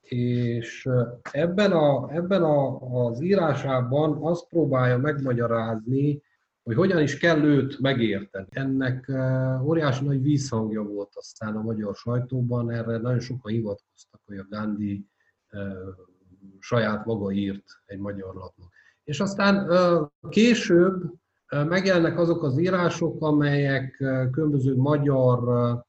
és 0.00 0.88
ebben, 1.30 1.72
a, 1.72 2.12
ebben 2.12 2.42
a, 2.42 2.80
az 3.06 3.20
írásában 3.20 4.18
azt 4.22 4.48
próbálja 4.48 4.98
megmagyarázni, 4.98 6.22
hogy 6.62 6.76
hogyan 6.76 7.02
is 7.02 7.18
kell 7.18 7.42
őt 7.42 7.78
megérteni. 7.78 8.46
Ennek 8.50 9.12
óriási 9.62 10.04
nagy 10.04 10.22
vízhangja 10.22 10.82
volt 10.82 11.12
aztán 11.14 11.56
a 11.56 11.62
magyar 11.62 11.94
sajtóban, 11.94 12.70
erre 12.70 12.98
nagyon 12.98 13.20
sokan 13.20 13.52
hivatkoztak, 13.52 14.20
hogy 14.24 14.38
a 14.38 14.46
Gandhi 14.48 15.06
saját 16.58 17.04
maga 17.04 17.30
írt 17.30 17.64
egy 17.84 17.98
magyar 17.98 18.34
lapnak. 18.34 18.75
És 19.06 19.20
aztán 19.20 19.68
később 20.28 21.02
megjelennek 21.50 22.18
azok 22.18 22.42
az 22.42 22.58
írások, 22.58 23.22
amelyek 23.22 23.96
különböző 24.30 24.76
magyar 24.76 25.84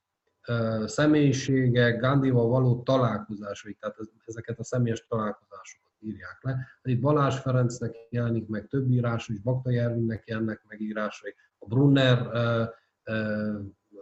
személyiségek, 0.85 1.99
Gandhival 1.99 2.47
való 2.47 2.81
találkozásai, 2.83 3.73
tehát 3.79 3.95
ezeket 4.25 4.59
a 4.59 4.63
személyes 4.63 5.05
találkozásokat 5.07 5.91
írják 5.99 6.37
le. 6.41 6.67
Itt 6.81 7.01
Balázs 7.01 7.39
Ferencnek 7.39 7.95
jelenik 8.09 8.47
meg 8.47 8.67
több 8.67 8.89
írás, 8.89 9.29
és 9.29 9.39
Bakta 9.39 9.71
Jervinnek 9.71 10.27
jelennek 10.27 10.61
meg 10.67 10.81
írásai, 10.81 11.35
a 11.57 11.67
Brunner 11.67 12.27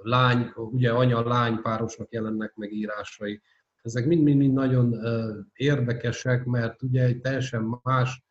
lány, 0.03 0.51
ugye 0.55 0.91
anya-lány 0.91 1.61
párosnak 1.61 2.11
jelennek 2.11 2.55
meg 2.55 2.71
írásai. 2.71 3.41
Ezek 3.81 4.05
mind-mind 4.05 4.53
nagyon 4.53 4.99
érdekesek, 5.53 6.45
mert 6.45 6.83
ugye 6.83 7.03
egy 7.03 7.21
teljesen 7.21 7.79
más 7.83 8.24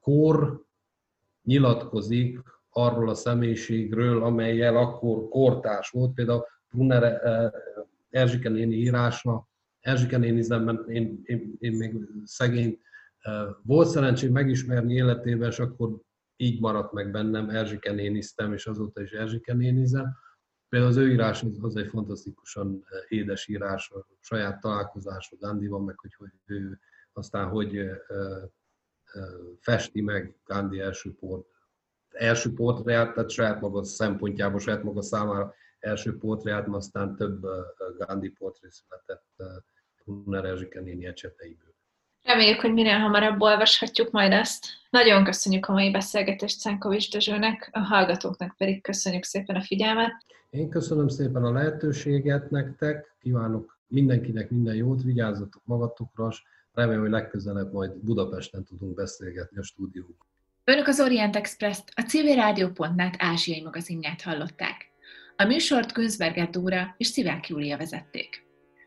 kor 0.00 0.64
nyilatkozik 1.42 2.38
arról 2.70 3.08
a 3.08 3.14
személyiségről, 3.14 4.22
amelyel 4.22 4.76
akkor 4.76 5.28
kortás 5.28 5.90
volt. 5.90 6.14
Például 6.14 6.46
Brunner 6.68 7.20
Erzsike 8.10 8.48
néni 8.48 8.74
írása, 8.74 9.48
Erzsike 9.80 10.18
néni 10.18 10.44
én, 10.86 11.20
én, 11.24 11.56
én 11.58 11.72
még 11.72 11.94
szegény 12.24 12.80
volt 13.62 13.88
szerencsém 13.88 14.32
megismerni 14.32 14.94
életében, 14.94 15.48
és 15.48 15.58
akkor 15.58 16.00
így 16.36 16.60
maradt 16.60 16.92
meg 16.92 17.10
bennem, 17.10 17.50
Erzsike 17.50 17.92
néniztem, 17.92 18.52
és 18.52 18.66
azóta 18.66 19.02
is 19.02 19.10
Erzsike 19.10 19.54
nénizem. 19.54 20.16
Például 20.68 20.92
az 20.92 20.98
ő 20.98 21.10
írás 21.10 21.44
az, 21.60 21.76
egy 21.76 21.88
fantasztikusan 21.88 22.84
édes 23.08 23.48
írás, 23.48 23.90
a 23.90 24.06
saját 24.20 24.60
találkozása 24.60 25.36
van 25.40 25.84
meg 25.84 25.98
hogy, 25.98 26.14
hogy 26.14 26.30
ő 26.44 26.80
aztán 27.12 27.48
hogy 27.48 27.90
festi 29.60 30.00
meg 30.00 30.36
Gandhi 30.44 30.80
első 30.80 31.14
port, 31.14 31.46
első 32.08 32.52
portréját, 32.52 33.14
tehát 33.14 33.30
saját 33.30 33.60
maga 33.60 33.84
szempontjából, 33.84 34.60
saját 34.60 34.82
maga 34.82 35.02
számára 35.02 35.54
első 35.78 36.18
portréját, 36.18 36.66
aztán 36.68 37.16
több 37.16 37.46
Gandhi 37.98 38.28
portré 38.28 38.68
született 38.70 39.26
Brunner 40.04 40.44
Erzsike 40.44 40.80
néni 40.80 41.06
ecseteiből. 41.06 41.74
Reméljük, 42.22 42.60
hogy 42.60 42.72
minél 42.72 42.98
hamarabb 42.98 43.40
olvashatjuk 43.40 44.10
majd 44.10 44.32
ezt. 44.32 44.66
Nagyon 44.90 45.24
köszönjük 45.24 45.66
a 45.66 45.72
mai 45.72 45.90
beszélgetést 45.90 46.58
Szánkovics 46.58 47.12
Dezsőnek, 47.12 47.68
a 47.72 47.78
hallgatóknak 47.78 48.56
pedig 48.56 48.82
köszönjük 48.82 49.24
szépen 49.24 49.56
a 49.56 49.62
figyelmet. 49.62 50.12
Én 50.50 50.70
köszönöm 50.70 51.08
szépen 51.08 51.44
a 51.44 51.52
lehetőséget 51.52 52.50
nektek, 52.50 53.16
kívánok 53.18 53.78
mindenkinek 53.86 54.50
minden 54.50 54.74
jót, 54.74 55.02
vigyázzatok 55.02 55.62
magatokra, 55.64 56.30
remélem, 56.76 57.00
hogy 57.00 57.10
legközelebb 57.10 57.72
majd 57.72 57.92
Budapesten 57.96 58.64
tudunk 58.64 58.94
beszélgetni 58.94 59.58
a 59.58 59.62
stúdióban. 59.62 60.26
Önök 60.64 60.86
az 60.86 61.00
Orient 61.00 61.36
Express-t, 61.36 61.92
a 61.94 62.00
civilrádió.net 62.00 63.14
ázsiai 63.18 63.62
magazinját 63.62 64.22
hallották. 64.22 64.90
A 65.36 65.44
műsort 65.44 65.92
Günzberger 65.92 66.50
Dóra 66.50 66.94
és 66.96 67.06
Szivák 67.06 67.48
Júlia 67.48 67.76
vezették. 67.76 68.44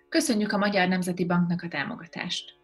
Köszönjük 0.09 0.51
a 0.51 0.57
Magyar 0.57 0.87
Nemzeti 0.87 1.25
Banknak 1.25 1.61
a 1.63 1.67
támogatást. 1.67 2.57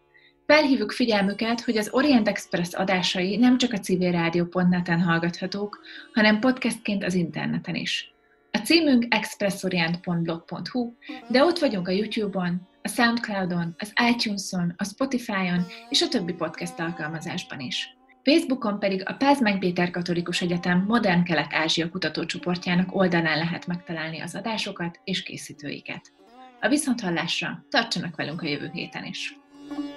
Felhívjuk 0.46 0.92
figyelmüket, 0.92 1.60
hogy 1.60 1.76
az 1.76 1.88
Orient 1.92 2.28
Express 2.28 2.74
adásai 2.74 3.36
nem 3.36 3.58
csak 3.58 3.72
a 3.72 3.78
civilrádió.net-en 3.78 5.00
hallgathatók, 5.00 5.80
hanem 6.12 6.40
podcastként 6.40 7.04
az 7.04 7.14
interneten 7.14 7.74
is. 7.74 8.14
A 8.52 8.58
címünk 8.58 9.06
expressorient.blog.hu, 9.08 10.92
de 11.30 11.44
ott 11.44 11.58
vagyunk 11.58 11.88
a 11.88 11.92
YouTube-on, 11.92 12.68
a 12.86 12.88
Soundcloud-on, 12.88 13.74
az 13.78 13.92
iTunes-on, 14.10 14.74
a 14.76 14.84
Spotify-on 14.84 15.66
és 15.88 16.02
a 16.02 16.08
többi 16.08 16.32
podcast 16.32 16.80
alkalmazásban 16.80 17.60
is. 17.60 17.96
Facebookon 18.22 18.78
pedig 18.78 19.02
a 19.08 19.12
Pázmány 19.12 19.58
Péter 19.58 19.90
Katolikus 19.90 20.40
Egyetem 20.40 20.84
Modern 20.86 21.24
Kelet-Ázsia 21.24 21.90
kutatócsoportjának 21.90 22.94
oldalán 22.94 23.38
lehet 23.38 23.66
megtalálni 23.66 24.20
az 24.20 24.34
adásokat 24.34 25.00
és 25.04 25.22
készítőiket. 25.22 26.12
A 26.60 26.68
viszonthallásra 26.68 27.64
tartsanak 27.70 28.16
velünk 28.16 28.42
a 28.42 28.46
jövő 28.46 28.70
héten 28.72 29.04
is! 29.04 29.38
Mm-hmm. 29.72 29.95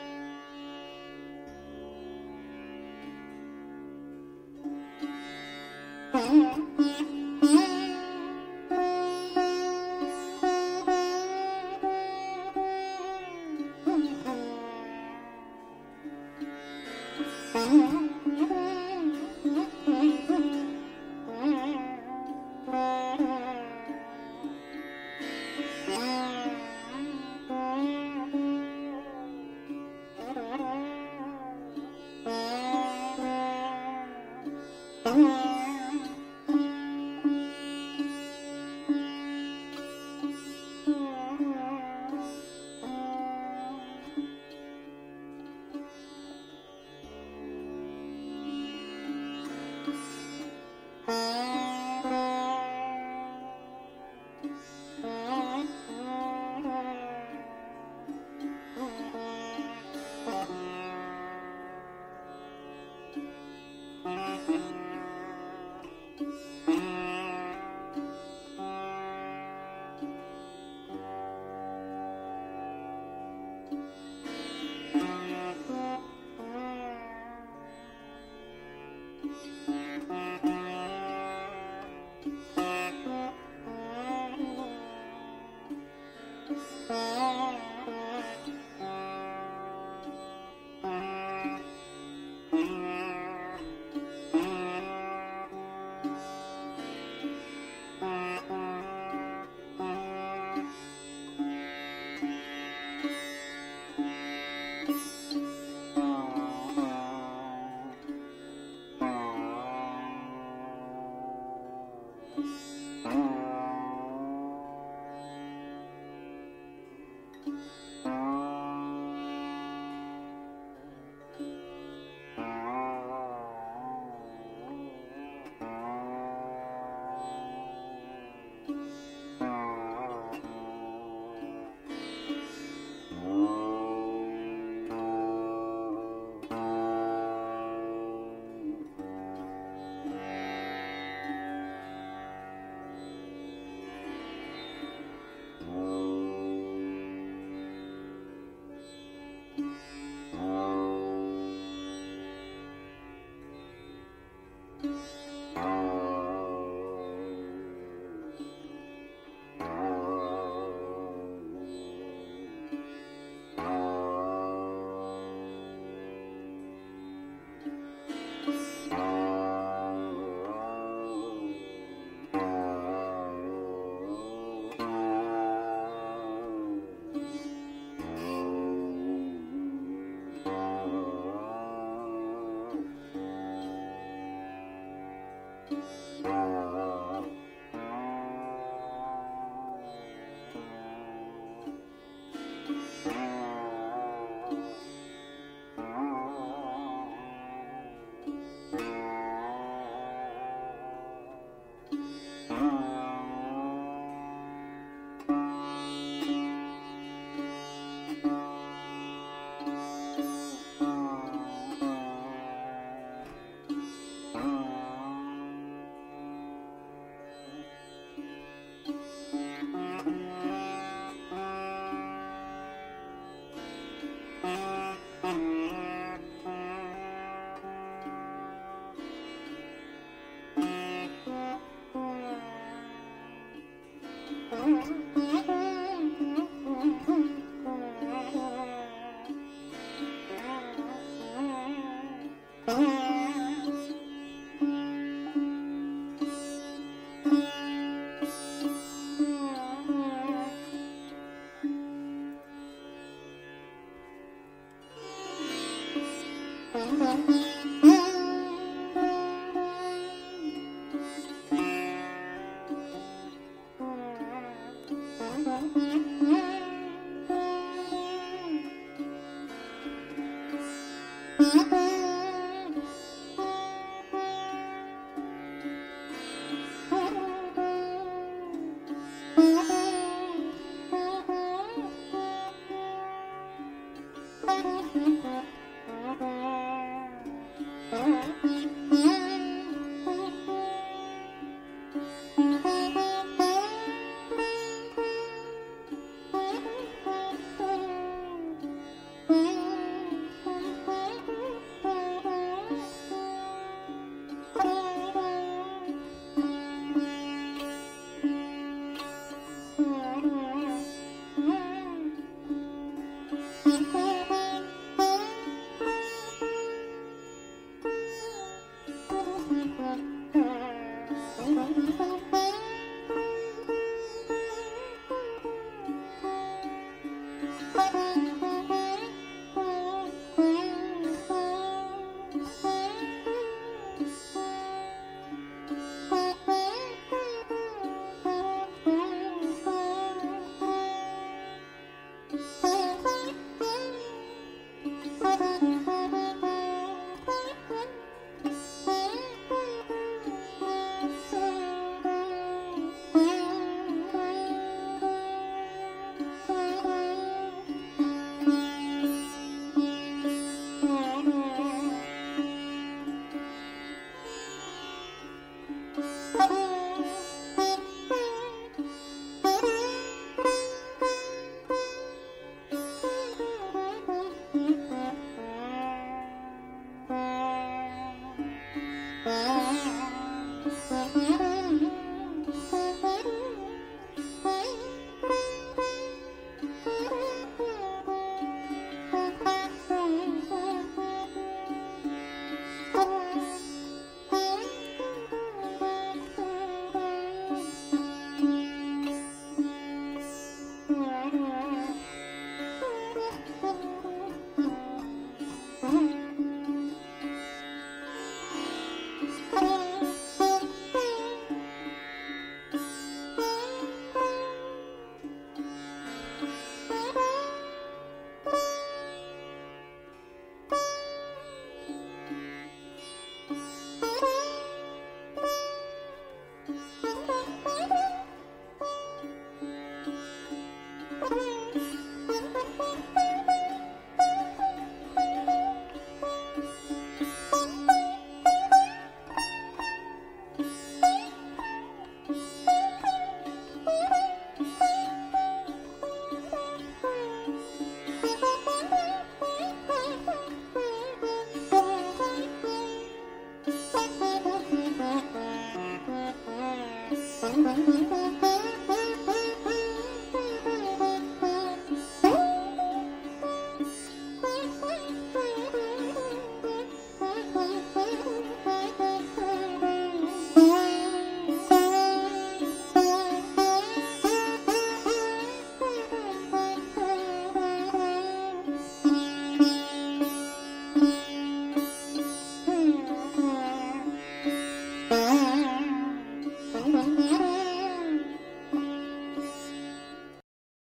Thank 256.80 257.30
you. 257.30 257.69